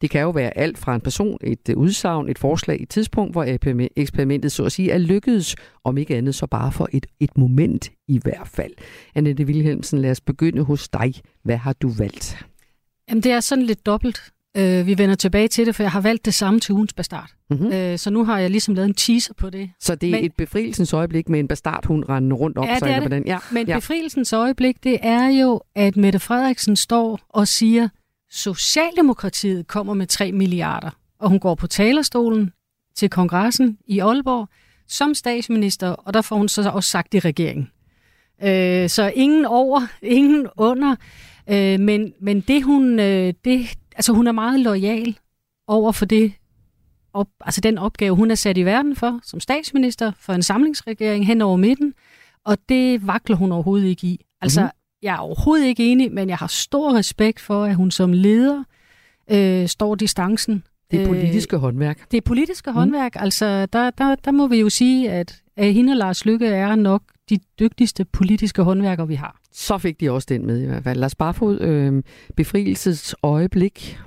Det 0.00 0.10
kan 0.10 0.20
jo 0.20 0.30
være 0.30 0.58
alt 0.58 0.78
fra 0.78 0.94
en 0.94 1.00
person, 1.00 1.38
et 1.44 1.68
øh, 1.70 1.76
udsagn, 1.76 2.28
et 2.28 2.38
forslag, 2.38 2.82
et 2.82 2.88
tidspunkt, 2.88 3.32
hvor 3.34 3.44
eksperimentet 3.96 4.52
så 4.52 4.64
at 4.64 4.72
sige 4.72 4.90
er 4.90 4.98
lykkedes, 4.98 5.56
om 5.84 5.98
ikke 5.98 6.16
andet 6.16 6.34
så 6.34 6.46
bare 6.46 6.72
for 6.72 6.88
et, 6.92 7.06
et 7.20 7.38
moment 7.38 7.90
i 8.08 8.20
hvert 8.22 8.48
fald. 8.48 8.72
Annette 9.14 9.44
Wilhelmsen, 9.44 9.98
lad 9.98 10.10
os 10.10 10.20
begynde 10.20 10.62
hos 10.62 10.88
dig. 10.88 11.14
Hvad 11.42 11.56
har 11.56 11.72
du 11.72 11.88
valgt? 11.88 12.46
Jamen, 13.08 13.22
det 13.22 13.32
er 13.32 13.40
sådan 13.40 13.64
lidt 13.64 13.86
dobbelt. 13.86 14.32
Øh, 14.56 14.86
vi 14.86 14.98
vender 14.98 15.14
tilbage 15.14 15.48
til 15.48 15.66
det, 15.66 15.74
for 15.76 15.82
jeg 15.82 15.90
har 15.90 16.00
valgt 16.00 16.24
det 16.24 16.34
samme 16.34 16.60
til 16.60 16.72
ugens 16.72 16.92
bastard. 16.92 17.30
Mm-hmm. 17.50 17.72
Øh, 17.72 17.98
så 17.98 18.10
nu 18.10 18.24
har 18.24 18.38
jeg 18.38 18.50
ligesom 18.50 18.74
lavet 18.74 18.88
en 18.88 18.94
teaser 18.94 19.34
på 19.34 19.50
det. 19.50 19.70
Så 19.80 19.94
det 19.94 20.06
er 20.06 20.10
Men, 20.10 20.24
et 20.24 20.32
befrielsens 20.34 20.92
øjeblik 20.92 21.28
med 21.28 21.40
en 21.40 21.48
bastardhund 21.48 22.04
rendende 22.08 22.36
rundt 22.36 22.58
om 22.58 22.64
ja, 22.64 22.78
sig? 22.78 22.88
Det 22.88 22.96
er 22.96 23.00
det. 23.00 23.10
Den? 23.10 23.26
Ja, 23.26 23.38
Men 23.52 23.66
ja. 23.66 23.74
befrielsens 23.74 24.32
øjeblik, 24.32 24.84
det 24.84 24.98
er 25.02 25.28
jo, 25.28 25.60
at 25.74 25.96
Mette 25.96 26.18
Frederiksen 26.18 26.76
står 26.76 27.20
og 27.28 27.48
siger, 27.48 27.88
Socialdemokratiet 28.30 29.66
kommer 29.66 29.94
med 29.94 30.06
3 30.06 30.32
milliarder. 30.32 30.90
Og 31.18 31.28
hun 31.28 31.38
går 31.38 31.54
på 31.54 31.66
talerstolen 31.66 32.52
til 32.96 33.10
kongressen 33.10 33.78
i 33.86 33.98
Aalborg 33.98 34.48
som 34.88 35.14
statsminister, 35.14 35.88
og 35.88 36.14
der 36.14 36.22
får 36.22 36.36
hun 36.36 36.48
så 36.48 36.70
også 36.70 36.90
sagt 36.90 37.14
i 37.14 37.18
regeringen. 37.18 37.70
Øh, 38.42 38.88
så 38.88 39.12
ingen 39.14 39.44
over, 39.44 39.80
ingen 40.02 40.46
under. 40.56 40.96
Øh, 41.50 41.80
men, 41.80 42.12
men 42.20 42.40
det 42.40 42.62
hun, 42.62 43.00
øh, 43.00 43.34
det, 43.44 43.68
altså 44.00 44.12
hun 44.12 44.26
er 44.26 44.32
meget 44.32 44.60
lojal 44.60 45.18
over 45.66 45.92
for 45.92 46.04
det, 46.04 46.32
op, 47.12 47.28
altså 47.40 47.60
den 47.60 47.78
opgave, 47.78 48.16
hun 48.16 48.30
er 48.30 48.34
sat 48.34 48.58
i 48.58 48.62
verden 48.62 48.96
for, 48.96 49.20
som 49.22 49.40
statsminister 49.40 50.12
for 50.18 50.32
en 50.32 50.42
samlingsregering 50.42 51.26
hen 51.26 51.40
over 51.40 51.56
midten, 51.56 51.94
og 52.44 52.58
det 52.68 53.06
vakler 53.06 53.36
hun 53.36 53.52
overhovedet 53.52 53.86
ikke 53.86 54.06
i. 54.06 54.24
Altså, 54.40 54.60
mm-hmm. 54.60 55.02
jeg 55.02 55.14
er 55.14 55.18
overhovedet 55.18 55.66
ikke 55.66 55.92
enig, 55.92 56.12
men 56.12 56.28
jeg 56.28 56.36
har 56.36 56.46
stor 56.46 56.94
respekt 56.94 57.40
for, 57.40 57.64
at 57.64 57.74
hun 57.74 57.90
som 57.90 58.12
leder 58.12 58.64
øh, 59.30 59.68
står 59.68 59.94
distancen. 59.94 60.64
Det 60.90 61.08
politiske 61.08 61.56
øh, 61.56 61.62
håndværk. 61.62 62.10
Det 62.10 62.24
politiske 62.24 62.70
mm. 62.70 62.76
håndværk. 62.76 63.12
Altså, 63.16 63.66
der, 63.66 63.90
der, 63.90 64.14
der 64.14 64.30
må 64.30 64.46
vi 64.46 64.60
jo 64.60 64.68
sige, 64.68 65.10
at, 65.10 65.42
at 65.56 65.74
hende 65.74 65.92
og 65.92 65.96
Lars 65.96 66.24
Lykke 66.24 66.46
er 66.46 66.74
nok 66.74 67.02
de 67.30 67.38
dygtigste 67.60 68.04
politiske 68.04 68.62
håndværkere, 68.62 69.08
vi 69.08 69.14
har. 69.14 69.40
Så 69.52 69.78
fik 69.78 70.00
de 70.00 70.10
også 70.10 70.26
den 70.30 70.46
med 70.46 70.62
i 70.62 70.66
hvert 70.66 70.84
fald. 70.84 70.98
Lars 70.98 71.14
Barfod, 71.14 71.60
øh, 71.60 72.02
befrielses 72.36 73.14
øjeblik. 73.22 73.98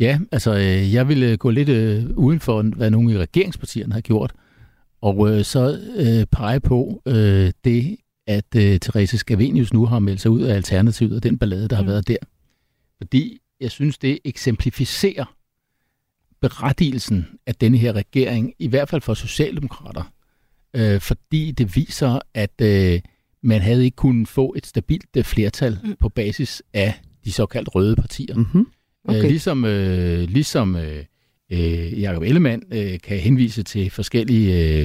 Ja, 0.00 0.18
altså 0.32 0.54
øh, 0.54 0.94
jeg 0.94 1.08
ville 1.08 1.36
gå 1.36 1.50
lidt 1.50 1.68
øh, 1.68 2.04
uden 2.16 2.40
for, 2.40 2.62
hvad 2.62 2.90
nogle 2.90 3.12
i 3.12 3.18
regeringspartierne 3.18 3.92
har 3.92 4.00
gjort, 4.00 4.32
og 5.00 5.30
øh, 5.30 5.44
så 5.44 5.80
øh, 5.96 6.26
pege 6.26 6.60
på 6.60 7.02
øh, 7.06 7.52
det, 7.64 7.96
at 8.26 8.56
øh, 8.56 8.80
Therese 8.80 9.18
Scavenius 9.18 9.72
nu 9.72 9.86
har 9.86 9.98
meldt 9.98 10.20
sig 10.20 10.30
ud 10.30 10.40
af 10.40 10.54
Alternativet 10.54 11.16
og 11.16 11.22
den 11.22 11.38
ballade, 11.38 11.68
der 11.68 11.80
mm. 11.80 11.86
har 11.86 11.92
været 11.92 12.08
der. 12.08 12.16
Fordi 12.98 13.38
jeg 13.60 13.70
synes, 13.70 13.98
det 13.98 14.18
eksemplificerer 14.24 15.34
berettigelsen 16.40 17.26
af 17.46 17.54
denne 17.54 17.78
her 17.78 17.92
regering, 17.92 18.54
i 18.58 18.68
hvert 18.68 18.88
fald 18.88 19.02
for 19.02 19.14
socialdemokrater, 19.14 20.12
øh, 20.76 21.00
fordi 21.00 21.50
det 21.50 21.76
viser, 21.76 22.18
at 22.34 22.60
øh, 22.62 23.00
man 23.42 23.60
havde 23.60 23.84
ikke 23.84 23.96
kunnet 23.96 24.28
få 24.28 24.54
et 24.56 24.66
stabilt 24.66 25.16
øh, 25.16 25.24
flertal 25.24 25.78
mm. 25.84 25.96
på 26.00 26.08
basis 26.08 26.62
af 26.72 26.94
de 27.24 27.32
såkaldt 27.32 27.74
røde 27.74 27.96
partier. 27.96 28.34
Mm-hmm. 28.34 28.66
Okay. 29.04 29.18
Øh, 29.18 29.24
ligesom 29.24 29.64
øh, 29.64 30.28
ligesom 30.28 30.76
øh, 30.76 31.04
øh, 31.52 32.00
Jacob 32.00 32.22
Ellemann 32.22 32.62
øh, 32.72 33.00
kan 33.00 33.18
henvise 33.18 33.62
til 33.62 33.90
forskellige 33.90 34.80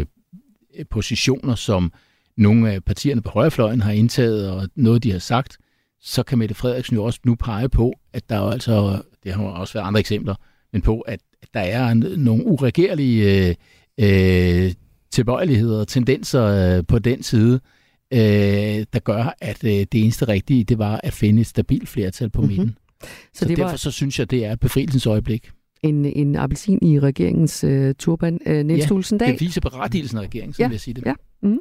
øh, 0.77 0.85
positioner, 0.89 1.55
som 1.55 1.93
nogle 2.37 2.71
af 2.71 2.83
partierne 2.83 3.21
på 3.21 3.29
højrefløjen 3.29 3.81
har 3.81 3.91
indtaget, 3.91 4.51
og 4.51 4.69
noget, 4.75 5.03
de 5.03 5.11
har 5.11 5.19
sagt, 5.19 5.57
så 5.99 6.23
kan 6.23 6.37
Mette 6.37 6.55
Frederiksen 6.55 6.95
jo 6.95 7.03
også 7.03 7.19
nu 7.25 7.35
pege 7.35 7.69
på, 7.69 7.93
at 8.13 8.29
der 8.29 8.37
jo 8.37 8.49
altså, 8.49 9.01
det 9.23 9.33
har 9.33 9.43
også 9.43 9.73
været 9.73 9.85
andre 9.85 9.99
eksempler, 9.99 10.35
men 10.73 10.81
på, 10.81 10.99
at, 10.99 11.19
at 11.41 11.49
der 11.53 11.59
er 11.59 11.93
nogle 12.17 12.45
uregerlige 12.45 13.47
øh, 13.47 13.55
øh, 13.97 14.73
tilbøjeligheder 15.11 15.79
og 15.79 15.87
tendenser 15.87 16.77
øh, 16.77 16.83
på 16.87 16.99
den 16.99 17.23
side, 17.23 17.59
øh, 18.13 18.19
der 18.93 18.99
gør, 18.99 19.35
at 19.41 19.63
øh, 19.63 19.71
det 19.71 19.93
eneste 19.93 20.27
rigtige, 20.27 20.63
det 20.63 20.77
var 20.77 20.99
at 21.03 21.13
finde 21.13 21.41
et 21.41 21.47
stabilt 21.47 21.89
flertal 21.89 22.29
på 22.29 22.41
mm-hmm. 22.41 22.57
midten. 22.57 22.77
Så, 23.01 23.07
så 23.33 23.45
det 23.45 23.57
derfor 23.57 23.69
var... 23.69 23.77
så 23.77 23.91
synes 23.91 24.19
jeg, 24.19 24.31
det 24.31 24.45
er 24.45 24.55
befrielsens 24.55 25.05
øjeblik. 25.05 25.49
En, 25.83 26.05
en 26.05 26.35
appelsin 26.35 26.79
i 26.81 26.99
regeringens 26.99 27.63
øh, 27.63 27.95
turban, 27.99 28.39
øh, 28.45 28.65
Niels 28.65 28.83
ja, 28.83 28.87
Tulsendal. 28.87 29.31
det 29.31 29.41
viser 29.41 29.61
berettigelsen 29.61 30.17
af 30.17 30.21
regeringen, 30.21 30.53
som 30.53 30.61
ja, 30.61 30.67
vil 30.67 30.73
jeg 30.73 30.81
sige 30.81 30.93
det. 30.93 31.05
Ja. 31.05 31.13
Mm. 31.41 31.59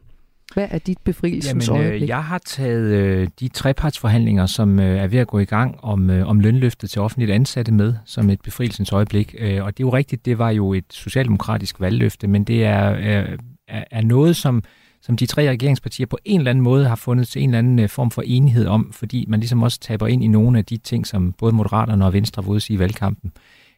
Hvad 0.54 0.68
er 0.70 0.78
dit 0.78 0.98
befrielsens 1.04 1.68
Jamen, 1.68 1.86
øh, 1.86 2.08
jeg 2.08 2.24
har 2.24 2.38
taget 2.38 2.92
øh, 2.92 3.28
de 3.40 3.48
trepartsforhandlinger, 3.48 4.46
som 4.46 4.80
øh, 4.80 4.98
er 4.98 5.06
ved 5.06 5.18
at 5.18 5.26
gå 5.26 5.38
i 5.38 5.44
gang 5.44 5.78
om, 5.82 6.10
øh, 6.10 6.28
om 6.28 6.40
lønløftet 6.40 6.90
til 6.90 7.00
offentligt 7.00 7.30
ansatte 7.30 7.72
med, 7.72 7.94
som 8.04 8.30
et 8.30 8.40
befrielsens 8.40 8.92
øjeblik. 8.92 9.34
Øh, 9.38 9.64
og 9.64 9.76
det 9.76 9.82
er 9.82 9.86
jo 9.86 9.92
rigtigt, 9.92 10.24
det 10.24 10.38
var 10.38 10.50
jo 10.50 10.72
et 10.72 10.84
socialdemokratisk 10.90 11.80
valgløfte, 11.80 12.26
men 12.28 12.44
det 12.44 12.64
er, 12.64 12.78
er, 12.78 13.36
er 13.68 14.02
noget, 14.02 14.36
som, 14.36 14.62
som 15.02 15.16
de 15.16 15.26
tre 15.26 15.50
regeringspartier 15.50 16.06
på 16.06 16.18
en 16.24 16.40
eller 16.40 16.50
anden 16.50 16.64
måde 16.64 16.86
har 16.88 16.96
fundet 16.96 17.28
til 17.28 17.42
en 17.42 17.48
eller 17.48 17.58
anden 17.58 17.78
øh, 17.78 17.88
form 17.88 18.10
for 18.10 18.22
enighed 18.26 18.66
om, 18.66 18.92
fordi 18.92 19.24
man 19.28 19.40
ligesom 19.40 19.62
også 19.62 19.80
taber 19.80 20.06
ind 20.06 20.24
i 20.24 20.26
nogle 20.26 20.58
af 20.58 20.64
de 20.64 20.76
ting, 20.76 21.06
som 21.06 21.32
både 21.32 21.52
Moderaterne 21.52 22.06
og 22.06 22.12
Venstre 22.12 22.46
var 22.46 22.50
ude 22.50 22.74
i 22.74 22.78
valgkampen. 22.78 23.32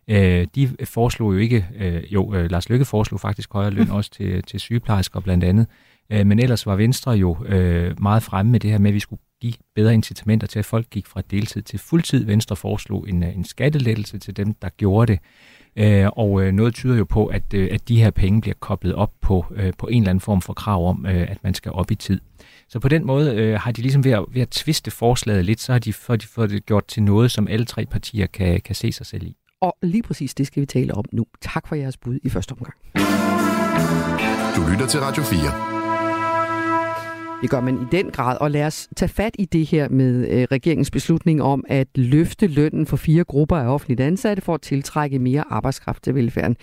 Øh, 0.09 0.46
de 0.54 0.70
foreslog 0.85 1.33
jo 1.33 1.38
ikke, 1.38 1.66
øh, 1.78 2.12
jo, 2.12 2.35
øh, 2.35 2.50
Lars 2.50 2.68
Lykke 2.68 2.85
foreslog 2.85 3.20
faktisk 3.20 3.52
højere 3.52 3.70
løn 3.70 3.90
også 3.98 4.11
til, 4.11 4.42
til 4.42 4.61
sygeplejersker 4.61 5.20
blandt 5.20 5.44
andet, 5.44 5.66
øh, 6.12 6.27
men 6.27 6.38
ellers 6.38 6.66
var 6.66 6.77
Venstre 6.77 7.12
jo 7.12 7.44
øh, 7.44 8.03
meget 8.03 8.23
fremme 8.23 8.53
med 8.53 8.61
det 8.61 8.71
her 8.71 8.79
med, 8.79 8.90
at 8.90 8.94
vi 8.94 9.01
skulle 9.01 9.23
give 9.40 9.55
bedre 9.75 9.94
incitamenter 9.94 10.47
til, 10.47 10.59
at 10.59 10.64
folk 10.64 10.90
gik 10.90 11.07
fra 11.07 11.23
deltid 11.31 11.62
til 11.62 11.79
fuldtid. 11.79 12.25
Venstre 12.25 12.57
foreslog 12.57 13.09
en, 13.09 13.23
øh, 13.23 13.37
en 13.37 13.44
skattelettelse 13.44 14.18
til 14.18 14.37
dem, 14.37 14.55
der 14.55 14.68
gjorde 14.68 15.12
det. 15.12 15.21
Øh, 15.77 16.09
og 16.12 16.42
øh, 16.42 16.53
noget 16.53 16.75
tyder 16.75 16.97
jo 16.97 17.05
på, 17.05 17.27
at, 17.27 17.55
øh, 17.55 17.68
at 17.73 17.88
de 17.88 18.03
her 18.03 18.11
penge 18.11 18.40
bliver 18.40 18.55
koblet 18.61 18.94
op 18.94 19.12
på, 19.21 19.44
på 19.79 19.87
en 19.87 20.03
eller 20.03 20.11
anden 20.11 20.21
form 20.21 20.42
for 20.42 20.53
krav 20.53 20.88
om, 20.88 21.07
at 21.07 21.38
man 21.42 21.55
skal 21.55 21.73
op 21.73 21.90
i 21.90 21.94
tid. 21.94 22.21
Så 22.68 22.79
på 22.79 22.88
den 22.88 23.07
måde 23.07 23.35
øh, 23.35 23.61
har 23.61 23.73
de 23.73 23.83
ligesom 23.83 24.05
ved 24.05 24.12
at, 24.12 24.25
ved 24.31 24.42
at 24.42 24.49
tviste 24.49 24.90
forslaget 24.90 25.44
lidt, 25.44 25.61
så 25.61 25.73
har 25.73 25.79
de, 25.79 25.92
fået, 25.92 26.23
de 26.23 26.27
fået 26.27 26.51
det 26.51 26.66
gjort 26.66 26.87
til 26.87 27.03
noget, 27.03 27.31
som 27.31 27.49
alle 27.49 27.66
tre 27.66 27.87
partier 27.87 28.27
kan, 28.27 28.61
kan 28.61 28.75
se 28.75 28.92
sig 28.92 29.07
selv 29.07 29.23
i. 29.23 29.37
Og 29.61 29.77
lige 29.83 30.03
præcis 30.03 30.35
det 30.35 30.47
skal 30.47 30.61
vi 30.61 30.66
tale 30.66 30.94
om 30.94 31.05
nu. 31.12 31.27
Tak 31.40 31.68
for 31.68 31.75
jeres 31.75 31.97
bud 31.97 32.18
i 32.23 32.29
første 32.29 32.53
omgang. 32.53 32.75
Du 34.57 34.71
lytter 34.71 34.87
til 34.87 35.01
Radio 35.01 35.23
4. 35.23 35.78
Det 37.42 37.51
gør 37.51 37.61
man 37.61 37.74
i 37.83 37.85
den 37.92 38.11
grad, 38.11 38.37
og 38.40 38.51
lad 38.51 38.66
os 38.66 38.88
tage 38.96 39.09
fat 39.09 39.37
i 39.38 39.44
det 39.44 39.66
her 39.66 39.88
med 39.88 40.29
øh, 40.29 40.46
regeringens 40.53 40.90
beslutning 40.90 41.42
om 41.42 41.64
at 41.68 41.88
løfte 41.94 42.46
lønnen 42.46 42.87
for 42.87 42.96
fire 42.96 43.24
grupper 43.24 43.57
af 43.57 43.66
offentligt 43.66 44.01
ansatte 44.01 44.42
for 44.42 44.55
at 44.55 44.61
tiltrække 44.61 45.18
mere 45.18 45.44
arbejdskraft 45.51 46.03
til 46.03 46.14
velfærden. 46.14 46.57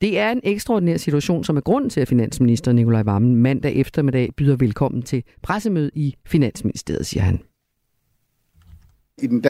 Det 0.00 0.18
er 0.18 0.30
en 0.30 0.40
ekstraordinær 0.44 0.96
situation, 0.96 1.44
som 1.44 1.56
er 1.56 1.60
grunden 1.60 1.90
til, 1.90 2.00
at 2.00 2.08
finansminister 2.08 2.72
Nikolaj 2.72 3.02
Vammen 3.02 3.36
mandag 3.36 3.76
eftermiddag 3.76 4.28
byder 4.36 4.56
velkommen 4.56 5.02
til 5.02 5.22
pressemøde 5.42 5.90
i 5.94 6.14
Finansministeriet, 6.26 7.06
siger 7.06 7.22
han. 7.22 7.40
I 9.22 9.26
den 9.26 9.44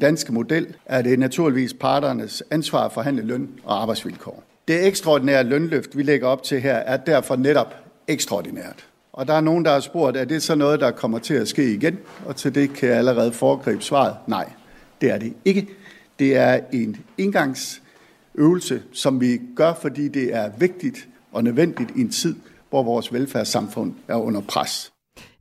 danske 0.00 0.32
model 0.32 0.76
er 0.86 1.02
det 1.02 1.18
naturligvis 1.18 1.74
parternes 1.74 2.42
ansvar 2.50 2.84
at 2.84 2.92
forhandle 2.92 3.22
løn 3.22 3.48
og 3.64 3.82
arbejdsvilkår. 3.82 4.44
Det 4.68 4.86
ekstraordinære 4.86 5.44
lønløft, 5.44 5.96
vi 5.96 6.02
lægger 6.02 6.26
op 6.26 6.42
til 6.42 6.60
her, 6.60 6.74
er 6.74 6.96
derfor 6.96 7.36
netop 7.36 7.74
ekstraordinært. 8.08 8.89
Og 9.12 9.26
der 9.26 9.34
er 9.34 9.40
nogen, 9.40 9.64
der 9.64 9.72
har 9.72 9.80
spurgt, 9.80 10.16
er 10.16 10.24
det 10.24 10.42
så 10.42 10.54
noget, 10.54 10.80
der 10.80 10.90
kommer 10.90 11.18
til 11.18 11.34
at 11.34 11.48
ske 11.48 11.74
igen? 11.74 11.98
Og 12.26 12.36
til 12.36 12.54
det 12.54 12.72
kan 12.72 12.88
jeg 12.88 12.98
allerede 12.98 13.32
foregribe 13.32 13.82
svaret. 13.82 14.16
Nej, 14.26 14.52
det 15.00 15.10
er 15.10 15.18
det 15.18 15.32
ikke. 15.44 15.68
Det 16.18 16.36
er 16.36 16.60
en 16.72 16.96
indgangsøvelse, 17.18 18.82
som 18.92 19.20
vi 19.20 19.40
gør, 19.56 19.74
fordi 19.74 20.08
det 20.08 20.34
er 20.34 20.50
vigtigt 20.58 21.08
og 21.32 21.44
nødvendigt 21.44 21.90
i 21.96 22.00
en 22.00 22.10
tid, 22.10 22.34
hvor 22.70 22.82
vores 22.82 23.12
velfærdssamfund 23.12 23.94
er 24.08 24.16
under 24.16 24.40
pres. 24.40 24.92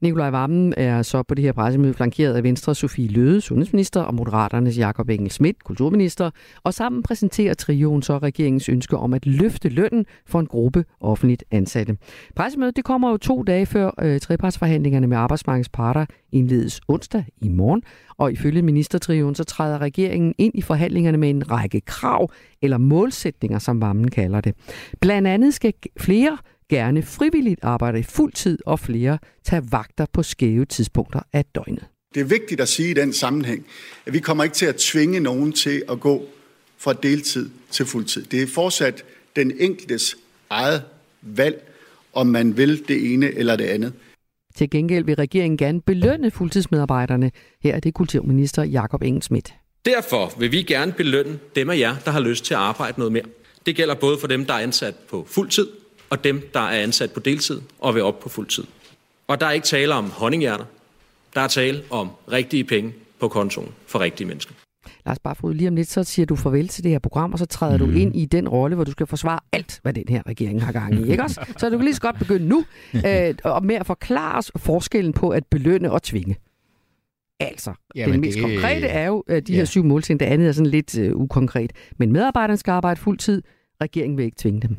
Nikolaj 0.01 0.29
Vammen 0.29 0.73
er 0.77 1.01
så 1.01 1.23
på 1.23 1.35
det 1.35 1.43
her 1.43 1.51
pressemøde 1.51 1.93
flankeret 1.93 2.35
af 2.35 2.43
Venstre 2.43 2.75
Sofie 2.75 3.07
Løde, 3.07 3.41
sundhedsminister, 3.41 4.01
og 4.01 4.15
Moderaternes 4.15 4.77
Jakob 4.77 5.09
Engel 5.09 5.31
Schmidt, 5.31 5.63
kulturminister, 5.63 6.29
og 6.63 6.73
sammen 6.73 7.03
præsenterer 7.03 7.53
trioen 7.53 8.01
så 8.01 8.17
regeringens 8.17 8.69
ønske 8.69 8.97
om 8.97 9.13
at 9.13 9.25
løfte 9.25 9.69
lønnen 9.69 10.05
for 10.25 10.39
en 10.39 10.45
gruppe 10.45 10.85
offentligt 10.99 11.43
ansatte. 11.51 11.97
Pressemødet 12.35 12.75
det 12.75 12.83
kommer 12.83 13.11
jo 13.11 13.17
to 13.17 13.43
dage 13.43 13.65
før 13.65 13.91
øh, 14.01 14.19
trepartsforhandlingerne 14.19 15.07
med 15.07 15.17
arbejdsmarkedets 15.17 15.69
parter 15.69 16.05
indledes 16.31 16.81
onsdag 16.87 17.25
i 17.41 17.47
morgen, 17.47 17.83
og 18.17 18.31
ifølge 18.31 18.61
ministertrioen 18.61 19.35
så 19.35 19.43
træder 19.43 19.81
regeringen 19.81 20.33
ind 20.37 20.53
i 20.55 20.61
forhandlingerne 20.61 21.17
med 21.17 21.29
en 21.29 21.51
række 21.51 21.81
krav 21.81 22.31
eller 22.61 22.77
målsætninger, 22.77 23.59
som 23.59 23.81
Vammen 23.81 24.11
kalder 24.11 24.41
det. 24.41 24.55
Blandt 25.01 25.27
andet 25.27 25.53
skal 25.53 25.73
flere 25.99 26.37
gerne 26.69 27.03
frivilligt 27.03 27.59
arbejde 27.63 27.99
i 27.99 28.03
fuld 28.03 28.33
tid, 28.33 28.57
og 28.65 28.79
flere 28.79 29.17
tager 29.43 29.61
vagter 29.71 30.05
på 30.13 30.23
skæve 30.23 30.65
tidspunkter 30.65 31.19
af 31.33 31.45
døgnet. 31.45 31.85
Det 32.13 32.21
er 32.21 32.25
vigtigt 32.25 32.61
at 32.61 32.67
sige 32.67 32.89
i 32.89 32.93
den 32.93 33.13
sammenhæng, 33.13 33.65
at 34.05 34.13
vi 34.13 34.19
kommer 34.19 34.43
ikke 34.43 34.55
til 34.55 34.65
at 34.65 34.75
tvinge 34.75 35.19
nogen 35.19 35.53
til 35.53 35.83
at 35.89 35.99
gå 35.99 36.25
fra 36.77 36.93
deltid 36.93 37.49
til 37.71 37.85
fuldtid. 37.85 38.23
Det 38.23 38.41
er 38.41 38.47
fortsat 38.47 39.03
den 39.35 39.51
enkeltes 39.59 40.17
eget 40.49 40.83
valg, 41.21 41.71
om 42.13 42.27
man 42.27 42.57
vil 42.57 42.87
det 42.87 43.13
ene 43.13 43.31
eller 43.31 43.55
det 43.55 43.65
andet. 43.65 43.93
Til 44.55 44.69
gengæld 44.69 45.05
vil 45.05 45.15
regeringen 45.15 45.57
gerne 45.57 45.81
belønne 45.81 46.31
fuldtidsmedarbejderne. 46.31 47.31
Her 47.63 47.75
er 47.75 47.79
det 47.79 47.93
kulturminister 47.93 48.63
Jakob 48.63 49.01
Engelsmidt. 49.01 49.53
Derfor 49.85 50.39
vil 50.39 50.51
vi 50.51 50.63
gerne 50.63 50.91
belønne 50.91 51.39
dem 51.55 51.69
af 51.69 51.77
jer, 51.77 51.95
der 52.05 52.11
har 52.11 52.19
lyst 52.19 52.45
til 52.45 52.53
at 52.53 52.59
arbejde 52.59 52.99
noget 52.99 53.13
mere. 53.13 53.23
Det 53.65 53.75
gælder 53.75 53.95
både 53.95 54.19
for 54.19 54.27
dem, 54.27 54.45
der 54.45 54.53
er 54.53 54.59
ansat 54.59 54.95
på 55.09 55.25
fuld 55.29 55.49
tid, 55.49 55.67
og 56.09 56.23
dem, 56.23 56.49
der 56.53 56.59
er 56.59 56.83
ansat 56.83 57.11
på 57.11 57.19
deltid 57.19 57.61
og 57.79 57.95
vil 57.95 58.03
op 58.03 58.19
på 58.19 58.29
fuld 58.29 58.47
tid. 58.47 58.63
Og 59.27 59.41
der 59.41 59.45
er 59.45 59.51
ikke 59.51 59.67
tale 59.67 59.93
om 59.93 60.09
honninghjerter. 60.09 60.65
Der 61.35 61.41
er 61.41 61.47
tale 61.47 61.83
om 61.89 62.09
rigtige 62.31 62.63
penge 62.63 62.93
på 63.19 63.27
kontoen 63.27 63.71
for 63.87 63.99
rigtige 63.99 64.27
mennesker. 64.27 64.53
Lars 65.05 65.19
Barfod, 65.19 65.53
lige 65.53 65.67
om 65.67 65.75
lidt, 65.75 65.89
så 65.89 66.03
siger 66.03 66.25
du 66.25 66.35
farvel 66.35 66.67
til 66.67 66.83
det 66.83 66.91
her 66.91 66.99
program, 66.99 67.33
og 67.33 67.39
så 67.39 67.45
træder 67.45 67.77
mm. 67.77 67.85
du 67.85 67.99
ind 67.99 68.15
i 68.15 68.25
den 68.25 68.49
rolle, 68.49 68.75
hvor 68.75 68.83
du 68.83 68.91
skal 68.91 69.07
forsvare 69.07 69.39
alt, 69.51 69.79
hvad 69.81 69.93
den 69.93 70.03
her 70.09 70.21
regering 70.27 70.63
har 70.63 70.71
gang 70.71 70.93
i, 70.93 71.11
ikke 71.11 71.23
også? 71.23 71.45
Så 71.59 71.69
du 71.69 71.77
kan 71.77 71.85
lige 71.85 71.95
så 71.95 72.01
godt 72.01 72.19
begynde 72.19 72.47
nu 72.47 72.65
øh, 73.07 73.35
og 73.43 73.65
med 73.65 73.75
at 73.75 73.85
forklare 73.85 74.37
os 74.37 74.51
forskellen 74.57 75.13
på 75.13 75.29
at 75.29 75.45
belønne 75.45 75.91
og 75.91 76.03
tvinge. 76.03 76.35
Altså, 77.39 77.73
Jamen 77.95 78.11
det 78.11 78.19
mest 78.19 78.35
det... 78.35 78.43
konkrete 78.43 78.87
er 78.87 79.07
jo 79.07 79.23
uh, 79.29 79.35
de 79.35 79.43
ja. 79.49 79.55
her 79.55 79.65
syv 79.65 79.83
målsætninger, 79.83 80.25
det 80.25 80.33
andet 80.33 80.47
er 80.47 80.51
sådan 80.51 80.71
lidt 80.71 80.97
uh, 80.97 81.21
ukonkret. 81.21 81.73
Men 81.97 82.11
medarbejderne 82.11 82.57
skal 82.57 82.71
arbejde 82.71 82.99
fuld 82.99 83.17
tid, 83.17 83.41
regeringen 83.81 84.17
vil 84.17 84.25
ikke 84.25 84.37
tvinge 84.39 84.61
dem. 84.61 84.77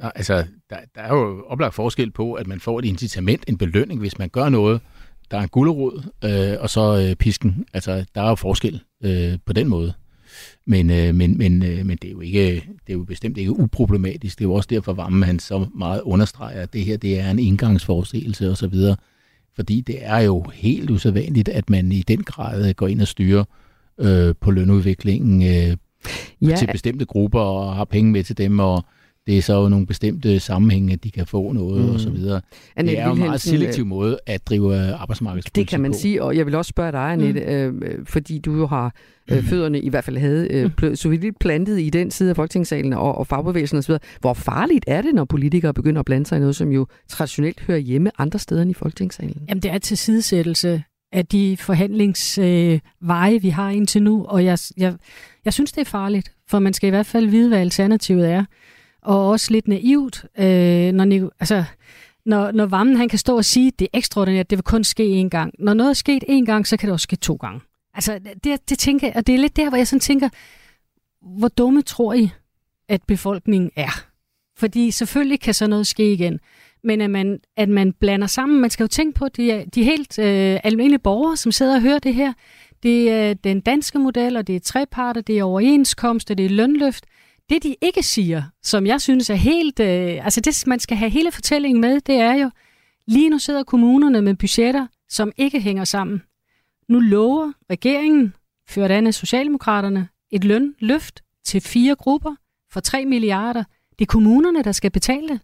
Altså, 0.00 0.44
der, 0.70 0.76
der 0.94 1.00
er 1.00 1.14
jo 1.14 1.44
oplagt 1.46 1.74
forskel 1.74 2.10
på, 2.10 2.32
at 2.32 2.46
man 2.46 2.60
får 2.60 2.78
et 2.78 2.84
incitament, 2.84 3.44
en 3.48 3.58
belønning, 3.58 4.00
hvis 4.00 4.18
man 4.18 4.28
gør 4.28 4.48
noget. 4.48 4.80
Der 5.30 5.38
er 5.38 5.42
en 5.42 5.48
gulderod, 5.48 6.02
øh, 6.24 6.56
og 6.60 6.70
så 6.70 7.06
øh, 7.08 7.16
pisken. 7.16 7.66
Altså, 7.72 8.04
der 8.14 8.22
er 8.22 8.28
jo 8.28 8.34
forskel 8.34 8.82
øh, 9.04 9.38
på 9.46 9.52
den 9.52 9.68
måde. 9.68 9.92
Men, 10.66 10.90
øh, 10.90 11.14
men, 11.14 11.38
men, 11.38 11.62
øh, 11.62 11.86
men 11.86 11.98
det, 12.02 12.08
er 12.08 12.12
jo 12.12 12.20
ikke, 12.20 12.54
det 12.86 12.92
er 12.92 12.92
jo 12.92 13.04
bestemt 13.04 13.38
ikke 13.38 13.58
uproblematisk. 13.60 14.38
Det 14.38 14.44
er 14.44 14.48
jo 14.48 14.54
også 14.54 14.68
derfor, 14.70 14.92
Vammen 14.92 15.22
han 15.22 15.38
så 15.38 15.66
meget 15.74 16.00
understreger, 16.00 16.60
at 16.60 16.72
det 16.72 16.84
her 16.84 16.96
det 16.96 17.20
er 17.20 17.30
en 17.30 17.38
indgangsforestillelse 17.38 18.50
osv. 18.50 18.74
Fordi 19.56 19.80
det 19.80 19.96
er 20.00 20.18
jo 20.18 20.44
helt 20.54 20.90
usædvanligt, 20.90 21.48
at 21.48 21.70
man 21.70 21.92
i 21.92 22.02
den 22.02 22.22
grad 22.22 22.74
går 22.74 22.88
ind 22.88 23.00
og 23.00 23.08
styrer 23.08 23.44
øh, 23.98 24.34
på 24.40 24.50
lønudviklingen 24.50 25.42
øh, 25.42 25.76
ja. 26.40 26.56
til 26.56 26.68
bestemte 26.72 27.04
grupper 27.04 27.40
og 27.40 27.76
har 27.76 27.84
penge 27.84 28.12
med 28.12 28.24
til 28.24 28.38
dem 28.38 28.58
og 28.58 28.84
det 29.26 29.38
er 29.38 29.42
så 29.42 29.62
jo 29.62 29.68
nogle 29.68 29.86
bestemte 29.86 30.40
sammenhænge, 30.40 30.92
at 30.92 31.04
de 31.04 31.10
kan 31.10 31.26
få 31.26 31.52
noget 31.52 31.84
mm. 31.84 31.90
og 31.90 32.00
så 32.00 32.10
videre. 32.10 32.40
Annette 32.76 32.96
det 32.96 33.02
er 33.02 33.06
jo 33.06 33.12
en 33.12 33.18
meget 33.18 33.40
selektiv 33.40 33.86
måde 33.86 34.18
at 34.26 34.46
drive 34.46 34.92
arbejdsmarkedspolitik 34.92 35.56
Det 35.56 35.68
kan 35.68 35.80
man 35.80 35.92
på. 35.92 35.98
sige, 35.98 36.22
og 36.22 36.36
jeg 36.36 36.46
vil 36.46 36.54
også 36.54 36.68
spørge 36.68 36.92
dig, 36.92 37.00
Annette, 37.00 37.70
mm. 37.70 37.82
øh, 37.82 38.06
fordi 38.06 38.38
du 38.38 38.56
jo 38.56 38.66
har 38.66 38.94
øh, 39.30 39.44
fødderne 39.44 39.80
i 39.80 39.88
hvert 39.88 40.04
fald 40.04 40.18
havde 40.18 40.48
øh, 40.50 40.70
mm. 40.82 40.96
så 40.96 41.08
vidt 41.08 41.38
plantet 41.38 41.80
i 41.80 41.90
den 41.90 42.10
side 42.10 42.30
af 42.30 42.36
Folketingssalen 42.36 42.92
og, 42.92 43.18
og 43.18 43.26
fagbevægelsen 43.26 43.78
osv. 43.78 43.94
Hvor 44.20 44.34
farligt 44.34 44.84
er 44.88 45.02
det, 45.02 45.14
når 45.14 45.24
politikere 45.24 45.74
begynder 45.74 45.98
at 45.98 46.04
blande 46.04 46.26
sig 46.26 46.36
i 46.36 46.40
noget, 46.40 46.56
som 46.56 46.72
jo 46.72 46.86
traditionelt 47.08 47.60
hører 47.60 47.78
hjemme 47.78 48.10
andre 48.18 48.38
steder 48.38 48.62
end 48.62 48.70
i 48.70 48.74
Folketingssalen? 48.74 49.42
Jamen, 49.48 49.62
det 49.62 49.70
er 49.70 49.78
til 49.78 49.98
sidesættelse 49.98 50.82
af 51.12 51.26
de 51.26 51.56
forhandlingsveje, 51.56 53.34
øh, 53.34 53.42
vi 53.42 53.48
har 53.48 53.70
indtil 53.70 54.02
nu, 54.02 54.24
og 54.24 54.44
jeg, 54.44 54.58
jeg, 54.76 54.94
jeg 55.44 55.52
synes, 55.52 55.72
det 55.72 55.80
er 55.80 55.84
farligt, 55.84 56.32
for 56.48 56.58
man 56.58 56.72
skal 56.72 56.86
i 56.86 56.90
hvert 56.90 57.06
fald 57.06 57.26
vide, 57.26 57.48
hvad 57.48 57.58
alternativet 57.58 58.30
er 58.30 58.44
og 59.02 59.28
også 59.28 59.52
lidt 59.52 59.68
naivt, 59.68 60.24
øh, 60.38 60.92
når, 60.92 61.30
altså, 61.40 61.64
når, 62.26 62.52
når 62.52 62.66
Vammen 62.66 62.96
han 62.96 63.08
kan 63.08 63.18
stå 63.18 63.36
og 63.36 63.44
sige, 63.44 63.70
det 63.78 63.88
er 63.92 63.98
ekstraordinært, 63.98 64.50
det 64.50 64.58
vil 64.58 64.64
kun 64.64 64.84
ske 64.84 65.22
én 65.24 65.28
gang. 65.28 65.54
Når 65.58 65.74
noget 65.74 65.90
er 65.90 65.94
sket 65.94 66.24
én 66.28 66.44
gang, 66.44 66.66
så 66.66 66.76
kan 66.76 66.86
det 66.86 66.92
også 66.92 67.04
ske 67.04 67.16
to 67.16 67.34
gange. 67.34 67.60
Altså, 67.94 68.20
det, 68.44 68.70
det 68.70 68.78
tænker 68.78 69.06
jeg, 69.06 69.16
og 69.16 69.26
det 69.26 69.34
er 69.34 69.38
lidt 69.38 69.56
der, 69.56 69.68
hvor 69.68 69.76
jeg 69.76 69.88
sådan 69.88 70.00
tænker, 70.00 70.28
hvor 71.38 71.48
dumme 71.48 71.82
tror 71.82 72.12
I, 72.12 72.30
at 72.88 73.02
befolkningen 73.02 73.70
er? 73.76 74.04
Fordi 74.58 74.90
selvfølgelig 74.90 75.40
kan 75.40 75.54
så 75.54 75.66
noget 75.66 75.86
ske 75.86 76.12
igen. 76.12 76.40
Men 76.84 77.00
at 77.00 77.10
man, 77.10 77.40
at 77.56 77.68
man 77.68 77.92
blander 77.92 78.26
sammen, 78.26 78.60
man 78.60 78.70
skal 78.70 78.84
jo 78.84 78.88
tænke 78.88 79.18
på, 79.18 79.28
de, 79.28 79.64
de 79.74 79.84
helt 79.84 80.18
øh, 80.18 80.60
almindelige 80.64 80.98
borgere, 80.98 81.36
som 81.36 81.52
sidder 81.52 81.74
og 81.74 81.80
hører 81.80 81.98
det 81.98 82.14
her, 82.14 82.32
det 82.82 83.10
er 83.10 83.34
den 83.34 83.60
danske 83.60 83.98
model, 83.98 84.36
og 84.36 84.46
det 84.46 84.56
er 84.56 84.60
treparter, 84.60 85.20
det 85.20 85.38
er 85.38 85.44
overenskomster, 85.44 86.34
det 86.34 86.46
er 86.46 86.50
lønløft. 86.50 87.04
Det 87.50 87.62
de 87.62 87.76
ikke 87.80 88.02
siger, 88.02 88.42
som 88.62 88.86
jeg 88.86 89.00
synes 89.00 89.30
er 89.30 89.34
helt, 89.34 89.80
øh, 89.80 90.24
altså 90.24 90.40
det 90.40 90.66
man 90.66 90.80
skal 90.80 90.96
have 90.96 91.10
hele 91.10 91.32
fortællingen 91.32 91.80
med, 91.80 92.00
det 92.00 92.14
er 92.14 92.34
jo, 92.34 92.50
lige 93.06 93.30
nu 93.30 93.38
sidder 93.38 93.64
kommunerne 93.64 94.22
med 94.22 94.34
budgetter, 94.34 94.86
som 95.08 95.32
ikke 95.36 95.60
hænger 95.60 95.84
sammen. 95.84 96.22
Nu 96.88 97.00
lover 97.00 97.52
regeringen, 97.70 98.34
ført 98.68 98.90
an 98.90 99.06
af 99.06 99.14
Socialdemokraterne, 99.14 100.08
et 100.30 100.44
lønløft 100.44 101.22
til 101.44 101.60
fire 101.60 101.94
grupper 101.94 102.34
for 102.70 102.80
3 102.80 103.06
milliarder. 103.06 103.64
Det 103.98 104.04
er 104.04 104.12
kommunerne, 104.12 104.62
der 104.62 104.72
skal 104.72 104.90
betale 104.90 105.28
det. 105.28 105.40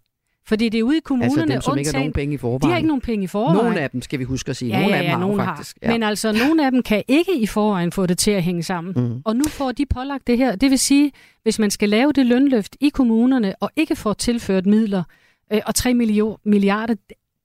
Fordi 0.49 0.69
det 0.69 0.79
er 0.79 0.83
ude 0.83 0.97
i 0.97 1.01
kommunerne, 1.01 1.55
altså 1.55 1.55
dem, 1.55 1.63
som 1.63 1.79
ikke 1.79 1.91
har 1.91 1.99
nogen 1.99 2.13
penge 2.13 2.35
i 2.35 2.39
forvejen. 2.39 2.63
De 2.63 2.69
har 2.69 2.77
ikke 2.77 2.89
nogen 2.89 3.01
penge 3.01 3.25
i 3.25 3.27
forvejen. 3.27 3.57
Nogle 3.57 3.81
af 3.81 3.91
dem, 3.91 4.03
skal 4.03 4.19
vi 4.19 4.25
huske 4.25 4.51
at 4.51 4.57
sige. 4.57 4.69
Ja, 4.69 4.81
nogle 4.81 4.95
ja, 4.95 4.97
af 4.97 5.03
dem 5.03 5.11
har 5.11 5.19
nogen 5.19 5.41
faktisk. 5.41 5.79
Har. 5.83 5.93
Men 5.93 6.03
altså, 6.03 6.33
nogle 6.33 6.65
af 6.65 6.71
dem 6.71 6.83
kan 6.83 7.03
ikke 7.09 7.39
i 7.39 7.47
forvejen 7.47 7.93
få 7.93 8.07
det 8.07 8.19
til 8.19 8.31
at 8.31 8.43
hænge 8.43 8.63
sammen. 8.63 8.95
Mm. 8.97 9.23
Og 9.25 9.37
nu 9.37 9.45
får 9.45 9.73
de 9.73 9.87
pålagt 9.87 10.27
det 10.27 10.39
her. 10.39 10.57
Det 10.57 10.71
vil 10.71 10.79
sige, 10.79 11.13
hvis 11.43 11.59
man 11.59 11.71
skal 11.71 11.89
lave 11.89 12.13
det 12.13 12.27
lønløft 12.27 12.77
i 12.81 12.89
kommunerne, 12.89 13.55
og 13.61 13.71
ikke 13.77 13.97
får 13.97 14.13
tilført 14.13 14.67
midler, 14.67 15.03
øh, 15.53 15.61
og 15.67 15.75
3 15.75 15.95
milliarder, 16.45 16.95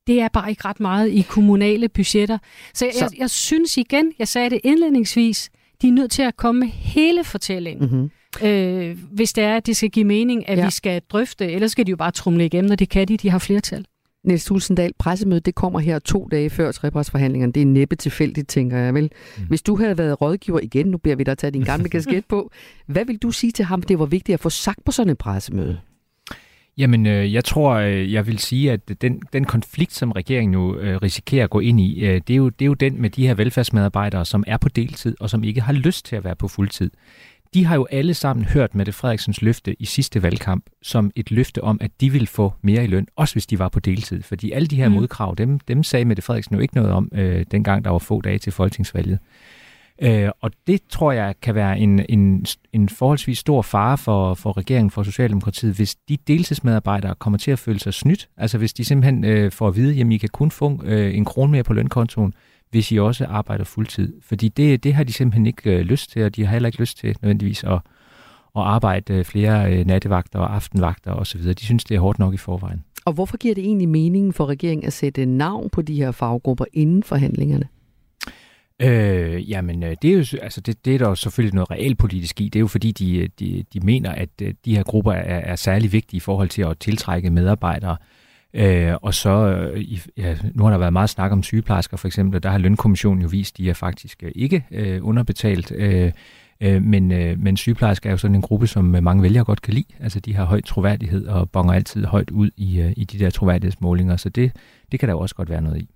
det 0.07 0.21
er 0.21 0.27
bare 0.27 0.49
ikke 0.49 0.65
ret 0.65 0.79
meget 0.79 1.09
i 1.09 1.25
kommunale 1.29 1.89
budgetter. 1.89 2.37
Så 2.73 2.85
jeg, 2.85 2.93
Så... 2.93 3.05
jeg, 3.11 3.19
jeg 3.19 3.29
synes 3.29 3.77
igen, 3.77 4.13
jeg 4.19 4.27
sagde 4.27 4.49
det 4.49 4.59
indledningsvis, 4.63 5.49
de 5.81 5.87
er 5.87 5.91
nødt 5.91 6.11
til 6.11 6.21
at 6.21 6.37
komme 6.37 6.59
med 6.59 6.67
hele 6.67 7.23
fortællingen. 7.23 7.89
Mm-hmm 7.89 8.09
øh, 8.41 8.97
hvis 9.11 9.33
det 9.33 9.43
er, 9.43 9.57
at 9.57 9.65
det 9.65 9.77
skal 9.77 9.89
give 9.89 10.05
mening, 10.05 10.49
at 10.49 10.57
ja. 10.57 10.65
vi 10.65 10.71
skal 10.71 11.01
drøfte, 11.09 11.51
ellers 11.51 11.71
skal 11.71 11.85
de 11.85 11.89
jo 11.89 11.97
bare 11.97 12.11
trumle 12.11 12.45
igennem, 12.45 12.71
og 12.71 12.79
det 12.79 12.89
kan 12.89 13.07
de, 13.07 13.17
de 13.17 13.29
har 13.29 13.39
flertal. 13.39 13.85
Niels 14.23 14.45
Tulsendal, 14.45 14.93
pressemødet 14.99 15.45
det 15.45 15.55
kommer 15.55 15.79
her 15.79 15.99
to 15.99 16.27
dage 16.31 16.49
før 16.49 16.71
trepartsforhandlingerne. 16.71 17.53
Det 17.53 17.61
er 17.61 17.65
næppe 17.65 17.95
tilfældigt, 17.95 18.47
tænker 18.47 18.77
jeg 18.77 18.93
vel. 18.93 19.11
Mm. 19.37 19.43
Hvis 19.43 19.61
du 19.61 19.75
havde 19.75 19.97
været 19.97 20.21
rådgiver 20.21 20.59
igen, 20.59 20.85
nu 20.85 20.97
beder 20.97 21.15
vi 21.15 21.23
dig 21.23 21.31
at 21.31 21.37
tage 21.37 21.51
din 21.51 21.63
gamle 21.63 21.89
kasket 21.95 22.25
på, 22.25 22.51
hvad 22.85 23.05
vil 23.05 23.17
du 23.17 23.31
sige 23.31 23.51
til 23.51 23.65
ham, 23.65 23.81
det 23.81 23.99
var 23.99 24.05
vigtigt 24.05 24.33
at 24.33 24.39
få 24.39 24.49
sagt 24.49 24.85
på 24.85 24.91
sådan 24.91 25.11
et 25.11 25.17
pressemøde? 25.17 25.79
Jamen, 26.77 27.05
øh, 27.05 27.33
jeg 27.33 27.45
tror, 27.45 27.73
øh, 27.73 28.13
jeg 28.13 28.27
vil 28.27 28.39
sige, 28.39 28.71
at 28.71 29.01
den, 29.01 29.21
den 29.33 29.45
konflikt, 29.45 29.93
som 29.93 30.11
regeringen 30.11 30.51
nu 30.51 30.75
øh, 30.75 30.97
risikerer 30.97 31.43
at 31.43 31.49
gå 31.49 31.59
ind 31.59 31.79
i, 31.79 32.05
øh, 32.05 32.21
det, 32.27 32.33
er 32.33 32.37
jo, 32.37 32.49
det 32.49 32.65
er 32.65 32.67
jo 32.67 32.73
den 32.73 33.01
med 33.01 33.09
de 33.09 33.27
her 33.27 33.33
velfærdsmedarbejdere, 33.33 34.25
som 34.25 34.43
er 34.47 34.57
på 34.57 34.69
deltid, 34.69 35.15
og 35.19 35.29
som 35.29 35.43
ikke 35.43 35.61
har 35.61 35.73
lyst 35.73 36.05
til 36.05 36.15
at 36.15 36.23
være 36.23 36.35
på 36.35 36.47
fuldtid 36.47 36.91
de 37.53 37.65
har 37.65 37.75
jo 37.75 37.87
alle 37.91 38.13
sammen 38.13 38.45
hørt 38.45 38.75
Mette 38.75 38.91
Frederiksens 38.91 39.41
løfte 39.41 39.81
i 39.81 39.85
sidste 39.85 40.23
valgkamp 40.23 40.65
som 40.81 41.11
et 41.15 41.31
løfte 41.31 41.63
om, 41.63 41.77
at 41.81 41.91
de 42.01 42.11
ville 42.11 42.27
få 42.27 42.53
mere 42.61 42.83
i 42.83 42.87
løn, 42.87 43.07
også 43.15 43.35
hvis 43.35 43.45
de 43.45 43.59
var 43.59 43.69
på 43.69 43.79
deltid. 43.79 44.21
Fordi 44.21 44.51
alle 44.51 44.67
de 44.67 44.75
her 44.75 44.89
mm. 44.89 44.95
modkrav, 44.95 45.35
dem, 45.37 45.59
dem 45.59 45.83
sagde 45.83 46.05
Mette 46.05 46.21
Frederiksen 46.21 46.55
jo 46.55 46.61
ikke 46.61 46.75
noget 46.75 46.91
om, 46.91 47.09
øh, 47.13 47.45
dengang 47.51 47.85
der 47.85 47.91
var 47.91 47.99
få 47.99 48.21
dage 48.21 48.37
til 48.37 48.51
folketingsvalget. 48.51 49.19
Øh, 50.01 50.29
og 50.41 50.51
det 50.67 50.81
tror 50.89 51.11
jeg 51.11 51.35
kan 51.41 51.55
være 51.55 51.79
en, 51.79 52.05
en, 52.09 52.45
en 52.73 52.89
forholdsvis 52.89 53.37
stor 53.37 53.61
fare 53.61 53.97
for, 53.97 54.33
for 54.33 54.57
regeringen, 54.57 54.91
for 54.91 55.03
Socialdemokratiet, 55.03 55.75
hvis 55.75 55.95
de 55.95 56.17
deltidsmedarbejdere 56.27 57.15
kommer 57.15 57.37
til 57.37 57.51
at 57.51 57.59
føle 57.59 57.79
sig 57.79 57.93
snydt. 57.93 58.29
Altså 58.37 58.57
hvis 58.57 58.73
de 58.73 58.85
simpelthen 58.85 59.23
øh, 59.23 59.51
får 59.51 59.67
at 59.67 59.75
vide, 59.75 60.01
at 60.01 60.11
I 60.11 60.17
kan 60.17 60.29
kun 60.29 60.51
få 60.51 60.81
øh, 60.83 61.15
en 61.15 61.25
krone 61.25 61.51
mere 61.51 61.63
på 61.63 61.73
lønkontoen, 61.73 62.33
hvis 62.73 62.91
I 62.91 62.97
også 62.97 63.25
arbejder 63.25 63.63
fuldtid. 63.63 64.13
Fordi 64.21 64.47
det, 64.47 64.83
det 64.83 64.93
har 64.93 65.03
de 65.03 65.13
simpelthen 65.13 65.45
ikke 65.45 65.71
øh, 65.71 65.81
lyst 65.81 66.11
til, 66.11 66.23
og 66.23 66.35
de 66.35 66.45
har 66.45 66.51
heller 66.51 66.67
ikke 66.67 66.79
lyst 66.79 66.97
til 66.97 67.15
nødvendigvis 67.21 67.63
at, 67.63 67.73
at 67.73 67.81
arbejde 68.61 69.13
øh, 69.13 69.25
flere 69.25 69.73
øh, 69.73 69.85
nattevagter 69.85 70.39
og 70.39 70.55
aftenvagter 70.55 71.11
osv. 71.11 71.41
De 71.41 71.65
synes, 71.65 71.83
det 71.83 71.95
er 71.95 71.99
hårdt 71.99 72.19
nok 72.19 72.33
i 72.33 72.37
forvejen. 72.37 72.83
Og 73.05 73.13
hvorfor 73.13 73.37
giver 73.37 73.55
det 73.55 73.63
egentlig 73.63 73.89
mening 73.89 74.35
for 74.35 74.45
regeringen 74.45 74.87
at 74.87 74.93
sætte 74.93 75.25
navn 75.25 75.69
på 75.69 75.81
de 75.81 75.95
her 75.95 76.11
faggrupper 76.11 76.65
inden 76.73 77.03
forhandlingerne? 77.03 77.67
Øh, 78.81 79.49
jamen, 79.49 79.83
øh, 79.83 79.95
det 80.01 80.09
er 80.09 80.13
jo 80.13 80.25
altså 80.41 80.61
det, 80.61 80.85
det 80.85 80.95
er 80.95 80.97
der 80.97 81.09
jo 81.09 81.15
selvfølgelig 81.15 81.55
noget 81.55 81.71
realpolitisk 81.71 82.41
i. 82.41 82.43
Det 82.43 82.55
er 82.55 82.59
jo 82.59 82.67
fordi, 82.67 82.91
de, 82.91 83.29
de, 83.39 83.63
de 83.73 83.79
mener, 83.79 84.11
at 84.11 84.29
øh, 84.41 84.53
de 84.65 84.75
her 84.75 84.83
grupper 84.83 85.11
er, 85.11 85.39
er 85.39 85.55
særlig 85.55 85.91
vigtige 85.91 86.17
i 86.17 86.19
forhold 86.19 86.49
til 86.49 86.61
at 86.61 86.77
tiltrække 86.79 87.29
medarbejdere. 87.29 87.97
Øh, 88.01 88.22
og 89.01 89.13
så, 89.13 89.29
øh, 89.75 89.99
ja, 90.17 90.35
nu 90.53 90.63
har 90.63 90.71
der 90.71 90.77
været 90.77 90.93
meget 90.93 91.09
snak 91.09 91.31
om 91.31 91.43
sygeplejersker 91.43 91.97
for 91.97 92.07
eksempel, 92.07 92.43
der 92.43 92.49
har 92.49 92.57
lønkommissionen 92.57 93.21
jo 93.21 93.27
vist, 93.27 93.53
at 93.53 93.57
de 93.57 93.69
er 93.69 93.73
faktisk 93.73 94.23
øh, 94.23 94.31
ikke 94.35 94.65
øh, 94.71 94.99
underbetalt. 95.07 95.71
Øh, 95.75 96.11
øh, 96.61 96.83
men, 96.83 97.11
øh, 97.11 97.39
men 97.39 97.57
sygeplejersker 97.57 98.09
er 98.09 98.11
jo 98.11 98.17
sådan 98.17 98.35
en 98.35 98.41
gruppe, 98.41 98.67
som 98.67 98.85
mange 98.85 99.23
vælgere 99.23 99.43
godt 99.43 99.61
kan 99.61 99.73
lide. 99.73 99.93
Altså 99.99 100.19
de 100.19 100.35
har 100.35 100.45
høj 100.45 100.61
troværdighed 100.61 101.27
og 101.27 101.49
bonger 101.49 101.73
altid 101.73 102.05
højt 102.05 102.31
ud 102.31 102.49
i, 102.57 102.79
øh, 102.79 102.93
i 102.97 103.03
de 103.03 103.19
der 103.19 103.29
troværdighedsmålinger, 103.29 104.17
så 104.17 104.29
det, 104.29 104.51
det 104.91 104.99
kan 104.99 105.09
der 105.09 105.13
jo 105.13 105.19
også 105.19 105.35
godt 105.35 105.49
være 105.49 105.61
noget 105.61 105.81
i. 105.81 105.89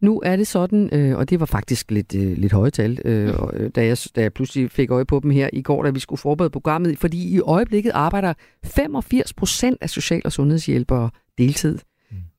Nu 0.00 0.22
er 0.24 0.36
det 0.36 0.46
sådan, 0.46 0.88
øh, 0.92 1.16
og 1.16 1.30
det 1.30 1.40
var 1.40 1.46
faktisk 1.46 1.90
lidt, 1.90 2.14
øh, 2.14 2.36
lidt 2.36 2.52
højtal, 2.52 2.98
øh, 3.04 3.34
da, 3.74 3.86
jeg, 3.86 3.96
da 4.16 4.22
jeg 4.22 4.32
pludselig 4.32 4.70
fik 4.70 4.90
øje 4.90 5.04
på 5.04 5.20
dem 5.22 5.30
her 5.30 5.50
i 5.52 5.62
går, 5.62 5.82
da 5.82 5.90
vi 5.90 6.00
skulle 6.00 6.20
forberede 6.20 6.50
programmet, 6.50 6.98
fordi 6.98 7.34
i 7.34 7.40
øjeblikket 7.40 7.90
arbejder 7.94 8.34
85 8.64 9.32
procent 9.34 9.78
af 9.80 9.90
social- 9.90 10.22
og 10.24 10.32
sundhedshjælpere 10.32 11.10
deltid. 11.38 11.78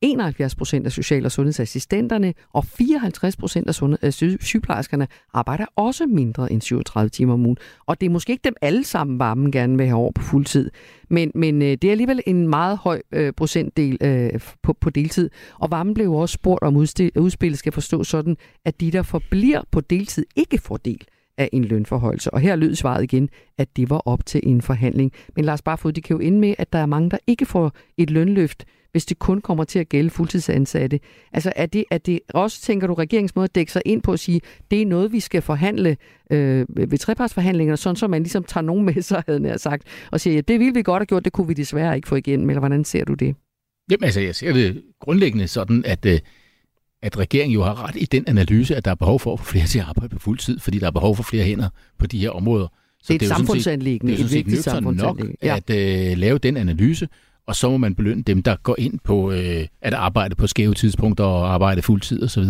71 0.00 0.54
procent 0.54 0.86
af 0.86 0.92
social- 0.92 1.24
og 1.24 1.32
sundhedsassistenterne 1.32 2.34
og 2.52 2.64
54 2.64 3.36
procent 3.36 3.68
af, 3.68 3.74
sundhed, 3.74 3.98
af 4.02 4.14
sygeplejerskerne 4.40 5.08
arbejder 5.34 5.64
også 5.76 6.06
mindre 6.06 6.52
end 6.52 6.60
37 6.60 7.08
timer 7.08 7.32
om 7.32 7.46
ugen. 7.46 7.56
Og 7.86 8.00
det 8.00 8.06
er 8.06 8.10
måske 8.10 8.30
ikke 8.32 8.44
dem 8.44 8.56
alle 8.60 8.84
sammen, 8.84 9.18
varmen 9.18 9.52
gerne 9.52 9.76
vil 9.76 9.86
have 9.86 9.98
over 9.98 10.12
på 10.12 10.22
fuldtid. 10.22 10.70
Men, 11.08 11.32
men 11.34 11.62
øh, 11.62 11.68
det 11.68 11.84
er 11.84 11.90
alligevel 11.90 12.20
en 12.26 12.48
meget 12.48 12.78
høj 12.78 13.02
øh, 13.12 13.32
procentdel 13.32 13.98
øh, 14.00 14.40
på, 14.62 14.72
på 14.72 14.90
deltid. 14.90 15.30
Og 15.58 15.70
varmen 15.70 15.94
blev 15.94 16.12
også 16.12 16.32
spurgt 16.32 16.62
om 16.62 16.76
udspillet 16.76 17.58
skal 17.58 17.72
forstå 17.72 18.04
sådan, 18.04 18.36
at 18.64 18.80
de, 18.80 18.90
der 18.90 19.02
forbliver 19.02 19.62
på 19.70 19.80
deltid, 19.80 20.26
ikke 20.36 20.58
får 20.58 20.76
del 20.76 21.06
af 21.38 21.48
en 21.52 21.64
lønforhøjelse. 21.64 22.34
Og 22.34 22.40
her 22.40 22.56
lød 22.56 22.74
svaret 22.74 23.02
igen, 23.02 23.28
at 23.58 23.76
det 23.76 23.90
var 23.90 23.98
op 23.98 24.26
til 24.26 24.40
en 24.42 24.62
forhandling. 24.62 25.12
Men 25.36 25.44
Lars 25.44 25.62
Barfod, 25.62 25.92
det 25.92 26.04
kan 26.04 26.16
jo 26.16 26.20
ende 26.20 26.38
med, 26.38 26.54
at 26.58 26.72
der 26.72 26.78
er 26.78 26.86
mange, 26.86 27.10
der 27.10 27.18
ikke 27.26 27.46
får 27.46 27.72
et 27.96 28.10
lønløft, 28.10 28.64
hvis 28.92 29.06
det 29.06 29.18
kun 29.18 29.40
kommer 29.40 29.64
til 29.64 29.78
at 29.78 29.88
gælde 29.88 30.10
fuldtidsansatte. 30.10 31.00
Altså 31.32 31.52
er 31.56 31.66
det, 31.66 31.84
er 31.90 31.98
det 31.98 32.20
også, 32.28 32.62
tænker 32.62 32.86
du, 32.86 32.94
regeringens 32.94 33.34
måde 33.34 33.44
at 33.44 33.54
dække 33.54 33.72
sig 33.72 33.82
ind 33.84 34.02
på 34.02 34.12
at 34.12 34.20
sige, 34.20 34.40
det 34.70 34.82
er 34.82 34.86
noget, 34.86 35.12
vi 35.12 35.20
skal 35.20 35.42
forhandle 35.42 35.96
øh, 36.30 36.66
ved 36.76 36.98
trepartsforhandlingerne, 36.98 37.76
sådan 37.76 37.96
så 37.96 38.08
man 38.08 38.22
ligesom 38.22 38.44
tager 38.44 38.64
nogen 38.64 38.84
med 38.84 39.02
sig, 39.02 39.22
havde 39.28 39.48
jeg 39.48 39.60
sagt, 39.60 39.82
og 40.10 40.20
siger, 40.20 40.34
ja, 40.34 40.40
det 40.40 40.60
ville 40.60 40.74
vi 40.74 40.82
godt 40.82 41.00
have 41.00 41.06
gjort, 41.06 41.24
det 41.24 41.32
kunne 41.32 41.48
vi 41.48 41.54
desværre 41.54 41.96
ikke 41.96 42.08
få 42.08 42.16
igen, 42.16 42.50
eller 42.50 42.60
hvordan 42.60 42.84
ser 42.84 43.04
du 43.04 43.14
det? 43.14 43.36
Jamen 43.90 44.04
altså, 44.04 44.20
jeg 44.20 44.34
ser 44.34 44.52
det 44.52 44.82
grundlæggende 45.00 45.48
sådan, 45.48 45.84
at 45.84 46.06
øh, 46.06 46.18
at 47.02 47.18
regeringen 47.18 47.54
jo 47.54 47.62
har 47.62 47.88
ret 47.88 47.96
i 47.96 48.04
den 48.04 48.24
analyse, 48.26 48.76
at 48.76 48.84
der 48.84 48.90
er 48.90 48.94
behov 48.94 49.20
for 49.20 49.32
at 49.32 49.38
få 49.38 49.44
flere 49.44 49.66
til 49.66 49.78
at 49.78 49.84
arbejde 49.84 50.14
på 50.14 50.18
fuld 50.18 50.38
tid, 50.38 50.58
fordi 50.58 50.78
der 50.78 50.86
er 50.86 50.90
behov 50.90 51.16
for 51.16 51.22
flere 51.22 51.44
hænder 51.44 51.68
på 51.98 52.06
de 52.06 52.18
her 52.18 52.30
områder. 52.30 52.68
Så 53.02 53.12
det 53.12 53.22
er 53.22 53.26
et 53.26 53.36
samfundsanlæggende, 53.36 54.12
et 54.12 54.32
vigtigt 54.32 54.62
samfundsanlæggende. 54.62 55.30
nok 55.30 55.36
ja. 55.42 55.56
at 55.56 56.10
øh, 56.10 56.18
lave 56.18 56.38
den 56.38 56.56
analyse, 56.56 57.08
og 57.50 57.56
så 57.56 57.70
må 57.70 57.76
man 57.76 57.94
belønne 57.94 58.22
dem, 58.22 58.42
der 58.42 58.56
går 58.56 58.74
ind 58.78 58.98
på 59.04 59.32
øh, 59.32 59.66
at 59.80 59.94
arbejde 59.94 60.34
på 60.34 60.46
skæve 60.46 60.74
tidspunkter 60.74 61.24
og 61.24 61.54
arbejde 61.54 61.82
fuldtid 61.82 62.22
osv. 62.22 62.42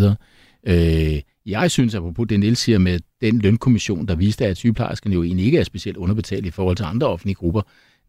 Øh, 0.66 1.20
jeg 1.46 1.70
synes, 1.70 1.94
apropos 1.94 2.28
det 2.28 2.40
Niels 2.40 2.58
siger 2.58 2.78
med 2.78 3.00
den 3.20 3.38
lønkommission, 3.38 4.06
der 4.08 4.14
viste, 4.14 4.46
at 4.46 4.56
sygeplejerskerne 4.56 5.14
jo 5.14 5.22
egentlig 5.22 5.46
ikke 5.46 5.58
er 5.58 5.64
specielt 5.64 5.96
underbetalt 5.96 6.46
i 6.46 6.50
forhold 6.50 6.76
til 6.76 6.84
andre 6.84 7.06
offentlige 7.06 7.34
grupper, 7.34 7.62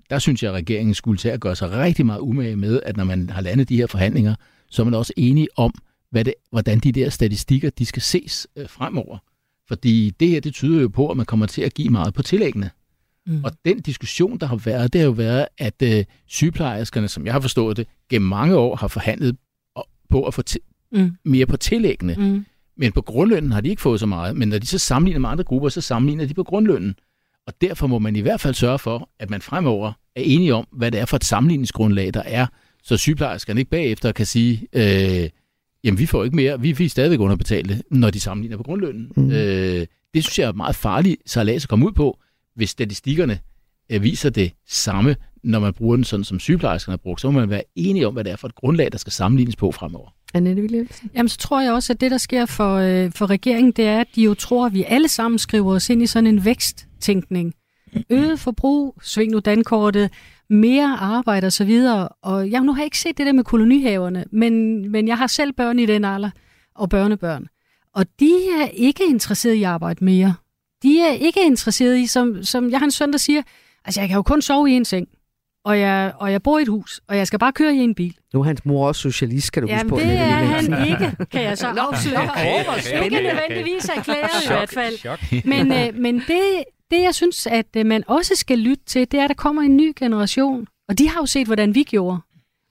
der 0.09 0.19
synes 0.19 0.43
jeg, 0.43 0.49
at 0.49 0.55
regeringen 0.55 0.93
skulle 0.93 1.17
til 1.17 1.29
at 1.29 1.39
gøre 1.39 1.55
sig 1.55 1.71
rigtig 1.71 2.05
meget 2.05 2.19
umage 2.19 2.55
med, 2.55 2.79
at 2.85 2.97
når 2.97 3.03
man 3.03 3.29
har 3.29 3.41
landet 3.41 3.69
de 3.69 3.77
her 3.77 3.87
forhandlinger, 3.87 4.35
så 4.69 4.81
er 4.81 4.83
man 4.83 4.93
også 4.93 5.13
enige 5.17 5.47
om, 5.55 5.73
hvad 6.09 6.25
det, 6.25 6.33
hvordan 6.49 6.79
de 6.79 6.91
der 6.91 7.09
statistikker 7.09 7.69
de 7.69 7.85
skal 7.85 8.01
ses 8.01 8.47
øh, 8.55 8.69
fremover. 8.69 9.17
Fordi 9.67 10.09
det 10.19 10.27
her, 10.27 10.39
det 10.39 10.53
tyder 10.53 10.81
jo 10.81 10.87
på, 10.87 11.09
at 11.09 11.17
man 11.17 11.25
kommer 11.25 11.45
til 11.45 11.61
at 11.61 11.73
give 11.73 11.89
meget 11.89 12.13
på 12.13 12.23
tillæggene. 12.23 12.69
Mm. 13.27 13.43
Og 13.43 13.51
den 13.65 13.79
diskussion, 13.81 14.39
der 14.39 14.45
har 14.45 14.55
været, 14.55 14.93
det 14.93 15.01
har 15.01 15.05
jo 15.05 15.11
været, 15.11 15.47
at 15.57 15.81
øh, 15.83 16.05
sygeplejerskerne, 16.27 17.07
som 17.07 17.25
jeg 17.25 17.33
har 17.33 17.39
forstået 17.39 17.77
det, 17.77 17.87
gennem 18.09 18.29
mange 18.29 18.57
år 18.57 18.75
har 18.75 18.87
forhandlet 18.87 19.37
på 20.09 20.23
at 20.23 20.33
få 20.33 20.41
mm. 20.91 21.11
mere 21.25 21.45
på 21.45 21.57
tillæggene. 21.57 22.15
Mm. 22.17 22.45
Men 22.77 22.91
på 22.91 23.01
grundlønnen 23.01 23.51
har 23.51 23.61
de 23.61 23.69
ikke 23.69 23.81
fået 23.81 23.99
så 23.99 24.05
meget. 24.05 24.35
Men 24.35 24.49
når 24.49 24.59
de 24.59 24.67
så 24.67 24.77
sammenligner 24.77 25.19
med 25.19 25.29
andre 25.29 25.43
grupper, 25.43 25.69
så 25.69 25.81
sammenligner 25.81 26.25
de 26.25 26.33
på 26.33 26.43
grundlønnen. 26.43 26.95
Og 27.47 27.53
derfor 27.61 27.87
må 27.87 27.99
man 27.99 28.15
i 28.15 28.19
hvert 28.19 28.41
fald 28.41 28.53
sørge 28.53 28.79
for, 28.79 29.09
at 29.19 29.29
man 29.29 29.41
fremover 29.41 29.93
er 30.15 30.21
enige 30.21 30.53
om, 30.53 30.67
hvad 30.71 30.91
det 30.91 30.99
er 30.99 31.05
for 31.05 31.17
et 31.17 31.23
sammenligningsgrundlag, 31.23 32.13
der 32.13 32.21
er, 32.25 32.47
så 32.83 32.97
sygeplejerskerne 32.97 33.61
ikke 33.61 33.71
bagefter 33.71 34.11
kan 34.11 34.25
sige, 34.25 34.67
øh, 34.73 35.29
jamen 35.83 35.99
vi 35.99 36.05
får 36.05 36.23
ikke 36.23 36.35
mere, 36.35 36.61
vi, 36.61 36.71
vi 36.71 36.85
er 36.85 36.89
stadigvæk 36.89 37.19
underbetalte, 37.19 37.83
når 37.91 38.09
de 38.09 38.19
sammenligner 38.19 38.57
på 38.57 38.63
grundlønnen. 38.63 39.11
Mm. 39.15 39.31
Øh, 39.31 39.87
det 40.13 40.23
synes 40.23 40.39
jeg 40.39 40.47
er 40.47 40.53
meget 40.53 40.75
farligt 40.75 41.17
så 41.25 41.41
at 41.41 41.67
komme 41.69 41.85
ud 41.85 41.91
på, 41.91 42.19
hvis 42.55 42.69
statistikkerne 42.69 43.39
øh, 43.91 44.03
viser 44.03 44.29
det 44.29 44.51
samme, 44.67 45.15
når 45.43 45.59
man 45.59 45.73
bruger 45.73 45.95
den 45.95 46.03
sådan, 46.03 46.23
som 46.23 46.39
sygeplejerskerne 46.39 46.93
har 46.93 46.97
brugt, 46.97 47.21
så 47.21 47.31
må 47.31 47.39
man 47.39 47.49
være 47.49 47.63
enige 47.75 48.07
om, 48.07 48.13
hvad 48.13 48.23
det 48.23 48.31
er 48.31 48.35
for 48.35 48.47
et 48.47 48.55
grundlag, 48.55 48.91
der 48.91 48.97
skal 48.97 49.13
sammenlignes 49.13 49.55
på 49.55 49.71
fremover. 49.71 50.09
Annette 50.33 50.61
Williamsen? 50.61 51.09
Jamen, 51.15 51.29
så 51.29 51.37
tror 51.37 51.61
jeg 51.61 51.73
også, 51.73 51.93
at 51.93 52.01
det, 52.01 52.11
der 52.11 52.17
sker 52.17 52.45
for, 52.45 52.75
øh, 52.75 53.11
for 53.15 53.25
regeringen, 53.29 53.71
det 53.71 53.85
er, 53.85 53.99
at 53.99 54.07
de 54.15 54.23
jo 54.23 54.33
tror, 54.33 54.65
at 54.65 54.73
vi 54.73 54.83
alle 54.83 55.07
sammen 55.07 55.39
skriver 55.39 55.73
os 55.73 55.89
ind 55.89 56.01
i 56.01 56.07
sådan 56.07 56.27
en 56.27 56.45
væksttænkning. 56.45 57.53
Øget 58.09 58.39
forbrug, 58.39 58.97
sving 59.01 59.31
nu 59.31 59.39
dankortet, 59.39 60.09
mere 60.49 60.97
arbejde 60.99 61.47
og 61.47 61.53
så 61.53 61.65
videre. 61.65 62.07
Og 62.07 62.51
jeg 62.51 62.61
nu 62.61 62.73
har 62.73 62.81
jeg 62.81 62.85
ikke 62.85 62.99
set 62.99 63.17
det 63.17 63.25
der 63.25 63.31
med 63.31 63.43
kolonihaverne, 63.43 64.25
men, 64.31 64.85
men 64.91 65.07
jeg 65.07 65.17
har 65.17 65.27
selv 65.27 65.53
børn 65.53 65.79
i 65.79 65.85
den 65.85 66.05
alder, 66.05 66.29
og 66.75 66.89
børnebørn. 66.89 67.47
Og 67.95 68.05
de 68.19 68.31
er 68.61 68.67
ikke 68.73 69.03
interesseret 69.09 69.53
i 69.53 69.63
at 69.63 69.69
arbejde 69.69 70.05
mere. 70.05 70.33
De 70.83 71.01
er 71.01 71.11
ikke 71.11 71.45
interesseret 71.45 71.97
i, 71.97 72.07
som, 72.07 72.43
som 72.43 72.69
jeg 72.71 72.79
har 72.79 72.85
en 72.85 72.91
søn, 72.91 73.11
der 73.11 73.17
siger, 73.17 73.41
altså 73.85 74.01
jeg 74.01 74.09
kan 74.09 74.15
jo 74.15 74.21
kun 74.21 74.41
sove 74.41 74.71
i 74.71 74.73
en 74.73 74.85
seng 74.85 75.07
og 75.63 75.79
jeg, 75.79 76.13
og 76.15 76.31
jeg 76.31 76.43
bor 76.43 76.59
i 76.59 76.61
et 76.61 76.67
hus, 76.67 77.01
og 77.07 77.17
jeg 77.17 77.27
skal 77.27 77.39
bare 77.39 77.51
køre 77.51 77.75
i 77.75 77.77
en 77.77 77.95
bil. 77.95 78.15
Nu 78.33 78.39
er 78.39 78.43
hans 78.43 78.65
mor 78.65 78.87
også 78.87 79.01
socialist, 79.01 79.51
kan 79.51 79.63
du 79.63 79.67
Jamen, 79.69 79.89
huske 79.89 80.03
på. 80.05 80.09
det 80.09 80.17
er 80.17 80.27
han 80.27 80.87
ikke, 80.87 81.25
kan 81.31 81.43
jeg 81.43 81.57
så 81.57 81.67
afsløre. 81.67 83.03
Ikke 83.03 83.21
nødvendigvis 83.21 83.89
erklæret 83.89 84.43
i 84.43 84.47
hvert 84.47 84.69
fald. 84.69 85.43
Men, 85.45 85.71
øh, 85.71 86.01
men 86.01 86.15
det, 86.15 86.63
det, 86.91 87.01
jeg 87.01 87.15
synes, 87.15 87.47
at 87.47 87.67
øh, 87.77 87.85
man 87.85 88.03
også 88.07 88.35
skal 88.35 88.59
lytte 88.59 88.83
til, 88.85 89.11
det 89.11 89.19
er, 89.19 89.23
at 89.23 89.29
der 89.29 89.33
kommer 89.33 89.61
en 89.61 89.77
ny 89.77 89.93
generation. 89.95 90.67
Og 90.89 90.97
de 90.97 91.09
har 91.09 91.19
jo 91.21 91.25
set, 91.25 91.45
hvordan 91.47 91.75
vi 91.75 91.83
gjorde. 91.83 92.19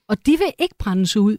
Og 0.09 0.27
de 0.27 0.31
vil 0.31 0.53
ikke 0.59 0.75
brændes 0.79 1.17
ud. 1.17 1.37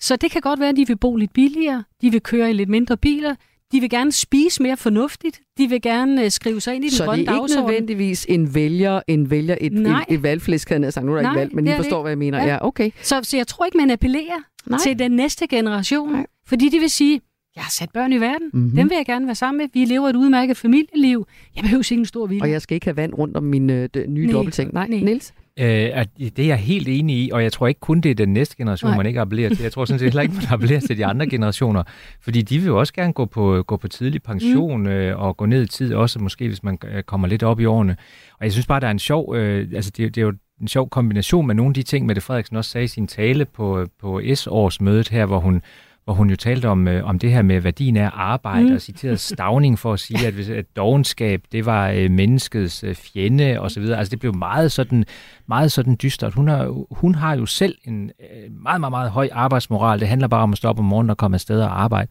Så 0.00 0.16
det 0.16 0.30
kan 0.30 0.40
godt 0.40 0.60
være, 0.60 0.68
at 0.68 0.76
de 0.76 0.86
vil 0.86 0.96
bo 0.96 1.16
lidt 1.16 1.32
billigere, 1.32 1.84
de 2.00 2.10
vil 2.10 2.20
køre 2.20 2.50
i 2.50 2.52
lidt 2.52 2.68
mindre 2.68 2.96
biler, 2.96 3.34
de 3.72 3.80
vil 3.80 3.90
gerne 3.90 4.12
spise 4.12 4.62
mere 4.62 4.76
fornuftigt. 4.76 5.40
De 5.58 5.68
vil 5.68 5.82
gerne 5.82 6.22
uh, 6.24 6.28
skrive 6.28 6.60
sig 6.60 6.74
ind 6.74 6.84
i 6.84 6.88
den 6.88 6.96
så 6.96 7.04
grønne 7.04 7.24
dagsorden. 7.24 7.48
Så 7.48 7.54
det 7.56 7.62
er 7.64 7.68
ikke 7.68 7.72
nødvendigvis 7.72 8.26
en 8.28 8.54
vælger, 8.54 9.00
en 9.08 9.30
vælger 9.30 9.56
et, 9.60 9.72
et, 9.72 9.96
et 10.08 10.22
valgflæsk, 10.22 10.68
havde 10.68 10.82
jeg 10.82 10.92
sagt. 10.92 11.06
Nu 11.06 11.12
er 11.12 11.16
der 11.16 11.22
Nej, 11.22 11.30
ikke 11.32 11.40
valg, 11.40 11.54
men 11.54 11.66
I 11.66 11.76
forstår, 11.76 11.96
det. 11.96 12.02
hvad 12.02 12.10
jeg 12.10 12.18
mener. 12.18 12.38
Ja. 12.38 12.46
Ja. 12.48 12.66
okay. 12.66 12.90
Så, 13.02 13.20
så 13.22 13.36
jeg 13.36 13.46
tror 13.46 13.64
ikke, 13.64 13.76
man 13.78 13.90
appellerer 13.90 14.38
Nej. 14.66 14.78
til 14.78 14.98
den 14.98 15.10
næste 15.10 15.46
generation. 15.46 16.12
Nej. 16.12 16.26
Fordi 16.46 16.68
de 16.68 16.78
vil 16.78 16.90
sige, 16.90 17.20
jeg 17.56 17.64
har 17.64 17.70
sat 17.70 17.90
børn 17.90 18.12
i 18.12 18.20
verden. 18.20 18.50
Mhm. 18.52 18.62
Mm-hmm. 18.62 18.76
Dem 18.76 18.90
vil 18.90 18.96
jeg 18.96 19.06
gerne 19.06 19.26
være 19.26 19.34
sammen 19.34 19.58
med. 19.58 19.68
Vi 19.72 19.84
lever 19.84 20.08
et 20.08 20.16
udmærket 20.16 20.56
familieliv. 20.56 21.26
Jeg 21.56 21.62
behøver 21.62 21.92
ikke 21.92 22.00
en 22.00 22.06
stor 22.06 22.26
villa. 22.26 22.42
Og 22.44 22.50
jeg 22.50 22.62
skal 22.62 22.74
ikke 22.74 22.86
have 22.86 22.96
vand 22.96 23.14
rundt 23.14 23.36
om 23.36 23.42
min 23.42 23.70
øh, 23.70 23.88
nye 24.08 24.26
Nej. 24.26 24.32
dobbeltseng. 24.32 24.72
Nej, 24.74 24.86
Nej. 24.86 25.00
Niels? 25.00 25.32
Øh, 25.58 25.90
at 25.92 26.08
det 26.18 26.38
er 26.38 26.46
jeg 26.46 26.56
helt 26.56 26.88
enig 26.88 27.16
i, 27.16 27.30
og 27.30 27.42
jeg 27.42 27.52
tror 27.52 27.66
ikke 27.66 27.80
kun 27.80 28.00
det 28.00 28.10
er 28.10 28.14
den 28.14 28.32
næste 28.32 28.56
generation, 28.56 28.90
Nej. 28.90 28.96
man 28.96 29.06
ikke 29.06 29.20
appellerer 29.20 29.54
til. 29.54 29.62
Jeg 29.62 29.72
tror 29.72 29.84
sådan 29.84 29.98
set 29.98 30.06
heller 30.06 30.22
ikke, 30.22 30.34
man 30.34 30.44
appellerer 30.50 30.80
til 30.80 30.98
de 30.98 31.06
andre 31.06 31.26
generationer, 31.26 31.82
fordi 32.20 32.42
de 32.42 32.58
vil 32.58 32.66
jo 32.66 32.78
også 32.78 32.92
gerne 32.92 33.12
gå 33.12 33.24
på, 33.24 33.62
gå 33.66 33.76
på 33.76 33.88
tidlig 33.88 34.22
pension 34.22 34.80
mm. 34.80 34.86
øh, 34.86 35.20
og 35.20 35.36
gå 35.36 35.46
ned 35.46 35.62
i 35.62 35.66
tid 35.66 35.94
også, 35.94 36.18
måske 36.18 36.48
hvis 36.48 36.62
man 36.62 36.78
øh, 36.84 37.02
kommer 37.02 37.28
lidt 37.28 37.42
op 37.42 37.60
i 37.60 37.64
årene. 37.64 37.96
Og 38.38 38.44
jeg 38.44 38.52
synes 38.52 38.66
bare, 38.66 38.80
der 38.80 38.86
er 38.86 38.90
en 38.90 38.98
sjov, 38.98 39.36
øh, 39.36 39.68
altså 39.74 39.90
det, 39.96 40.14
det 40.14 40.20
er 40.20 40.26
jo 40.26 40.32
en 40.60 40.68
sjov 40.68 40.88
kombination 40.88 41.46
med 41.46 41.54
nogle 41.54 41.70
af 41.70 41.74
de 41.74 41.82
ting, 41.82 42.06
Mette 42.06 42.22
Frederiksen 42.22 42.56
også 42.56 42.70
sagde 42.70 42.84
i 42.84 42.88
sin 42.88 43.06
tale 43.06 43.44
på, 43.44 43.86
på 44.00 44.20
S-årsmødet 44.34 45.08
her, 45.08 45.26
hvor 45.26 45.38
hun 45.38 45.62
hvor 46.04 46.14
hun 46.14 46.30
jo 46.30 46.36
talte 46.36 46.68
om, 46.68 46.88
øh, 46.88 47.04
om 47.04 47.18
det 47.18 47.32
her 47.32 47.42
med 47.42 47.60
værdien 47.60 47.96
af 47.96 48.10
arbejde, 48.12 48.68
mm. 48.68 48.74
og 48.74 48.80
citerede 48.80 49.16
Stavning 49.16 49.78
for 49.78 49.92
at 49.92 50.00
sige, 50.00 50.26
at, 50.26 50.34
hvis, 50.34 50.48
at 50.48 50.76
dogenskab, 50.76 51.42
det 51.52 51.66
var 51.66 51.88
øh, 51.88 52.10
menneskets 52.10 52.84
øh, 52.84 52.94
fjende, 52.94 53.60
og 53.60 53.70
så 53.70 53.80
videre. 53.80 53.98
Altså 53.98 54.10
det 54.10 54.20
blev 54.20 54.34
meget 54.36 54.72
sådan, 54.72 55.04
meget 55.48 55.72
sådan 55.72 55.96
dystert. 56.02 56.34
Hun 56.34 56.48
har, 56.48 56.86
hun 56.90 57.14
har 57.14 57.36
jo 57.36 57.46
selv 57.46 57.78
en 57.84 58.10
øh, 58.20 58.52
meget, 58.62 58.80
meget, 58.80 58.90
meget 58.90 59.10
høj 59.10 59.28
arbejdsmoral. 59.32 60.00
Det 60.00 60.08
handler 60.08 60.28
bare 60.28 60.42
om 60.42 60.52
at 60.52 60.58
stå 60.58 60.68
op 60.68 60.78
om 60.78 60.84
morgenen 60.84 61.10
og 61.10 61.16
komme 61.16 61.34
afsted 61.34 61.60
og 61.62 61.82
arbejde. 61.82 62.10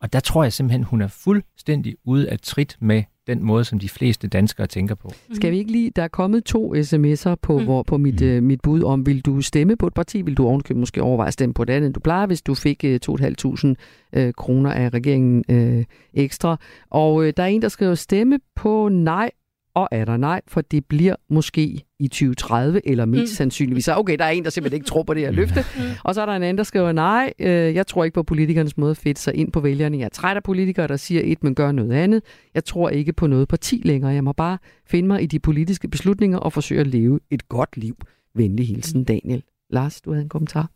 Og 0.00 0.12
der 0.12 0.20
tror 0.20 0.42
jeg 0.42 0.52
simpelthen, 0.52 0.84
hun 0.84 1.00
er 1.00 1.08
fuldstændig 1.08 1.94
ude 2.04 2.30
af 2.30 2.38
trit 2.38 2.76
med 2.80 3.02
den 3.26 3.44
måde, 3.44 3.64
som 3.64 3.78
de 3.78 3.88
fleste 3.88 4.28
danskere 4.28 4.66
tænker 4.66 4.94
på. 4.94 5.10
Skal 5.32 5.52
vi 5.52 5.58
ikke 5.58 5.72
lige, 5.72 5.92
der 5.96 6.02
er 6.02 6.08
kommet 6.08 6.44
to 6.44 6.74
sms'er 6.74 7.34
på, 7.42 7.58
mm. 7.58 7.64
hvor, 7.64 7.82
på 7.82 7.98
mit, 7.98 8.22
øh, 8.22 8.42
mit 8.42 8.60
bud 8.62 8.82
om, 8.82 9.06
vil 9.06 9.20
du 9.20 9.40
stemme 9.40 9.76
på 9.76 9.86
et 9.86 9.94
parti, 9.94 10.22
vil 10.22 10.36
du 10.36 10.46
ovenkøbe 10.46 10.80
måske 10.80 11.02
overveje 11.02 11.26
at 11.26 11.32
stemme 11.32 11.54
på 11.54 11.62
et 11.62 11.70
andet, 11.70 11.86
end 11.86 11.94
du 11.94 12.00
plejer, 12.00 12.26
hvis 12.26 12.42
du 12.42 12.54
fik 12.54 12.84
øh, 12.84 13.00
2.500 13.10 13.74
øh, 14.12 14.32
kroner 14.32 14.72
af 14.72 14.88
regeringen 14.88 15.44
øh, 15.48 15.84
ekstra. 16.14 16.56
Og 16.90 17.24
øh, 17.24 17.32
der 17.36 17.42
er 17.42 17.46
en, 17.46 17.62
der 17.62 17.68
skriver 17.68 17.94
stemme 17.94 18.38
på 18.56 18.88
nej, 18.88 19.30
og 19.74 19.88
er 19.90 20.04
der 20.04 20.16
nej, 20.16 20.40
for 20.48 20.60
det 20.60 20.86
bliver 20.86 21.14
måske 21.30 21.84
i 21.98 22.08
2030, 22.08 22.88
eller 22.88 23.04
mest 23.04 23.20
mm. 23.20 23.26
sandsynligvis. 23.26 23.84
Så 23.84 23.96
okay, 23.96 24.18
der 24.18 24.24
er 24.24 24.30
en, 24.30 24.44
der 24.44 24.50
simpelthen 24.50 24.76
ikke 24.76 24.86
tror 24.86 25.02
på 25.02 25.14
det 25.14 25.22
her 25.22 25.30
løfte. 25.30 25.64
Mm. 25.76 25.82
Og 26.04 26.14
så 26.14 26.22
er 26.22 26.26
der 26.26 26.32
en 26.32 26.42
anden, 26.42 26.58
der 26.58 26.64
skriver, 26.64 26.92
nej, 26.92 27.32
øh, 27.38 27.74
jeg 27.74 27.86
tror 27.86 28.04
ikke 28.04 28.14
på 28.14 28.22
politikernes 28.22 28.76
måde 28.76 28.90
at 28.90 28.96
fedte 28.96 29.20
sig 29.20 29.34
ind 29.34 29.52
på 29.52 29.60
vælgerne. 29.60 29.98
Jeg 29.98 30.04
er 30.04 30.08
træt 30.08 30.36
af 30.36 30.42
politikere, 30.42 30.88
der 30.88 30.96
siger 30.96 31.22
et, 31.24 31.44
men 31.44 31.54
gør 31.54 31.72
noget 31.72 31.92
andet. 31.92 32.22
Jeg 32.54 32.64
tror 32.64 32.88
ikke 32.88 33.12
på 33.12 33.26
noget 33.26 33.48
parti 33.48 33.80
længere. 33.84 34.12
Jeg 34.12 34.24
må 34.24 34.32
bare 34.32 34.58
finde 34.86 35.08
mig 35.08 35.22
i 35.22 35.26
de 35.26 35.38
politiske 35.38 35.88
beslutninger 35.88 36.38
og 36.38 36.52
forsøge 36.52 36.80
at 36.80 36.86
leve 36.86 37.20
et 37.30 37.48
godt 37.48 37.76
liv. 37.76 37.96
Venlig 38.34 38.68
hilsen, 38.68 39.04
Daniel. 39.04 39.42
Lars, 39.70 40.00
du 40.00 40.10
havde 40.12 40.22
en 40.22 40.28
kommentar? 40.28 40.70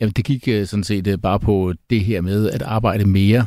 Jamen, 0.00 0.12
det 0.12 0.24
gik 0.24 0.48
øh, 0.48 0.66
sådan 0.66 0.84
set 0.84 1.06
øh, 1.06 1.18
bare 1.18 1.40
på 1.40 1.74
det 1.90 2.00
her 2.00 2.20
med 2.20 2.50
at 2.50 2.62
arbejde 2.62 3.04
mere. 3.04 3.46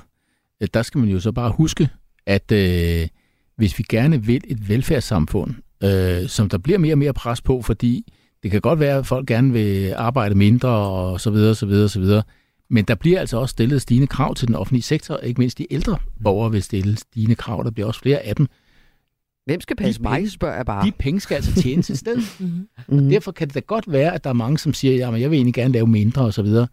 Øh, 0.61 0.67
Der 0.73 0.81
skal 0.81 0.99
man 0.99 1.09
jo 1.09 1.19
så 1.19 1.31
bare 1.31 1.51
huske, 1.51 1.89
at 2.25 2.51
øh, 2.51 3.07
hvis 3.57 3.77
vi 3.77 3.85
gerne 3.89 4.23
vil 4.23 4.41
et 4.47 4.69
velfærdssamfund, 4.69 5.53
øh, 5.83 6.29
som 6.29 6.49
der 6.49 6.57
bliver 6.57 6.79
mere 6.79 6.93
og 6.93 6.97
mere 6.97 7.13
pres 7.13 7.41
på, 7.41 7.61
fordi 7.61 8.13
det 8.43 8.51
kan 8.51 8.61
godt 8.61 8.79
være, 8.79 8.97
at 8.97 9.05
folk 9.05 9.27
gerne 9.27 9.53
vil 9.53 9.93
arbejde 9.97 10.35
mindre 10.35 10.69
og 10.69 11.21
så 11.21 11.29
videre, 11.29 11.55
så 11.55 11.65
videre, 11.65 11.89
så 11.89 11.99
videre. 11.99 12.23
Men 12.69 12.85
der 12.85 12.95
bliver 12.95 13.19
altså 13.19 13.37
også 13.37 13.51
stillet 13.51 13.81
stigende 13.81 14.07
krav 14.07 14.35
til 14.35 14.47
den 14.47 14.55
offentlige 14.55 14.83
sektor, 14.83 15.17
ikke 15.17 15.39
mindst 15.39 15.57
de 15.57 15.73
ældre 15.73 15.97
borgere 16.23 16.51
vil 16.51 16.63
stille 16.63 16.97
stigende 16.97 17.35
krav. 17.35 17.63
Der 17.63 17.71
bliver 17.71 17.87
også 17.87 17.99
flere 17.99 18.19
af 18.19 18.35
dem. 18.35 18.47
Hvem 19.45 19.61
skal 19.61 19.75
passe 19.75 20.01
mig, 20.01 20.31
spørger 20.31 20.55
jeg 20.55 20.65
bare. 20.65 20.85
De 20.85 20.91
penge 20.91 21.19
skal 21.19 21.35
altså 21.35 21.61
tjenes 21.61 21.89
et 21.89 21.97
sted. 21.97 22.17
Mhm. 22.87 23.05
Og 23.05 23.11
derfor 23.11 23.31
kan 23.31 23.47
det 23.47 23.55
da 23.55 23.59
godt 23.59 23.91
være, 23.91 24.13
at 24.13 24.23
der 24.23 24.29
er 24.29 24.33
mange, 24.33 24.57
som 24.57 24.73
siger, 24.73 25.07
at 25.07 25.21
jeg 25.21 25.31
vil 25.31 25.37
egentlig 25.37 25.53
gerne 25.53 25.73
lave 25.73 25.87
mindre 25.87 26.21
og 26.21 26.33
så 26.33 26.41
videre. 26.41 26.67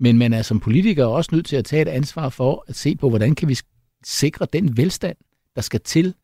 Men 0.00 0.18
man 0.18 0.32
er 0.32 0.42
som 0.42 0.60
politiker 0.60 1.04
også 1.04 1.30
nødt 1.32 1.46
til 1.46 1.56
at 1.56 1.64
tage 1.64 1.82
et 1.82 1.88
ansvar 1.88 2.28
for 2.28 2.64
at 2.68 2.76
se 2.76 2.96
på, 2.96 3.08
hvordan 3.08 3.34
kan 3.34 3.48
vi 3.48 3.58
sikre 4.04 4.46
den 4.52 4.76
velstand, 4.76 5.16
der 5.56 5.62
skal 5.62 5.80
til, 5.80 6.14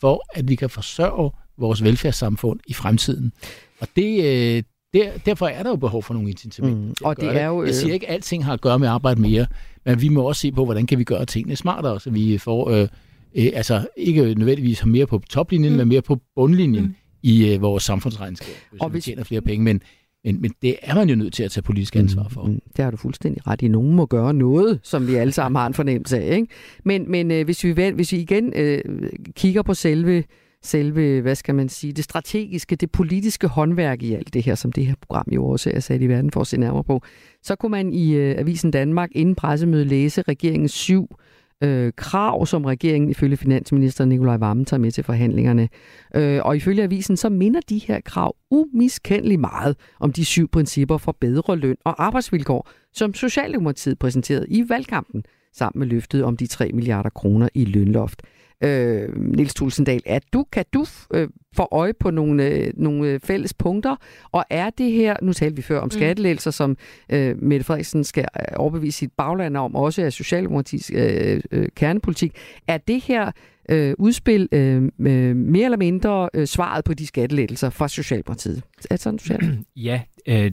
for 0.00 0.22
at 0.34 0.48
vi 0.48 0.54
kan 0.54 0.70
forsørge 0.70 1.30
vores 1.58 1.84
velfærdssamfund 1.84 2.60
i 2.66 2.72
fremtiden. 2.72 3.32
Og 3.80 3.88
det, 3.96 4.24
øh, 4.24 4.62
der, 4.92 5.10
derfor 5.26 5.46
er 5.46 5.62
der 5.62 5.70
jo 5.70 5.76
behov 5.76 6.02
for 6.02 6.14
nogle 6.14 6.30
incitamenter. 6.30 6.82
Mm. 6.82 6.94
Og 7.04 7.20
det 7.20 7.40
er 7.40 7.46
jo, 7.46 7.64
Jeg 7.64 7.74
siger 7.74 7.88
øh, 7.88 7.94
ikke, 7.94 8.08
at 8.08 8.14
alting 8.14 8.44
har 8.44 8.52
at 8.52 8.60
gøre 8.60 8.78
med 8.78 8.88
at 8.88 8.92
arbejde 8.94 9.20
mere, 9.20 9.46
men 9.84 10.00
vi 10.00 10.08
må 10.08 10.22
også 10.22 10.40
se 10.40 10.52
på, 10.52 10.64
hvordan 10.64 10.86
kan 10.86 10.98
vi 10.98 11.04
gøre 11.04 11.26
tingene 11.26 11.56
smartere, 11.56 12.00
så 12.00 12.10
vi 12.10 12.38
får, 12.38 12.70
øh, 12.70 12.88
øh, 13.34 13.50
altså 13.54 13.86
ikke 13.96 14.34
nødvendigvis 14.34 14.80
har 14.80 14.86
mere 14.86 15.06
på 15.06 15.20
toplinjen, 15.30 15.72
mm. 15.72 15.78
men 15.78 15.88
mere 15.88 16.02
på 16.02 16.20
bundlinjen 16.34 16.84
mm. 16.84 16.94
i 17.22 17.54
øh, 17.54 17.62
vores 17.62 17.84
samfundsregnskab, 17.84 18.54
hvis 18.70 18.80
og 18.80 18.94
vi 18.94 19.00
tjener 19.00 19.24
flere 19.24 19.40
penge. 19.40 19.64
Men, 19.64 19.80
men, 20.26 20.40
men 20.40 20.52
det 20.62 20.76
er 20.82 20.94
man 20.94 21.08
jo 21.08 21.16
nødt 21.16 21.34
til 21.34 21.42
at 21.42 21.50
tage 21.50 21.62
politisk 21.62 21.96
ansvar 21.96 22.28
for. 22.28 22.44
Mm, 22.44 22.60
det 22.76 22.84
har 22.84 22.90
du 22.90 22.96
fuldstændig 22.96 23.46
ret 23.46 23.62
i. 23.62 23.68
Nogen 23.68 23.94
må 23.94 24.06
gøre 24.06 24.34
noget, 24.34 24.80
som 24.82 25.06
vi 25.08 25.14
alle 25.14 25.32
sammen 25.32 25.58
har 25.58 25.66
en 25.66 25.74
fornemmelse 25.74 26.20
af. 26.20 26.36
Ikke? 26.36 26.48
Men, 26.84 27.10
men 27.10 27.30
øh, 27.30 27.44
hvis, 27.44 27.64
vi, 27.64 27.72
hvis 27.72 28.12
vi 28.12 28.16
igen 28.16 28.52
øh, 28.56 28.82
kigger 29.34 29.62
på 29.62 29.74
selve, 29.74 30.24
selve, 30.62 31.20
hvad 31.20 31.34
skal 31.34 31.54
man 31.54 31.68
sige, 31.68 31.92
det 31.92 32.04
strategiske, 32.04 32.76
det 32.76 32.90
politiske 32.90 33.46
håndværk 33.46 34.02
i 34.02 34.14
alt 34.14 34.34
det 34.34 34.42
her, 34.42 34.54
som 34.54 34.72
det 34.72 34.86
her 34.86 34.94
program 35.00 35.26
jo 35.32 35.46
også 35.46 35.70
er 35.74 35.80
sat 35.80 36.02
i 36.02 36.06
verden 36.06 36.30
for 36.30 36.40
at 36.40 36.46
se 36.46 36.56
nærmere 36.56 36.84
på, 36.84 37.02
så 37.42 37.56
kunne 37.56 37.70
man 37.70 37.92
i 37.92 38.14
øh, 38.14 38.34
Avisen 38.38 38.70
Danmark 38.70 39.08
inden 39.12 39.34
pressemødet 39.34 39.86
læse 39.86 40.22
regeringens 40.22 40.72
syv 40.72 41.08
øh, 41.62 41.92
krav, 41.96 42.46
som 42.46 42.64
regeringen 42.64 43.10
ifølge 43.10 43.36
finansminister 43.36 44.04
Nikolaj 44.04 44.36
Vammen 44.36 44.64
tager 44.66 44.80
med 44.80 44.92
til 44.92 45.04
forhandlingerne. 45.04 45.68
Øh, 46.14 46.40
og 46.44 46.56
ifølge 46.56 46.82
avisen, 46.82 47.16
så 47.16 47.28
minder 47.28 47.60
de 47.68 47.78
her 47.78 48.00
krav 48.00 48.36
umiskendeligt 48.50 49.40
meget 49.40 49.76
om 50.00 50.12
de 50.12 50.24
syv 50.24 50.48
principper 50.48 50.98
for 50.98 51.16
bedre 51.20 51.56
løn 51.56 51.76
og 51.84 52.04
arbejdsvilkår, 52.04 52.68
som 52.92 53.14
Socialdemokratiet 53.14 53.98
præsenterede 53.98 54.46
i 54.48 54.68
valgkampen 54.68 55.22
sammen 55.56 55.78
med 55.78 55.86
løftet 55.86 56.24
om 56.24 56.36
de 56.36 56.46
3 56.46 56.70
milliarder 56.74 57.10
kroner 57.10 57.48
i 57.54 57.64
lønloft. 57.64 58.22
Øh, 58.64 59.16
Niels 59.16 59.54
Tulsendal, 59.54 60.02
er 60.06 60.18
du, 60.32 60.44
kan 60.52 60.64
du 60.74 60.86
øh, 61.14 61.28
få 61.56 61.68
øje 61.72 61.92
på 62.00 62.10
nogle, 62.10 62.44
øh, 62.44 62.72
nogle 62.76 63.20
fælles 63.20 63.54
punkter, 63.54 63.96
og 64.32 64.44
er 64.50 64.70
det 64.70 64.92
her, 64.92 65.16
nu 65.22 65.32
talte 65.32 65.56
vi 65.56 65.62
før 65.62 65.80
om 65.80 65.90
skattelettelser, 65.90 66.50
som 66.50 66.76
øh, 67.12 67.42
Mette 67.42 67.64
Frederiksen 67.64 68.04
skal 68.04 68.28
øh, 68.40 68.44
overbevise 68.56 68.98
sit 68.98 69.12
bagland 69.16 69.56
om, 69.56 69.74
også 69.74 70.02
er 70.02 70.10
Socialdemokratisk 70.10 70.92
øh, 70.94 71.40
øh, 71.50 71.68
kernepolitik, 71.76 72.32
er 72.68 72.78
det 72.78 73.02
her 73.02 73.30
øh, 73.68 73.94
udspil 73.98 74.48
øh, 74.52 74.82
øh, 75.00 75.36
mere 75.36 75.64
eller 75.64 75.78
mindre 75.78 76.28
øh, 76.34 76.46
svaret 76.46 76.84
på 76.84 76.94
de 76.94 77.06
skattelettelser 77.06 77.70
fra 77.70 77.88
Socialdemokratiet? 77.88 78.62
Er 78.90 78.94
det 78.94 79.00
sådan, 79.00 79.18
Socialdemokratiet? 79.18 79.66
Ja, 79.76 80.00
øh, 80.28 80.52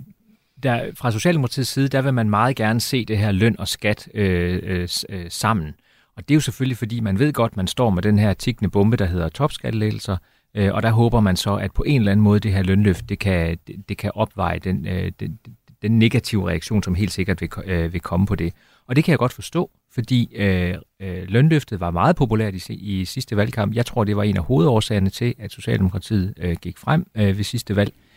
der, 0.64 0.92
fra 0.96 1.12
Socialdemokratiets 1.12 1.70
side, 1.70 1.88
der 1.88 2.02
vil 2.02 2.14
man 2.14 2.30
meget 2.30 2.56
gerne 2.56 2.80
se 2.80 3.06
det 3.06 3.18
her 3.18 3.32
løn 3.32 3.56
og 3.60 3.68
skat 3.68 4.10
øh, 4.14 4.60
øh, 4.64 4.88
øh, 5.10 5.26
sammen. 5.30 5.76
Og 6.16 6.28
det 6.28 6.34
er 6.34 6.36
jo 6.36 6.42
selvfølgelig, 6.42 6.78
fordi 6.78 7.00
man 7.00 7.20
ved 7.20 7.34
godt, 7.34 7.58
man 7.58 7.68
står 7.68 7.90
med 7.90 8.04
den 8.04 8.20
her 8.20 8.34
tikkende 8.34 8.70
bombe, 8.70 8.98
der 8.98 9.06
hedder 9.06 9.30
topskattelettelser, 9.30 10.18
øh, 10.56 10.74
og 10.74 10.84
der 10.84 10.92
håber 10.92 11.20
man 11.20 11.36
så, 11.36 11.56
at 11.56 11.72
på 11.74 11.84
en 11.84 12.02
eller 12.02 12.12
anden 12.12 12.24
måde 12.24 12.40
det 12.40 12.54
her 12.54 12.64
lønløft, 12.64 13.10
det 13.10 13.20
kan, 13.20 13.58
det, 13.68 13.90
det 13.90 13.98
kan 13.98 14.12
opveje 14.16 14.60
den, 14.60 14.88
øh, 14.88 15.12
den, 15.20 15.40
den 15.82 16.00
negative 16.00 16.50
reaktion, 16.50 16.84
som 16.84 16.96
helt 16.96 17.12
sikkert 17.12 17.42
vil, 17.42 17.50
øh, 17.66 17.94
vil 17.94 18.02
komme 18.02 18.26
på 18.26 18.36
det. 18.36 18.54
Og 18.88 18.96
det 18.96 19.04
kan 19.04 19.12
jeg 19.12 19.20
godt 19.20 19.34
forstå, 19.34 19.72
fordi 19.94 20.36
øh, 20.36 20.76
øh, 21.00 21.24
lønløftet 21.28 21.80
var 21.80 21.92
meget 21.92 22.16
populært 22.16 22.70
i, 22.70 22.74
i 22.74 23.06
sidste 23.06 23.38
valgkamp. 23.38 23.76
Jeg 23.76 23.86
tror, 23.86 24.04
det 24.04 24.16
var 24.16 24.24
en 24.24 24.38
af 24.38 24.44
hovedårsagerne 24.44 25.10
til, 25.10 25.36
at 25.40 25.52
Socialdemokratiet 25.52 26.34
øh, 26.38 26.56
gik 26.62 26.78
frem 26.78 27.06
øh, 27.16 27.38
ved 27.38 27.44
sidste 27.44 27.76
valg. 27.76 27.94
Øh, 27.96 28.13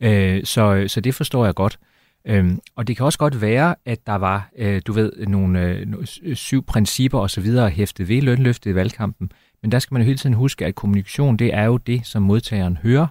Øh, 0.00 0.44
så, 0.44 0.84
så 0.86 1.00
det 1.00 1.14
forstår 1.14 1.44
jeg 1.44 1.54
godt. 1.54 1.78
Øhm, 2.26 2.60
og 2.76 2.88
det 2.88 2.96
kan 2.96 3.06
også 3.06 3.18
godt 3.18 3.40
være, 3.40 3.74
at 3.84 4.06
der 4.06 4.14
var, 4.14 4.50
øh, 4.58 4.82
du 4.86 4.92
ved, 4.92 5.26
nogle 5.26 5.62
øh, 5.62 5.86
øh 6.22 6.36
syv 6.36 6.64
principper 6.64 7.18
osv. 7.18 7.46
hæftet 7.70 8.08
ved 8.08 8.22
lønløftet 8.22 8.70
i 8.70 8.74
valgkampen. 8.74 9.32
Men 9.62 9.72
der 9.72 9.78
skal 9.78 9.94
man 9.94 10.02
jo 10.02 10.06
hele 10.06 10.18
tiden 10.18 10.34
huske, 10.34 10.66
at 10.66 10.74
kommunikation, 10.74 11.36
det 11.36 11.54
er 11.54 11.64
jo 11.64 11.76
det, 11.76 12.06
som 12.06 12.22
modtageren 12.22 12.76
hører. 12.76 13.06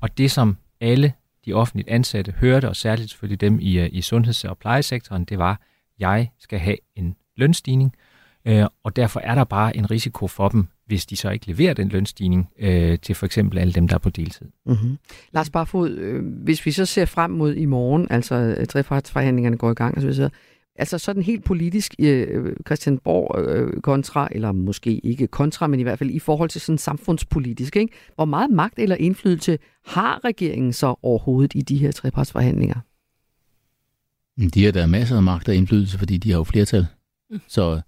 Og 0.00 0.18
det, 0.18 0.30
som 0.30 0.56
alle 0.80 1.12
de 1.46 1.52
offentligt 1.52 1.88
ansatte 1.88 2.32
hørte, 2.32 2.68
og 2.68 2.76
særligt 2.76 3.10
selvfølgelig 3.10 3.40
dem 3.40 3.58
i, 3.60 3.78
øh, 3.78 3.88
i 3.92 4.02
sundheds- 4.02 4.44
og 4.44 4.58
plejesektoren, 4.58 5.24
det 5.24 5.38
var, 5.38 5.60
jeg 5.98 6.30
skal 6.38 6.58
have 6.58 6.76
en 6.96 7.16
lønstigning, 7.36 7.94
øh, 8.44 8.66
og 8.84 8.96
derfor 8.96 9.20
er 9.20 9.34
der 9.34 9.44
bare 9.44 9.76
en 9.76 9.90
risiko 9.90 10.26
for 10.26 10.48
dem, 10.48 10.68
hvis 10.86 11.06
de 11.06 11.16
så 11.16 11.30
ikke 11.30 11.46
leverer 11.46 11.74
den 11.74 11.88
lønstigning 11.88 12.48
øh, 12.58 12.98
til 12.98 13.14
for 13.14 13.26
eksempel 13.26 13.58
alle 13.58 13.72
dem, 13.72 13.88
der 13.88 13.94
er 13.94 13.98
på 13.98 14.10
deltid. 14.10 14.46
Mm-hmm. 14.66 14.98
Lars 15.32 15.50
Barfod, 15.50 15.90
øh, 15.90 16.24
hvis 16.24 16.66
vi 16.66 16.70
så 16.70 16.86
ser 16.86 17.04
frem 17.04 17.30
mod 17.30 17.54
i 17.54 17.64
morgen, 17.64 18.06
altså 18.10 18.34
øh, 18.34 18.66
trepartsforhandlingerne 18.66 19.56
går 19.56 19.70
i 19.70 19.74
gang, 19.74 19.96
altså, 19.96 20.12
så, 20.12 20.30
altså 20.76 20.98
sådan 20.98 21.22
helt 21.22 21.44
politisk 21.44 21.94
øh, 21.98 22.56
Christianborg 22.66 23.48
øh, 23.48 23.80
kontra, 23.80 24.28
eller 24.32 24.52
måske 24.52 24.98
ikke 24.98 25.26
kontra, 25.26 25.66
men 25.66 25.80
i 25.80 25.82
hvert 25.82 25.98
fald 25.98 26.10
i 26.10 26.18
forhold 26.18 26.48
til 26.50 26.60
sådan 26.60 26.78
samfundspolitisk, 26.78 27.76
ikke? 27.76 27.92
hvor 28.14 28.24
meget 28.24 28.50
magt 28.50 28.78
eller 28.78 28.96
indflydelse 28.96 29.58
har 29.86 30.24
regeringen 30.24 30.72
så 30.72 30.94
overhovedet 31.02 31.52
i 31.54 31.60
de 31.60 31.76
her 31.76 31.92
trepartsforhandlinger? 31.92 32.80
De 34.54 34.64
har 34.64 34.72
der 34.72 34.86
masser 34.86 35.16
af 35.16 35.22
magt 35.22 35.48
og 35.48 35.54
indflydelse, 35.54 35.98
fordi 35.98 36.16
de 36.16 36.30
har 36.30 36.38
jo 36.38 36.44
flertal. 36.44 36.86
Mm. 37.30 37.40
Så 37.48 37.80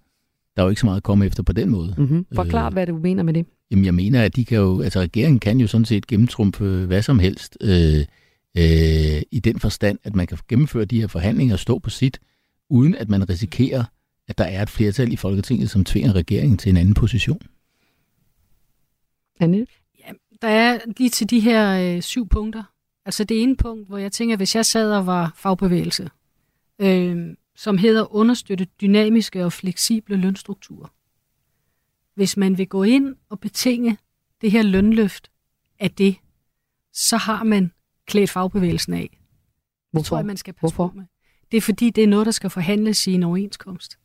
der 0.57 0.63
er 0.63 0.67
jo 0.67 0.71
ikke 0.71 0.81
så 0.81 0.87
meget 0.87 0.97
at 0.97 1.03
komme 1.03 1.27
efter 1.27 1.43
på 1.43 1.53
den 1.53 1.71
måde. 1.71 1.95
Mm-hmm. 1.99 2.27
Forklar, 2.35 2.67
øh, 2.67 2.73
hvad 2.73 2.87
du 2.87 2.97
mener 2.97 3.23
med 3.23 3.35
det. 3.35 3.47
Jamen, 3.71 3.85
jeg 3.85 3.95
mener, 3.95 4.23
at 4.23 4.37
de 4.37 4.45
kan 4.45 4.59
jo, 4.59 4.81
altså 4.83 5.01
regeringen 5.01 5.39
kan 5.41 5.61
jo 5.61 5.67
sådan 5.67 5.85
set 5.85 6.07
gennemtrumfe 6.07 6.87
hvad 6.87 7.03
som 7.03 7.19
helst 7.19 7.59
øh, 7.61 7.99
øh, 8.57 9.23
i 9.31 9.41
den 9.45 9.61
forstand, 9.61 9.99
at 10.05 10.17
man 10.17 10.27
kan 10.27 10.39
gennemføre 10.49 10.85
de 10.85 11.01
her 11.01 11.07
forhandlinger 11.07 11.55
og 11.55 11.59
stå 11.59 11.79
på 11.79 11.91
sit, 11.91 12.21
uden 12.71 12.95
at 12.95 13.09
man 13.09 13.31
risikerer, 13.31 13.85
at 14.29 14.39
der 14.39 14.45
er 14.45 14.63
et 14.63 14.71
flertal 14.71 15.13
i 15.13 15.17
Folketinget, 15.17 15.71
som 15.71 15.85
tvinger 15.85 16.13
regeringen 16.13 16.59
til 16.59 16.71
en 16.71 16.77
anden 16.77 16.95
position. 16.95 17.41
Anne? 19.41 19.67
Ja, 19.99 20.13
der 20.43 20.49
er 20.49 20.79
lige 20.97 21.11
til 21.11 21.31
de 21.31 21.41
her 21.41 21.95
øh, 21.97 22.03
syv 22.03 22.29
punkter. 22.29 22.63
Altså 23.07 23.25
det 23.25 23.43
ene 23.43 23.57
punkt, 23.57 23.89
hvor 23.89 23.99
jeg 23.99 24.13
tænker, 24.13 24.37
hvis 24.37 24.57
jeg 24.57 24.67
sad 24.67 24.93
og 24.93 25.07
var 25.07 25.33
fagbevægelse, 25.37 26.11
øh, 26.81 27.35
som 27.57 27.79
hedder 27.79 28.15
understøtte 28.15 28.65
dynamiske 28.65 29.45
og 29.45 29.53
fleksible 29.53 30.17
lønstrukturer. 30.17 30.89
Hvis 32.15 32.37
man 32.37 32.59
vil 32.59 32.69
gå 32.69 32.83
ind 32.83 33.17
og 33.29 33.41
betinge 33.41 33.99
det 34.41 34.51
her 34.51 34.63
lønløft 34.63 35.31
af 35.79 35.91
det, 35.91 36.17
så 36.93 37.17
har 37.17 37.45
man 37.45 37.73
klædt 38.07 38.31
fagbevægelsen 38.31 38.95
af. 38.95 39.19
Hvorfor? 39.91 40.03
Det 40.03 40.07
tror 40.07 40.17
jeg, 40.17 40.27
man 40.27 40.37
skal 40.37 40.55
passe 40.55 40.77
Hvorfor? 40.77 40.89
på 40.89 40.97
med. 40.97 41.05
Det 41.51 41.57
er 41.57 41.61
fordi, 41.61 41.91
det 41.91 42.05
er 42.05 42.09
noget, 42.09 42.27
der 42.27 42.33
skal 42.33 42.51
forhandles 42.51 43.07
i 43.07 43.13
en 43.13 43.23
overenskomst. 43.23 43.99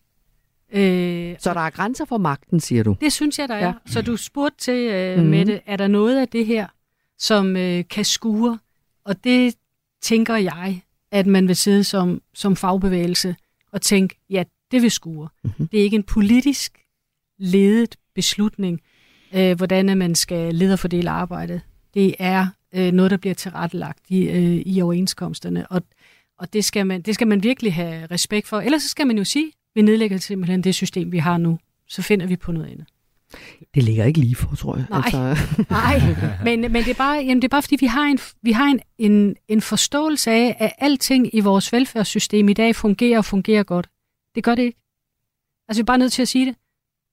Øh, 0.73 1.35
så 1.39 1.53
der 1.53 1.59
er 1.59 1.69
grænser 1.69 2.05
for 2.05 2.17
magten, 2.17 2.59
siger 2.59 2.83
du? 2.83 2.95
Det 3.01 3.13
synes 3.13 3.39
jeg, 3.39 3.49
der 3.49 3.55
er. 3.55 3.65
Ja. 3.65 3.73
Så 3.85 4.01
du 4.01 4.17
spurgte 4.17 4.57
til, 4.57 4.91
øh, 4.91 5.15
mm-hmm. 5.15 5.29
Mette, 5.29 5.61
er 5.65 5.77
der 5.77 5.87
noget 5.87 6.17
af 6.17 6.27
det 6.27 6.45
her, 6.45 6.67
som 7.17 7.55
øh, 7.55 7.83
kan 7.89 8.05
skure? 8.05 8.59
Og 9.03 9.23
det 9.23 9.55
tænker 10.01 10.35
jeg, 10.35 10.81
at 11.11 11.27
man 11.27 11.47
vil 11.47 11.55
sidde 11.55 11.83
som, 11.83 12.21
som 12.33 12.55
fagbevægelse 12.55 13.35
og 13.71 13.81
tænke, 13.81 14.15
ja, 14.29 14.43
det 14.71 14.81
vil 14.81 14.91
skure. 14.91 15.29
Mm-hmm. 15.43 15.67
Det 15.67 15.79
er 15.79 15.83
ikke 15.83 15.95
en 15.95 16.03
politisk 16.03 16.79
ledet 17.37 17.95
beslutning, 18.15 18.81
øh, 19.33 19.57
hvordan 19.57 19.97
man 19.97 20.15
skal 20.15 20.55
lede 20.55 20.73
og 20.73 20.79
fordele 20.79 21.09
arbejdet. 21.09 21.61
Det 21.93 22.15
er 22.19 22.47
øh, 22.73 22.91
noget, 22.91 23.11
der 23.11 23.17
bliver 23.17 23.33
tilrettelagt 23.33 23.99
i, 24.09 24.29
øh, 24.29 24.63
i 24.65 24.81
overenskomsterne, 24.81 25.67
og, 25.67 25.83
og 26.37 26.53
det, 26.53 26.65
skal 26.65 26.87
man, 26.87 27.01
det 27.01 27.15
skal 27.15 27.27
man 27.27 27.43
virkelig 27.43 27.73
have 27.73 28.05
respekt 28.05 28.47
for. 28.47 28.59
Ellers 28.59 28.81
så 28.83 28.89
skal 28.89 29.07
man 29.07 29.17
jo 29.17 29.23
sige, 29.23 29.51
vi 29.75 29.81
nedlægger 29.81 30.17
simpelthen 30.17 30.63
det 30.63 30.75
system, 30.75 31.11
vi 31.11 31.17
har 31.17 31.37
nu, 31.37 31.59
så 31.87 32.01
finder 32.01 32.25
vi 32.25 32.35
på 32.35 32.51
noget 32.51 32.67
andet. 32.67 32.87
Det 33.75 33.83
ligger 33.83 34.05
ikke 34.05 34.19
lige 34.19 34.35
for, 34.35 34.55
tror 34.55 34.75
jeg. 34.75 34.85
Nej, 34.89 35.01
altså. 35.03 35.37
nej. 35.69 36.01
Men, 36.43 36.61
men 36.61 36.83
det, 36.83 36.87
er 36.89 36.93
bare, 36.93 37.15
jamen 37.15 37.41
det 37.41 37.43
er 37.43 37.49
bare, 37.49 37.61
fordi 37.61 37.77
vi 37.79 37.85
har, 37.85 38.03
en, 38.03 38.19
vi 38.41 38.51
har 38.51 38.65
en, 38.65 38.79
en, 38.97 39.35
en 39.47 39.61
forståelse 39.61 40.31
af, 40.31 40.55
at 40.59 40.71
alting 40.77 41.35
i 41.35 41.39
vores 41.39 41.73
velfærdssystem 41.73 42.49
i 42.49 42.53
dag 42.53 42.75
fungerer 42.75 43.17
og 43.17 43.25
fungerer 43.25 43.63
godt. 43.63 43.89
Det 44.35 44.43
gør 44.43 44.55
det 44.55 44.63
ikke. 44.63 44.79
Altså, 45.67 45.81
vi 45.81 45.83
er 45.83 45.85
bare 45.85 45.97
nødt 45.97 46.13
til 46.13 46.21
at 46.21 46.27
sige 46.27 46.45
det. 46.45 46.55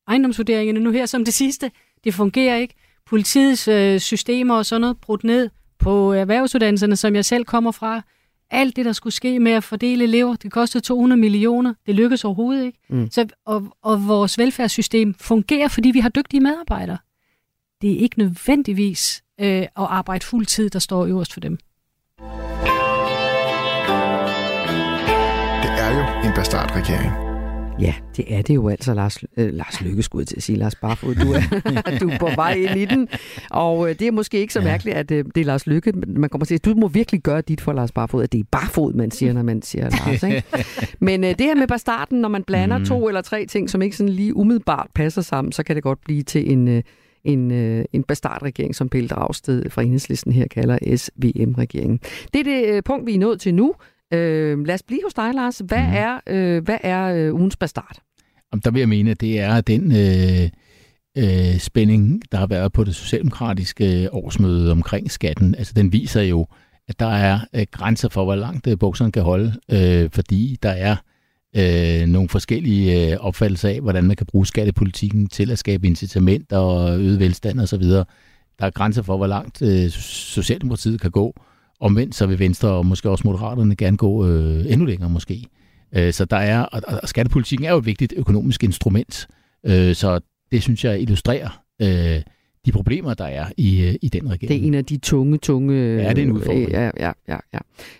Ejendomsvurderingerne 0.08 0.80
nu 0.80 0.90
her 0.90 1.06
som 1.06 1.24
det 1.24 1.34
sidste, 1.34 1.70
det 2.04 2.14
fungerer 2.14 2.56
ikke. 2.56 2.74
Politiets 3.06 3.68
øh, 3.68 4.00
systemer 4.00 4.54
og 4.54 4.66
sådan 4.66 4.80
noget 4.80 5.00
brudt 5.00 5.24
ned 5.24 5.50
på 5.78 6.12
erhvervsuddannelserne, 6.12 6.96
som 6.96 7.14
jeg 7.14 7.24
selv 7.24 7.44
kommer 7.44 7.70
fra. 7.70 8.02
Alt 8.50 8.76
det, 8.76 8.84
der 8.84 8.92
skulle 8.92 9.14
ske 9.14 9.38
med 9.38 9.52
at 9.52 9.64
fordele 9.64 10.04
elever, 10.04 10.36
det 10.36 10.52
kostede 10.52 10.84
200 10.84 11.20
millioner. 11.20 11.74
Det 11.86 11.94
lykkedes 11.94 12.24
overhovedet 12.24 12.64
ikke. 12.64 12.78
Mm. 12.88 13.10
Så, 13.10 13.26
og, 13.46 13.76
og 13.82 14.08
vores 14.08 14.38
velfærdssystem 14.38 15.14
fungerer, 15.14 15.68
fordi 15.68 15.90
vi 15.90 16.00
har 16.00 16.08
dygtige 16.08 16.40
medarbejdere. 16.40 16.98
Det 17.82 17.92
er 17.92 17.98
ikke 17.98 18.18
nødvendigvis 18.18 19.22
øh, 19.40 19.46
at 19.62 19.68
arbejde 19.76 20.26
fuld 20.26 20.46
tid, 20.46 20.70
der 20.70 20.78
står 20.78 21.06
øverst 21.06 21.32
for 21.32 21.40
dem. 21.40 21.58
Det 25.62 25.70
er 25.78 25.90
jo 25.96 26.28
en 26.28 26.34
bastardregering. 26.34 27.27
Ja, 27.80 27.94
det 28.16 28.34
er 28.34 28.42
det 28.42 28.54
jo 28.54 28.68
altså, 28.68 28.94
Lars, 28.94 29.18
øh, 29.36 29.52
Lars 29.54 29.80
Lykke 29.80 30.02
skulle 30.02 30.24
til 30.24 30.36
at 30.36 30.42
sige, 30.42 30.58
Lars 30.58 30.74
Barfod, 30.74 31.14
du 31.14 31.32
er, 31.32 31.40
du 32.00 32.08
er 32.08 32.18
på 32.18 32.28
vej 32.36 32.52
ind 32.52 32.80
i 32.80 32.84
den. 32.84 33.08
Og 33.50 33.90
øh, 33.90 33.98
det 33.98 34.06
er 34.06 34.12
måske 34.12 34.38
ikke 34.38 34.52
så 34.52 34.60
mærkeligt, 34.60 34.96
at 34.96 35.10
øh, 35.10 35.24
det 35.34 35.40
er 35.40 35.44
Lars 35.44 35.66
Lykke. 35.66 35.92
Man 35.92 36.30
kommer 36.30 36.44
til 36.44 36.54
at 36.54 36.64
du 36.64 36.74
må 36.74 36.88
virkelig 36.88 37.22
gøre 37.22 37.40
dit 37.40 37.60
for 37.60 37.72
Lars 37.72 37.92
Barfod, 37.92 38.22
at 38.22 38.32
det 38.32 38.40
er 38.40 38.44
Barfod, 38.50 38.92
man 38.92 39.10
siger, 39.10 39.32
når 39.32 39.42
man 39.42 39.62
siger 39.62 39.90
Lars. 39.90 40.22
Ikke? 40.22 40.42
Men 41.06 41.24
øh, 41.24 41.30
det 41.30 41.40
her 41.40 41.54
med 41.54 41.68
bastarden, 41.68 42.20
når 42.20 42.28
man 42.28 42.44
blander 42.44 42.78
mm. 42.78 42.84
to 42.84 43.08
eller 43.08 43.20
tre 43.20 43.46
ting, 43.46 43.70
som 43.70 43.82
ikke 43.82 43.96
sådan 43.96 44.12
lige 44.12 44.36
umiddelbart 44.36 44.88
passer 44.94 45.22
sammen, 45.22 45.52
så 45.52 45.62
kan 45.62 45.76
det 45.76 45.82
godt 45.82 45.98
blive 46.04 46.22
til 46.22 46.52
en... 46.52 46.68
Øh, 46.68 46.82
en, 47.24 47.50
øh, 47.50 47.84
en 47.92 48.02
bastardregering, 48.02 48.74
som 48.74 48.88
Pelle 48.88 49.08
Dragsted 49.08 49.70
fra 49.70 49.82
Enhedslisten 49.82 50.32
her 50.32 50.46
kalder 50.48 50.78
SVM-regeringen. 50.96 52.00
Det 52.32 52.40
er 52.40 52.44
det 52.44 52.74
øh, 52.74 52.82
punkt, 52.82 53.06
vi 53.06 53.14
er 53.14 53.18
nået 53.18 53.40
til 53.40 53.54
nu. 53.54 53.74
Øh, 54.14 54.66
lad 54.66 54.74
os 54.74 54.82
blive 54.82 55.00
hos 55.04 55.14
dig, 55.14 55.34
Lars. 55.34 55.62
Hvad 55.64 55.86
mm. 55.86 55.92
er, 55.92 56.20
øh, 56.26 56.64
hvad 56.64 56.78
er 56.80 57.04
øh, 57.04 57.34
ugens 57.34 57.56
bastard? 57.56 57.96
Jamen, 58.52 58.62
der 58.64 58.70
vil 58.70 58.78
jeg 58.78 58.88
mene, 58.88 59.10
at 59.10 59.20
det 59.20 59.40
er 59.40 59.60
den 59.60 59.92
øh, 59.92 60.50
øh, 61.18 61.58
spænding, 61.58 62.22
der 62.32 62.38
har 62.38 62.46
været 62.46 62.72
på 62.72 62.84
det 62.84 62.94
socialdemokratiske 62.94 64.08
årsmøde 64.12 64.72
omkring 64.72 65.10
skatten. 65.10 65.54
Altså, 65.54 65.72
den 65.76 65.92
viser 65.92 66.22
jo, 66.22 66.46
at 66.88 67.00
der 67.00 67.06
er 67.06 67.40
øh, 67.54 67.66
grænser 67.70 68.08
for, 68.08 68.24
hvor 68.24 68.34
langt 68.34 68.66
øh, 68.66 68.78
bukserne 68.78 69.12
kan 69.12 69.22
holde, 69.22 69.52
øh, 69.70 70.10
fordi 70.12 70.58
der 70.62 70.70
er 70.70 70.96
øh, 71.56 72.06
nogle 72.06 72.28
forskellige 72.28 73.12
øh, 73.12 73.18
opfattelser 73.20 73.68
af, 73.68 73.80
hvordan 73.80 74.04
man 74.04 74.16
kan 74.16 74.26
bruge 74.26 74.46
skattepolitikken 74.46 75.26
til 75.26 75.50
at 75.50 75.58
skabe 75.58 75.86
incitament 75.86 76.52
og 76.52 77.00
øget 77.00 77.20
velstand 77.20 77.60
osv. 77.60 77.82
Der 77.82 78.06
er 78.66 78.70
grænser 78.70 79.02
for, 79.02 79.16
hvor 79.16 79.26
langt 79.26 79.62
øh, 79.62 79.90
Socialdemokratiet 79.90 81.00
kan 81.00 81.10
gå. 81.10 81.34
Omvendt 81.80 82.14
så 82.14 82.26
vil 82.26 82.38
Venstre 82.38 82.68
og 82.68 82.86
måske 82.86 83.10
også 83.10 83.22
Moderaterne 83.26 83.76
gerne 83.76 83.96
gå 83.96 84.26
øh, 84.26 84.72
endnu 84.72 84.86
længere 84.86 85.10
måske. 85.10 85.46
Øh, 85.96 86.12
så 86.12 86.24
der 86.24 86.36
er, 86.36 86.62
og, 86.62 86.82
og 87.02 87.08
skattepolitikken 87.08 87.66
er 87.66 87.70
jo 87.70 87.78
et 87.78 87.86
vigtigt 87.86 88.14
økonomisk 88.16 88.64
instrument, 88.64 89.28
øh, 89.66 89.94
så 89.94 90.20
det 90.52 90.62
synes 90.62 90.84
jeg 90.84 91.02
illustrerer 91.02 91.62
øh, 91.82 92.22
de 92.66 92.72
problemer, 92.72 93.14
der 93.14 93.24
er 93.24 93.46
i, 93.56 93.86
øh, 93.86 93.94
i 94.02 94.08
den 94.08 94.30
regering. 94.30 94.48
Det 94.48 94.62
er 94.62 94.66
en 94.66 94.74
af 94.74 94.84
de 94.84 94.98
tunge, 94.98 95.38
tunge... 95.38 95.74
Ja, 95.74 96.08
det 96.08 96.18
er 96.18 96.22
en 96.22 96.32
udfordring. 96.32 96.68
Øh, 96.68 96.72
ja, 96.72 96.90
ja, 96.98 97.12
ja. 97.28 97.38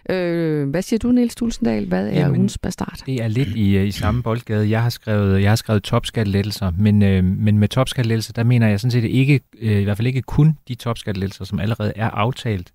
ja. 0.08 0.14
Øh, 0.14 0.68
hvad 0.68 0.82
siger 0.82 0.98
du, 0.98 1.12
Niels 1.12 1.34
Tulsendal? 1.34 1.86
Hvad 1.86 2.08
er 2.08 2.20
Jamen, 2.20 2.36
ugens 2.36 2.58
bastard? 2.58 3.02
Det 3.06 3.22
er 3.22 3.28
lidt 3.28 3.48
i, 3.48 3.76
øh, 3.76 3.86
i 3.86 3.90
samme 3.90 4.22
boldgade. 4.22 4.70
Jeg 4.70 4.82
har 4.82 4.90
skrevet, 4.90 5.42
jeg 5.42 5.50
har 5.50 5.56
skrevet 5.56 5.82
topskattelettelser, 5.82 6.72
men, 6.78 7.02
øh, 7.02 7.24
men 7.24 7.58
med 7.58 7.68
topskattelettelser, 7.68 8.32
der 8.32 8.44
mener 8.44 8.68
jeg 8.68 8.80
sådan 8.80 8.90
set 8.90 9.04
ikke, 9.04 9.40
øh, 9.60 9.80
i 9.80 9.84
hvert 9.84 9.96
fald 9.96 10.06
ikke 10.06 10.22
kun 10.22 10.56
de 10.68 10.74
topskattelettelser, 10.74 11.44
som 11.44 11.60
allerede 11.60 11.92
er 11.96 12.10
aftalt. 12.10 12.72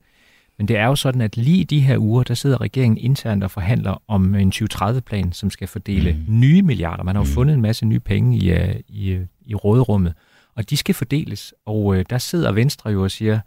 Men 0.58 0.68
det 0.68 0.78
er 0.78 0.86
jo 0.86 0.96
sådan, 0.96 1.22
at 1.22 1.38
lige 1.38 1.58
i 1.58 1.64
de 1.64 1.80
her 1.80 1.98
uger, 1.98 2.24
der 2.24 2.34
sidder 2.34 2.62
regeringen 2.62 2.98
internt 2.98 3.44
og 3.44 3.52
forhandler 3.52 4.02
om 4.08 4.36
en 4.36 4.52
2030-plan, 4.56 5.32
som 5.32 5.50
skal 5.50 5.68
fordele 5.68 6.12
mm. 6.14 6.40
nye 6.40 6.62
milliarder. 6.62 7.04
Man 7.04 7.16
har 7.16 7.24
jo 7.24 7.28
mm. 7.28 7.34
fundet 7.34 7.54
en 7.54 7.62
masse 7.62 7.86
nye 7.86 8.00
penge 8.00 8.38
i, 8.38 8.52
øh, 8.52 8.76
i, 8.88 9.10
øh, 9.10 9.26
i 9.46 9.56
råderummet, 9.56 10.14
og 10.56 10.70
de 10.70 10.78
skal 10.78 10.96
fordeles. 10.96 11.54
Og 11.66 11.96
øh, 11.96 12.06
der 12.10 12.18
sidder 12.18 12.52
Venstre 12.52 12.90
jo 12.90 13.04
og 13.04 13.12
siger, 13.12 13.40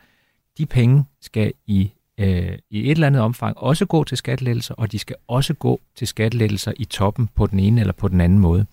de 0.59 0.67
penge 0.67 1.05
skal 1.21 1.53
i, 1.67 1.91
øh, 2.19 2.59
i 2.71 2.85
et 2.85 2.91
eller 2.91 3.07
andet 3.07 3.23
omfang 3.23 3.59
også 3.59 3.87
gå 3.87 4.05
til 4.05 4.17
skattelettelser, 4.17 4.75
og 4.75 4.93
de 4.93 4.99
skal 4.99 5.17
også 5.29 5.55
gå 5.55 5.81
til 5.97 6.07
skattelettelser 6.07 6.73
i 6.77 6.85
toppen 6.85 7.29
på 7.35 7.47
den 7.47 7.59
ene 7.59 7.81
eller 7.81 7.93
på 7.93 8.09
den 8.09 8.21
anden 8.21 8.39
måde. 8.39 8.67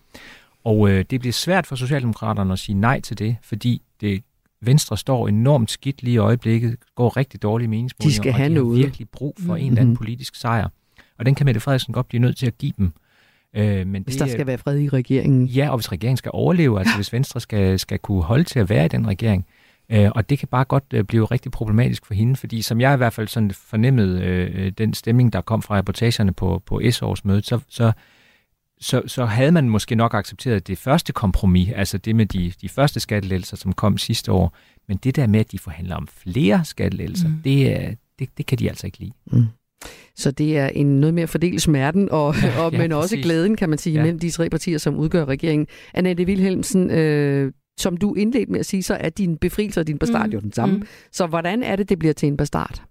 Og 0.64 0.90
øh, 0.90 1.06
det 1.10 1.20
bliver 1.20 1.34
svært 1.34 1.68
for 1.68 1.76
Socialdemokraterne 1.76 2.54
at 2.54 2.60
sige 2.60 2.76
nej 2.76 3.00
til 3.00 3.20
det, 3.20 3.36
fordi 3.42 3.82
det 4.02 4.24
Venstre 4.66 4.98
står 4.98 5.28
enormt 5.28 5.72
skidt 5.72 6.04
lige 6.04 6.14
i 6.14 6.18
øjeblikket, 6.18 6.76
går 6.96 7.18
rigtig 7.18 7.42
dårlige 7.42 7.68
meningsmålinger, 7.68 8.12
de 8.12 8.16
skal 8.16 8.30
og 8.30 8.36
have 8.36 8.50
de 8.50 8.54
noget. 8.54 8.78
har 8.78 8.86
virkelig 8.86 9.10
brug 9.10 9.36
for 9.40 9.44
mm-hmm. 9.44 9.66
en 9.66 9.68
eller 9.68 9.82
anden 9.82 9.98
politisk 9.98 10.36
sejr. 10.36 10.70
Og 11.20 11.26
den 11.26 11.36
kan 11.36 11.46
Mette 11.46 11.60
Frederiksen 11.60 11.94
godt 11.94 12.08
blive 12.08 12.22
nødt 12.22 12.38
til 12.38 12.48
at 12.48 12.58
give 12.58 12.74
dem. 12.78 12.94
Øh, 13.56 13.88
men 13.88 14.04
hvis 14.04 14.16
det, 14.16 14.28
der 14.28 14.32
skal 14.32 14.48
være 14.48 14.58
fred 14.58 14.80
i 14.80 14.90
regeringen. 14.90 15.46
Ja, 15.46 15.70
og 15.70 15.78
hvis 15.78 15.92
regeringen 15.92 16.18
skal 16.18 16.32
overleve, 16.34 16.80
altså 16.80 16.96
hvis 16.96 17.14
Venstre 17.14 17.40
skal, 17.40 17.80
skal 17.80 18.00
kunne 18.00 18.24
holde 18.24 18.44
til 18.44 18.60
at 18.60 18.70
være 18.70 18.86
i 18.86 18.88
den 18.88 19.08
regering, 19.08 19.46
Øh, 19.92 20.12
og 20.16 20.30
det 20.30 20.40
kan 20.40 20.48
bare 20.48 20.66
godt 20.66 20.84
øh, 20.94 21.04
blive 21.04 21.26
rigtig 21.26 21.52
problematisk 21.52 22.06
for 22.06 22.14
hende, 22.14 22.36
fordi 22.36 22.62
som 22.62 22.82
jeg 22.82 22.94
i 22.94 22.98
hvert 22.98 23.14
fald 23.14 23.28
sådan 23.28 23.52
fornemmede 23.52 24.22
øh, 24.22 24.72
den 24.78 24.94
stemning, 24.94 25.34
der 25.34 25.42
kom 25.42 25.62
fra 25.62 25.78
reportagerne 25.78 26.34
på, 26.34 26.64
på 26.66 26.82
S-årsmødet, 26.92 27.46
så, 27.46 27.60
så, 27.70 27.92
så, 28.84 29.02
så 29.08 29.26
havde 29.26 29.52
man 29.52 29.70
måske 29.70 29.96
nok 29.96 30.14
accepteret 30.14 30.68
det 30.68 30.78
første 30.78 31.14
kompromis, 31.14 31.70
altså 31.76 31.98
det 31.98 32.16
med 32.16 32.26
de, 32.26 32.54
de 32.62 32.70
første 32.70 33.00
skattelettelser, 33.00 33.58
som 33.58 33.74
kom 33.74 33.98
sidste 33.98 34.32
år. 34.32 34.58
Men 34.88 34.98
det 34.98 35.16
der 35.16 35.28
med, 35.28 35.40
at 35.40 35.52
de 35.52 35.60
forhandler 35.60 35.96
om 35.96 36.08
flere 36.08 36.66
skattelettelser, 36.66 37.28
mm. 37.28 37.42
det, 37.44 37.98
det, 38.20 38.30
det 38.38 38.46
kan 38.46 38.60
de 38.60 38.70
altså 38.70 38.88
ikke 38.88 39.00
lide. 39.00 39.12
Mm. 39.32 39.46
Så 40.16 40.32
det 40.32 40.58
er 40.58 40.68
en 40.68 41.00
noget 41.00 41.14
mere 41.14 41.28
fordelt 41.28 41.62
smerten, 41.62 42.10
og, 42.12 42.36
ja, 42.44 42.60
og, 42.64 42.72
men 42.74 42.92
ja, 42.92 42.98
også 42.98 43.18
glæden, 43.18 43.56
kan 43.56 43.70
man 43.70 43.78
sige, 43.78 43.94
ja. 43.94 44.02
mellem 44.02 44.20
de 44.20 44.30
tre 44.30 44.50
partier, 44.50 44.78
som 44.78 44.96
udgør 44.96 45.26
regeringen. 45.26 45.68
Annette 45.94 46.24
Wilhelmsen, 46.24 46.92
øh, 46.92 47.52
som 47.80 47.98
du 47.98 48.14
indledte 48.14 48.52
med 48.52 48.60
at 48.60 48.66
sige, 48.66 48.84
så 48.84 48.94
er 48.94 49.10
din 49.10 49.38
befrielse 49.38 49.80
og 49.80 49.88
din 49.88 49.98
bastard 49.98 50.26
mm. 50.26 50.34
jo 50.34 50.40
den 50.40 50.52
samme. 50.52 50.76
Mm. 50.76 50.84
Så 51.12 51.28
hvordan 51.28 51.64
er 51.64 51.76
det, 51.76 51.90
det 51.90 52.00
bliver 52.00 52.14
til 52.14 52.28
en 52.28 52.38
bastard? 52.38 52.84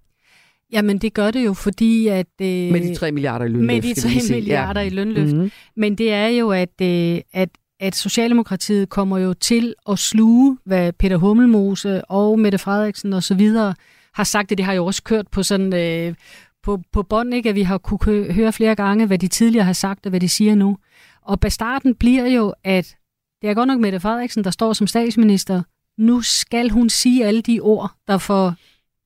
Jamen, 0.73 0.99
det 0.99 1.15
gør 1.15 1.31
det 1.31 1.45
jo, 1.45 1.53
fordi 1.53 2.09
at... 2.09 2.27
Øh, 2.43 2.47
med 2.47 2.81
de 2.81 2.95
3 2.95 3.13
milliarder 3.13 3.45
i 3.45 3.49
lønløft, 3.49 3.67
Med 3.67 3.83
de 3.83 4.01
3 4.29 4.35
milliarder 4.35 4.81
ja. 4.81 4.87
i 4.87 4.91
lønløft. 4.91 5.33
Mm-hmm. 5.33 5.51
Men 5.77 5.95
det 5.95 6.13
er 6.13 6.27
jo, 6.27 6.51
at, 6.51 6.81
øh, 6.83 7.21
at, 7.33 7.49
at 7.81 7.97
Socialdemokratiet 7.97 8.89
kommer 8.89 9.19
jo 9.19 9.35
til 9.35 9.75
at 9.89 9.99
sluge, 9.99 10.59
hvad 10.65 10.93
Peter 10.93 11.17
Hummelmose 11.17 12.05
og 12.05 12.39
Mette 12.39 12.59
Frederiksen 12.59 13.13
og 13.13 13.23
så 13.23 13.35
videre 13.35 13.75
har 14.15 14.25
sagt, 14.25 14.51
det, 14.51 14.59
det 14.59 14.67
har 14.67 14.73
jo 14.73 14.87
også 14.87 15.03
kørt 15.03 15.29
på 15.29 15.43
sådan... 15.43 15.75
Øh, 15.75 16.15
på, 16.63 16.81
på 16.93 17.03
bånd, 17.03 17.35
ikke? 17.35 17.49
at 17.49 17.55
vi 17.55 17.63
har 17.63 17.79
kunne 17.79 18.33
høre 18.33 18.53
flere 18.53 18.75
gange, 18.75 19.07
hvad 19.07 19.19
de 19.19 19.29
tidligere 19.29 19.65
har 19.65 19.73
sagt 19.73 20.07
og 20.07 20.11
hvad 20.11 20.21
de 20.21 20.29
siger 20.29 20.55
nu. 20.55 20.79
Og 21.23 21.41
bastarden 21.41 21.95
bliver 21.95 22.27
jo, 22.27 22.55
at 22.65 22.97
det 23.43 23.51
er 23.51 23.55
godt 23.55 23.67
nok 23.67 23.81
Mette 23.81 24.01
Frederiksen, 24.01 24.45
der 24.45 24.51
står 24.51 24.73
som 24.73 24.87
statsminister. 24.87 25.63
Nu 25.99 26.21
skal 26.21 26.69
hun 26.71 26.91
sige 26.91 27.27
alle 27.27 27.43
de 27.43 27.61
ord, 27.61 27.93
der 28.09 28.19
for 28.19 28.55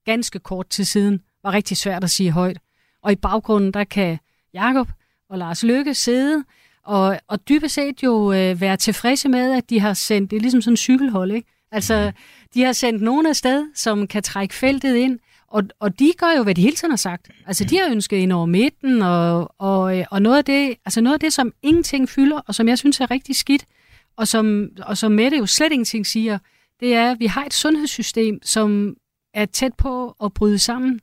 ganske 0.05 0.39
kort 0.39 0.69
tid 0.69 0.85
siden 0.85 1.21
var 1.47 1.53
rigtig 1.53 1.77
svært 1.77 2.05
at 2.05 2.11
sige 2.11 2.31
højt. 2.31 2.59
Og 3.03 3.13
i 3.13 3.17
baggrunden, 3.17 3.73
der 3.73 3.85
kan 3.85 4.19
Jakob 4.55 4.89
og 5.31 5.39
Lars 5.39 5.63
Løkke 5.63 5.95
sidde 5.95 6.45
og, 6.83 7.19
og 7.29 7.49
dybest 7.49 7.75
set 7.75 8.03
jo 8.03 8.33
øh, 8.33 8.61
være 8.61 8.77
tilfredse 8.77 9.29
med, 9.29 9.53
at 9.53 9.71
de 9.71 9.81
har 9.81 9.95
sendt, 9.95 10.31
det 10.31 10.37
er 10.37 10.41
ligesom 10.41 10.63
sådan 10.63 10.73
en 10.73 10.77
cykelhold, 10.77 11.33
ikke? 11.33 11.49
Altså, 11.73 12.13
de 12.55 12.63
har 12.63 12.73
sendt 12.73 13.03
nogen 13.03 13.27
afsted, 13.27 13.67
som 13.75 14.07
kan 14.07 14.23
trække 14.23 14.55
feltet 14.55 14.97
ind, 14.97 15.19
og, 15.49 15.63
og 15.81 15.99
de 15.99 16.13
gør 16.19 16.37
jo, 16.37 16.43
hvad 16.43 16.55
de 16.55 16.63
hele 16.63 16.77
tiden 16.77 16.93
har 16.93 16.97
sagt. 16.97 17.31
Altså, 17.47 17.65
de 17.65 17.79
har 17.79 17.91
ønsket 17.91 18.17
ind 18.17 18.33
over 18.33 18.47
midten, 18.47 19.03
og, 19.03 19.55
og, 19.59 20.05
og 20.11 20.23
noget, 20.23 20.39
af 20.39 20.45
det, 20.45 20.75
altså 20.85 21.01
noget 21.01 21.15
af 21.15 21.21
det, 21.21 21.33
som 21.33 21.53
ingenting 21.63 22.09
fylder, 22.09 22.41
og 22.47 22.55
som 22.55 22.69
jeg 22.69 22.79
synes 22.79 23.01
er 23.01 23.11
rigtig 23.11 23.37
skidt, 23.37 23.67
og 24.17 24.29
som, 24.29 24.69
og 24.83 24.99
som 24.99 25.13
Mette 25.13 25.37
jo 25.37 25.47
slet 25.47 25.73
ingenting 25.73 26.07
siger, 26.07 26.39
det 26.81 26.95
er, 26.95 27.11
at 27.11 27.21
vi 27.21 27.27
har 27.27 27.45
et 27.45 27.55
sundhedssystem, 27.55 28.39
som 28.43 28.95
er 29.35 29.47
tæt 29.47 29.75
på 29.75 30.17
at 30.25 30.33
bryde 30.33 30.59
sammen. 30.59 31.01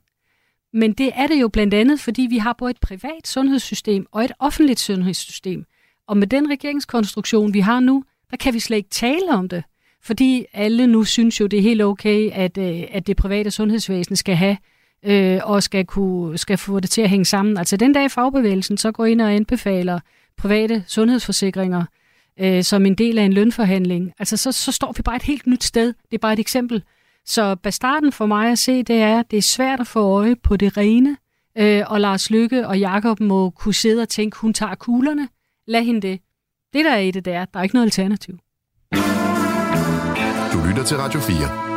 Men 0.74 0.92
det 0.92 1.10
er 1.14 1.26
det 1.26 1.40
jo 1.40 1.48
blandt 1.48 1.74
andet, 1.74 2.00
fordi 2.00 2.22
vi 2.30 2.38
har 2.38 2.52
både 2.52 2.70
et 2.70 2.80
privat 2.80 3.26
sundhedssystem 3.26 4.06
og 4.12 4.24
et 4.24 4.32
offentligt 4.38 4.80
sundhedssystem. 4.80 5.64
Og 6.08 6.16
med 6.16 6.26
den 6.26 6.50
regeringskonstruktion, 6.50 7.54
vi 7.54 7.60
har 7.60 7.80
nu, 7.80 8.04
der 8.30 8.36
kan 8.36 8.54
vi 8.54 8.58
slet 8.58 8.76
ikke 8.76 8.90
tale 8.90 9.30
om 9.30 9.48
det. 9.48 9.64
Fordi 10.02 10.44
alle 10.52 10.86
nu 10.86 11.04
synes 11.04 11.40
jo, 11.40 11.46
det 11.46 11.58
er 11.58 11.62
helt 11.62 11.82
okay, 11.82 12.30
at, 12.32 12.58
øh, 12.58 12.82
at 12.90 13.06
det 13.06 13.16
private 13.16 13.50
sundhedsvæsen 13.50 14.16
skal 14.16 14.36
have 14.36 14.56
øh, 15.04 15.40
og 15.44 15.62
skal, 15.62 15.84
kunne, 15.84 16.38
skal 16.38 16.58
få 16.58 16.80
det 16.80 16.90
til 16.90 17.02
at 17.02 17.10
hænge 17.10 17.24
sammen. 17.24 17.56
Altså 17.56 17.76
den 17.76 17.92
dag 17.92 18.10
fagbevægelsen 18.10 18.76
så 18.76 18.92
går 18.92 19.04
ind 19.04 19.20
og 19.20 19.34
anbefaler 19.34 20.00
private 20.36 20.84
sundhedsforsikringer 20.86 21.84
øh, 22.40 22.62
som 22.62 22.86
en 22.86 22.94
del 22.94 23.18
af 23.18 23.22
en 23.22 23.32
lønforhandling, 23.32 24.12
altså 24.18 24.36
så, 24.36 24.52
så 24.52 24.72
står 24.72 24.92
vi 24.96 25.02
bare 25.02 25.16
et 25.16 25.22
helt 25.22 25.46
nyt 25.46 25.64
sted. 25.64 25.86
Det 25.86 26.14
er 26.14 26.18
bare 26.18 26.32
et 26.32 26.38
eksempel. 26.38 26.82
Så 27.26 27.54
bastarden 27.54 28.12
for 28.12 28.26
mig 28.26 28.50
at 28.50 28.58
se, 28.58 28.82
det 28.82 28.96
er, 28.96 29.20
at 29.20 29.30
det 29.30 29.36
er 29.36 29.42
svært 29.42 29.80
at 29.80 29.86
få 29.86 30.00
øje 30.00 30.36
på 30.36 30.56
det 30.56 30.76
rene, 30.76 31.16
øh, 31.58 31.82
og 31.86 32.00
Lars 32.00 32.30
Lykke 32.30 32.68
og 32.68 32.78
Jakob 32.78 33.20
må 33.20 33.50
kunne 33.50 33.74
sidde 33.74 34.02
og 34.02 34.08
tænke, 34.08 34.36
hun 34.36 34.54
tager 34.54 34.74
kuglerne. 34.74 35.28
Lad 35.66 35.82
hende 35.82 36.00
det. 36.00 36.20
Det 36.72 36.84
der 36.84 36.90
er 36.92 36.98
i 36.98 37.10
det, 37.10 37.24
der, 37.24 37.38
er, 37.38 37.44
der 37.44 37.58
er 37.58 37.62
ikke 37.62 37.74
noget 37.74 37.86
alternativ. 37.86 38.38
Du 40.52 40.68
lytter 40.68 40.84
til 40.86 40.96
Radio 40.96 41.20
4. 41.20 41.73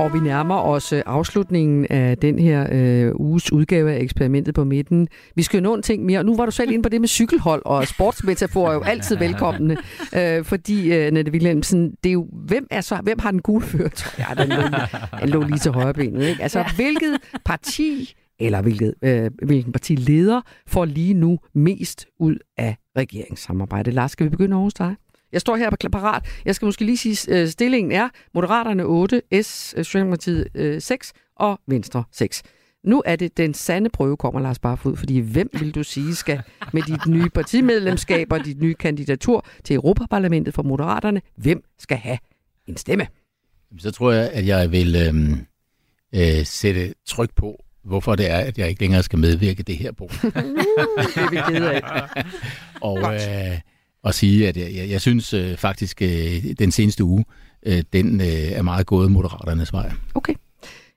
Og 0.00 0.14
vi 0.14 0.18
nærmer 0.18 0.54
os 0.54 0.92
øh, 0.92 1.02
afslutningen 1.06 1.86
af 1.90 2.18
den 2.18 2.38
her 2.38 2.66
øh, 2.72 3.12
uges 3.14 3.52
udgave 3.52 3.92
af 3.92 4.00
eksperimentet 4.00 4.54
på 4.54 4.64
midten. 4.64 5.08
Vi 5.36 5.42
skal 5.42 5.58
jo 5.58 5.62
nå 5.62 5.74
en 5.74 5.82
ting 5.82 6.04
mere. 6.04 6.24
Nu 6.24 6.36
var 6.36 6.44
du 6.44 6.50
selv 6.50 6.70
inde 6.70 6.82
på 6.82 6.88
det 6.88 7.00
med 7.00 7.08
cykelhold, 7.08 7.62
og 7.64 7.86
sportsmetafor 7.86 8.68
er 8.68 8.72
jo 8.72 8.82
altid 8.82 9.16
velkomne. 9.16 9.76
Øh, 10.16 10.44
fordi, 10.44 10.92
øh, 10.94 11.12
Nette 11.12 11.32
Wilhelmsen, 11.32 11.90
det 12.04 12.10
er 12.10 12.12
jo, 12.12 12.26
hvem, 12.32 12.66
er 12.70 12.80
så, 12.80 12.96
hvem 13.02 13.18
har 13.18 13.30
den 13.30 13.42
gule 13.42 13.64
ført? 13.64 14.18
Ja, 14.18 14.42
den 14.42 14.48
lå, 14.48 14.62
den 15.20 15.28
lå 15.28 15.42
lige 15.42 15.58
til 15.58 15.72
højre 15.72 15.94
benet. 15.94 16.28
Ikke? 16.28 16.42
Altså, 16.42 16.64
hvilket 16.76 17.18
parti 17.44 18.14
eller 18.38 18.62
hvilket, 18.62 18.94
øh, 19.02 19.30
hvilken 19.42 19.72
partileder 19.72 20.40
får 20.66 20.84
lige 20.84 21.14
nu 21.14 21.38
mest 21.54 22.06
ud 22.20 22.36
af 22.56 22.76
regeringssamarbejdet? 22.98 23.94
Lars, 23.94 24.10
skal 24.10 24.24
vi 24.24 24.30
begynde 24.30 24.56
hos 24.56 24.74
dig? 24.74 24.94
Jeg 25.32 25.40
står 25.40 25.56
her 25.56 25.70
på 25.70 25.76
parat. 25.92 26.24
Jeg 26.44 26.54
skal 26.54 26.66
måske 26.66 26.84
lige 26.84 26.96
sige, 26.96 27.40
øh, 27.40 27.48
stillingen 27.48 27.92
er 27.92 28.08
Moderaterne 28.34 28.84
8, 28.84 29.22
S, 29.42 29.74
øh, 29.76 29.84
Socialdemokratiet 29.84 30.82
6 30.82 31.12
øh, 31.16 31.20
og 31.36 31.60
Venstre 31.66 32.04
6. 32.12 32.42
Nu 32.84 33.02
er 33.06 33.16
det 33.16 33.36
den 33.36 33.54
sande 33.54 33.90
prøve, 33.90 34.16
kommer 34.16 34.40
Lars 34.40 34.58
Barfod, 34.58 34.96
fordi 34.96 35.18
hvem 35.18 35.50
vil 35.52 35.74
du 35.74 35.82
sige 35.82 36.14
skal 36.14 36.42
med 36.72 36.82
dit 36.82 37.06
nye 37.06 37.30
partimedlemskab 37.34 38.32
og 38.32 38.44
dit 38.44 38.60
nye 38.60 38.74
kandidatur 38.74 39.46
til 39.64 39.74
Europaparlamentet 39.74 40.54
for 40.54 40.62
Moderaterne, 40.62 41.22
hvem 41.36 41.64
skal 41.78 41.96
have 41.96 42.18
en 42.66 42.76
stemme? 42.76 43.06
Så 43.78 43.90
tror 43.90 44.12
jeg, 44.12 44.30
at 44.30 44.46
jeg 44.46 44.72
vil 44.72 44.96
øh, 44.96 46.38
øh, 46.38 46.46
sætte 46.46 46.94
tryk 47.06 47.30
på, 47.36 47.64
hvorfor 47.84 48.14
det 48.14 48.30
er, 48.30 48.38
at 48.38 48.58
jeg 48.58 48.68
ikke 48.68 48.80
længere 48.80 49.02
skal 49.02 49.18
medvirke 49.18 49.62
det 49.62 49.76
her 49.76 49.92
på. 49.92 50.08
det 50.22 50.32
er 51.16 51.30
vi 51.30 51.36
kede 51.52 51.72
af. 51.72 51.82
og 52.90 53.14
øh, 53.14 53.60
og 54.02 54.14
sige, 54.14 54.48
at 54.48 54.56
jeg, 54.56 54.74
jeg, 54.74 54.90
jeg 54.90 55.00
synes 55.00 55.34
øh, 55.34 55.56
faktisk, 55.56 56.02
øh, 56.02 56.44
den 56.58 56.70
seneste 56.70 57.04
uge, 57.04 57.24
øh, 57.66 57.82
den 57.92 58.20
øh, 58.20 58.26
er 58.26 58.62
meget 58.62 58.86
gået 58.86 59.10
Moderaternes 59.10 59.72
vej. 59.72 59.92
Okay. 60.14 60.34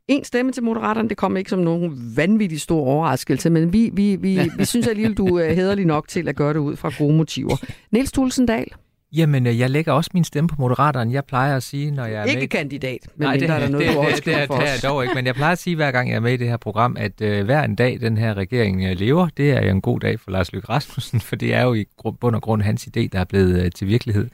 En 0.08 0.24
stemme 0.24 0.52
til 0.52 0.64
Moderaterne, 0.64 1.10
det 1.10 1.18
kommer 1.18 1.38
ikke 1.38 1.50
som 1.50 1.60
nogen 1.60 2.14
vanvittig 2.16 2.62
stor 2.62 2.86
overraskelse, 2.86 3.50
men 3.50 3.74
vi, 3.74 3.90
vi, 3.94 4.16
vi, 4.16 4.40
vi 4.58 4.66
synes 4.74 4.88
alligevel, 4.88 5.14
du 5.14 5.38
er 5.38 5.54
hederlig 5.54 5.86
nok 5.86 6.08
til 6.08 6.28
at 6.28 6.36
gøre 6.36 6.54
det 6.54 6.60
ud 6.60 6.76
fra 6.76 6.92
gode 6.98 7.14
motiver. 7.18 7.58
Niels 7.92 8.12
Tulsendal, 8.12 8.68
Jamen, 9.16 9.48
øh, 9.48 9.60
jeg 9.60 9.70
lægger 9.70 9.94
også 9.94 10.10
min 10.14 10.24
stemme 10.24 10.48
på 10.48 10.56
Moderaterne. 10.60 11.14
Jeg 11.14 11.26
plejer 11.26 11.56
at 11.56 11.64
sige, 11.64 11.92
når 11.92 12.06
jeg 12.06 12.22
er 12.22 12.26
ikke 12.26 12.40
med... 12.40 12.48
kandidat, 12.48 13.00
men 13.16 13.26
Nej, 13.26 13.38
det, 13.38 13.50
der 13.50 13.56
er 13.56 13.60
der 13.60 13.70
noget, 13.70 13.88
det, 13.88 13.96
du 13.96 14.02
det, 14.02 14.26
det, 14.26 14.48
for 14.48 14.56
det, 14.56 14.64
det 14.64 14.84
er 14.84 14.90
dog 14.90 15.04
ikke, 15.04 15.16
men 15.16 15.26
jeg 15.26 15.36
plejer 15.36 15.52
at 15.52 15.60
sige 15.60 15.76
hver 15.76 15.92
gang, 15.92 16.10
jeg 16.10 16.16
er 16.16 16.20
med 16.20 16.34
i 16.34 16.38
det 16.38 16.48
her 16.48 16.58
program, 16.58 16.98
at 17.00 17.22
øh, 17.22 17.46
hver 17.46 17.64
en 17.64 17.76
dag, 17.76 18.02
den 18.02 18.18
her 18.18 18.34
regering 18.34 18.84
øh, 18.84 18.98
lever, 18.98 19.28
det 19.38 19.52
er 19.52 19.72
en 19.72 19.82
god 19.82 20.00
dag 20.00 20.20
for 20.20 20.32
Lars 20.32 20.54
Løkke 20.54 20.70
Rasmussen, 20.70 21.20
for 21.28 21.36
det 21.36 21.54
er 21.54 21.62
jo 21.62 21.74
i 21.74 21.86
bund 22.20 22.36
og 22.36 22.42
grund 22.42 22.62
hans 22.62 22.88
idé, 22.88 23.08
der 23.12 23.20
er 23.20 23.24
blevet 23.24 23.66
øh, 23.66 23.72
til 23.72 23.88
virkelighed. 23.88 24.30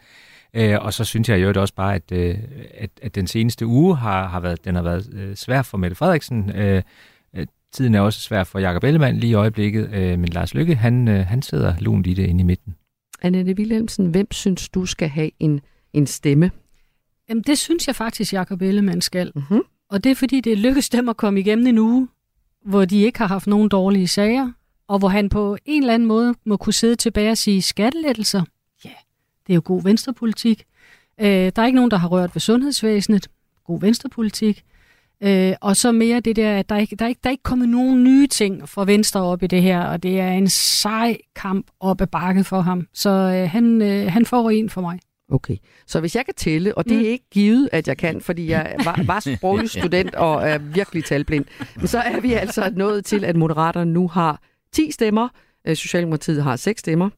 Øh, 0.53 0.77
og 0.81 0.93
så 0.93 1.03
synes 1.03 1.29
jeg 1.29 1.41
jo 1.41 1.61
også 1.61 1.73
bare, 1.73 1.95
at, 1.95 2.11
øh, 2.11 2.37
at, 2.77 2.89
at 3.01 3.15
den 3.15 3.27
seneste 3.27 3.65
uge 3.65 3.97
har, 3.97 4.27
har 4.27 4.39
været, 4.39 4.65
den 4.65 4.75
har 4.75 4.81
været 4.81 5.09
øh, 5.13 5.35
svær 5.35 5.61
for 5.61 5.77
Mette 5.77 5.95
Frederiksen. 5.95 6.51
Øh, 6.55 6.81
øh, 7.35 7.45
tiden 7.73 7.95
er 7.95 7.99
også 7.99 8.19
svær 8.21 8.43
for 8.43 8.59
Jakob 8.59 8.83
Ellemann 8.83 9.17
lige 9.17 9.31
i 9.31 9.33
øjeblikket, 9.33 9.89
øh, 9.93 10.19
men 10.19 10.29
Lars 10.29 10.53
Lykke, 10.53 10.75
han, 10.75 11.07
øh, 11.07 11.25
han 11.25 11.41
sidder 11.41 11.73
lunt 11.79 12.07
i 12.07 12.13
det 12.13 12.25
inde 12.25 12.41
i 12.41 12.43
midten. 12.43 12.75
Annette 13.21 13.53
Wilhelmsen, 13.53 14.07
hvem 14.07 14.31
synes 14.31 14.69
du 14.69 14.85
skal 14.85 15.09
have 15.09 15.31
en, 15.39 15.61
en 15.93 16.07
stemme? 16.07 16.51
Jamen, 17.29 17.43
det 17.43 17.57
synes 17.57 17.87
jeg 17.87 17.95
faktisk, 17.95 18.33
Jacob 18.33 18.61
Ellemann 18.61 19.01
skal. 19.01 19.31
Mm-hmm. 19.35 19.61
Og 19.89 20.03
det 20.03 20.09
er, 20.11 20.15
fordi 20.15 20.41
det 20.41 20.57
lykkes 20.57 20.89
dem 20.89 21.09
at 21.09 21.17
komme 21.17 21.39
igennem 21.39 21.67
en 21.67 21.77
uge, 21.77 22.07
hvor 22.65 22.85
de 22.85 23.01
ikke 23.01 23.19
har 23.19 23.27
haft 23.27 23.47
nogen 23.47 23.69
dårlige 23.69 24.07
sager, 24.07 24.51
og 24.87 24.99
hvor 24.99 25.07
han 25.07 25.29
på 25.29 25.57
en 25.65 25.83
eller 25.83 25.93
anden 25.93 26.07
måde 26.07 26.35
må 26.45 26.57
kunne 26.57 26.73
sidde 26.73 26.95
tilbage 26.95 27.31
og 27.31 27.37
sige 27.37 27.61
skattelettelser. 27.61 28.43
Ja, 28.85 28.91
det 29.47 29.53
er 29.53 29.55
jo 29.55 29.61
god 29.65 29.83
venstrepolitik. 29.83 30.65
Øh, 31.19 31.27
der 31.27 31.61
er 31.61 31.65
ikke 31.65 31.75
nogen, 31.75 31.91
der 31.91 31.97
har 31.97 32.07
rørt 32.07 32.35
ved 32.35 32.39
sundhedsvæsenet. 32.39 33.27
God 33.63 33.79
venstrepolitik. 33.79 34.63
Øh, 35.23 35.53
og 35.61 35.75
så 35.75 35.91
mere 35.91 36.19
det 36.19 36.35
der, 36.35 36.57
at 36.57 36.69
der 36.69 36.75
er, 36.75 36.79
ikke, 36.79 36.95
der, 36.95 37.05
er 37.05 37.09
ikke, 37.09 37.19
der 37.23 37.29
er 37.29 37.31
ikke 37.31 37.43
kommet 37.43 37.69
nogen 37.69 38.03
nye 38.03 38.27
ting 38.27 38.69
fra 38.69 38.85
Venstre 38.85 39.21
op 39.21 39.43
i 39.43 39.47
det 39.47 39.61
her, 39.61 39.81
og 39.81 40.03
det 40.03 40.19
er 40.19 40.31
en 40.31 40.49
sej 40.49 41.17
kamp 41.35 41.67
op 41.79 42.01
ad 42.01 42.07
bakke 42.07 42.43
for 42.43 42.61
ham. 42.61 42.87
Så 42.93 43.09
øh, 43.09 43.49
han, 43.49 43.81
øh, 43.81 44.11
han 44.11 44.25
får 44.25 44.49
en 44.49 44.69
for 44.69 44.81
mig. 44.81 44.99
Okay, 45.31 45.55
så 45.87 45.99
hvis 45.99 46.15
jeg 46.15 46.25
kan 46.25 46.33
tælle, 46.37 46.77
og 46.77 46.85
det 46.85 46.93
er 46.93 46.99
mm. 46.99 47.05
ikke 47.05 47.25
givet, 47.31 47.69
at 47.71 47.87
jeg 47.87 47.97
kan, 47.97 48.21
fordi 48.21 48.49
jeg 48.49 48.75
var, 48.85 49.01
var 49.05 49.19
sproglig 49.37 49.69
student 49.69 50.15
og 50.15 50.49
er 50.49 50.57
virkelig 50.57 51.05
talblind, 51.05 51.45
men 51.75 51.87
så 51.87 51.99
er 51.99 52.19
vi 52.19 52.33
altså 52.33 52.71
nået 52.75 53.05
til, 53.05 53.25
at 53.25 53.35
Moderaterne 53.35 53.93
nu 53.93 54.07
har 54.07 54.41
10 54.73 54.91
stemmer, 54.91 55.27
øh, 55.67 55.75
Socialdemokratiet 55.75 56.43
har 56.43 56.55
6 56.55 56.79
stemmer, 56.79 57.09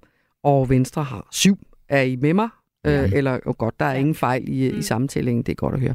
og 0.43 0.69
Venstre 0.69 1.03
har 1.03 1.27
7. 1.31 1.57
Er 1.89 2.01
I 2.01 2.15
med 2.15 2.33
mig? 2.33 2.49
Øh, 2.87 3.11
eller 3.13 3.39
oh 3.45 3.53
godt, 3.53 3.79
der 3.79 3.85
er 3.85 3.93
ingen 3.93 4.15
fejl 4.15 4.43
i, 4.47 4.71
mm. 4.71 4.79
i 4.79 4.81
sammentællingen. 4.81 5.43
Det 5.43 5.51
er 5.51 5.55
godt 5.55 5.73
at 5.73 5.79
høre. 5.79 5.93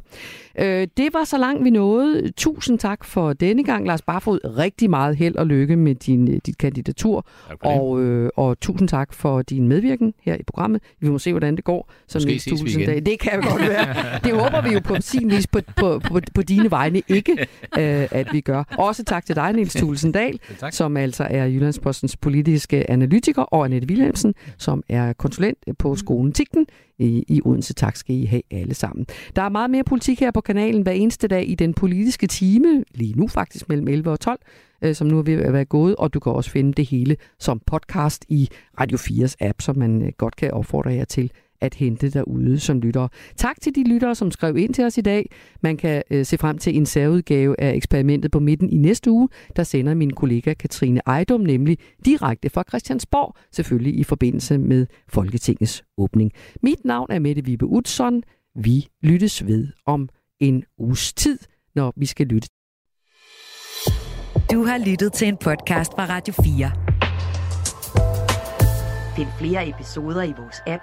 Øh, 0.58 0.88
det 0.96 1.14
var 1.14 1.24
så 1.24 1.38
langt 1.38 1.64
vi 1.64 1.70
nåede. 1.70 2.30
Tusind 2.30 2.78
tak 2.78 3.04
for 3.04 3.32
denne 3.32 3.64
gang, 3.64 3.86
Lars 3.86 4.02
Barfod. 4.02 4.38
Rigtig 4.58 4.90
meget 4.90 5.16
held 5.16 5.36
og 5.36 5.46
lykke 5.46 5.76
med 5.76 5.94
din, 5.94 6.32
øh, 6.32 6.40
dit 6.46 6.58
kandidatur. 6.58 7.26
Og, 7.60 8.02
øh, 8.02 8.30
og 8.36 8.60
tusind 8.60 8.88
tak 8.88 9.14
for 9.14 9.42
din 9.42 9.68
medvirken 9.68 10.14
her 10.22 10.34
i 10.34 10.42
programmet. 10.42 10.82
Vi 11.00 11.08
må 11.08 11.18
se, 11.18 11.32
hvordan 11.32 11.56
det 11.56 11.64
går. 11.64 11.92
Som 12.08 12.18
Måske 12.18 12.38
ses 12.38 12.64
vi 12.64 12.70
igen. 12.70 12.86
Dag. 12.86 13.06
Det 13.06 13.18
kan 13.20 13.32
jo 13.34 13.50
godt 13.50 13.62
være. 13.62 13.94
det 14.24 14.32
håber 14.32 14.68
vi 14.68 14.74
jo 14.74 14.80
på 14.80 14.96
sin 15.00 15.30
vis 15.30 15.46
på, 15.46 15.60
på, 15.76 15.98
på, 15.98 16.20
på 16.34 16.42
dine 16.42 16.70
vegne 16.70 17.02
ikke, 17.08 17.32
øh, 17.78 18.08
at 18.10 18.28
vi 18.32 18.40
gør. 18.40 18.74
Også 18.78 19.04
tak 19.04 19.26
til 19.26 19.36
dig, 19.36 19.52
Niels 19.52 19.74
Tulsendal, 19.74 20.40
som 20.70 20.96
altså 20.96 21.26
er 21.30 21.46
Jyllandspostens 21.46 22.16
politiske 22.16 22.90
analytiker, 22.90 23.42
og 23.42 23.64
Annette 23.64 23.88
Wilhelmsen, 23.88 24.34
som 24.58 24.82
er 24.88 25.12
konsulent 25.12 25.58
på 25.78 25.96
skolen 25.96 26.32
Tigten 26.32 26.66
i, 26.98 27.24
i 27.28 27.40
Odense. 27.44 27.74
Tak 27.74 27.96
skal 27.96 28.14
I 28.14 28.24
have 28.24 28.42
alle 28.50 28.74
sammen. 28.74 29.06
Der 29.36 29.42
er 29.42 29.48
meget 29.48 29.70
mere 29.70 29.84
politik 29.84 30.20
her 30.20 30.30
på 30.30 30.40
kanalen 30.40 30.82
hver 30.82 30.92
eneste 30.92 31.28
dag 31.28 31.48
i 31.48 31.54
den 31.54 31.74
politiske 31.74 32.26
time, 32.26 32.84
lige 32.94 33.14
nu 33.14 33.28
faktisk 33.28 33.68
mellem 33.68 33.88
11 33.88 34.10
og 34.10 34.20
12, 34.20 34.38
øh, 34.82 34.94
som 34.94 35.06
nu 35.06 35.18
er 35.18 35.22
ved 35.22 35.34
at 35.34 35.52
være 35.52 35.64
gået, 35.64 35.96
og 35.96 36.14
du 36.14 36.20
kan 36.20 36.32
også 36.32 36.50
finde 36.50 36.72
det 36.72 36.86
hele 36.88 37.16
som 37.38 37.60
podcast 37.66 38.24
i 38.28 38.48
Radio 38.80 38.98
4's 38.98 39.34
app, 39.40 39.62
som 39.62 39.78
man 39.78 40.02
øh, 40.02 40.12
godt 40.18 40.36
kan 40.36 40.50
opfordre 40.50 40.90
jer 40.90 41.04
til 41.04 41.30
at 41.60 41.74
hente 41.74 42.10
derude 42.10 42.60
som 42.60 42.80
lyttere. 42.80 43.08
Tak 43.36 43.60
til 43.60 43.74
de 43.74 43.84
lyttere, 43.84 44.14
som 44.14 44.30
skrev 44.30 44.56
ind 44.56 44.74
til 44.74 44.84
os 44.84 44.98
i 44.98 45.00
dag. 45.00 45.30
Man 45.62 45.76
kan 45.76 46.02
øh, 46.10 46.26
se 46.26 46.38
frem 46.38 46.58
til 46.58 46.76
en 46.76 46.86
særudgave 46.86 47.60
af 47.60 47.74
eksperimentet 47.74 48.30
på 48.30 48.40
midten 48.40 48.70
i 48.70 48.76
næste 48.76 49.10
uge. 49.10 49.28
Der 49.56 49.62
sender 49.62 49.94
min 49.94 50.10
kollega 50.10 50.54
Katrine 50.54 51.00
Ejdom 51.06 51.40
nemlig 51.40 51.78
direkte 52.04 52.50
fra 52.50 52.64
Christiansborg, 52.68 53.36
selvfølgelig 53.52 53.98
i 53.98 54.04
forbindelse 54.04 54.58
med 54.58 54.86
Folketingets 55.08 55.84
åbning. 55.98 56.32
Mit 56.62 56.84
navn 56.84 57.06
er 57.10 57.18
Mette 57.18 57.44
Vibe 57.44 57.66
Utzon. 57.66 58.22
Vi 58.54 58.86
lyttes 59.02 59.46
ved 59.46 59.68
om 59.86 60.08
en 60.40 60.64
uges 60.78 61.12
tid, 61.12 61.38
når 61.74 61.92
vi 61.96 62.06
skal 62.06 62.26
lytte. 62.26 62.48
Du 64.52 64.64
har 64.64 64.78
lyttet 64.86 65.12
til 65.12 65.28
en 65.28 65.36
podcast 65.36 65.92
fra 65.92 66.06
Radio 66.08 66.34
4. 66.34 66.70
Find 69.16 69.28
flere 69.38 69.68
episoder 69.68 70.22
i 70.22 70.32
vores 70.38 70.56
app, 70.66 70.82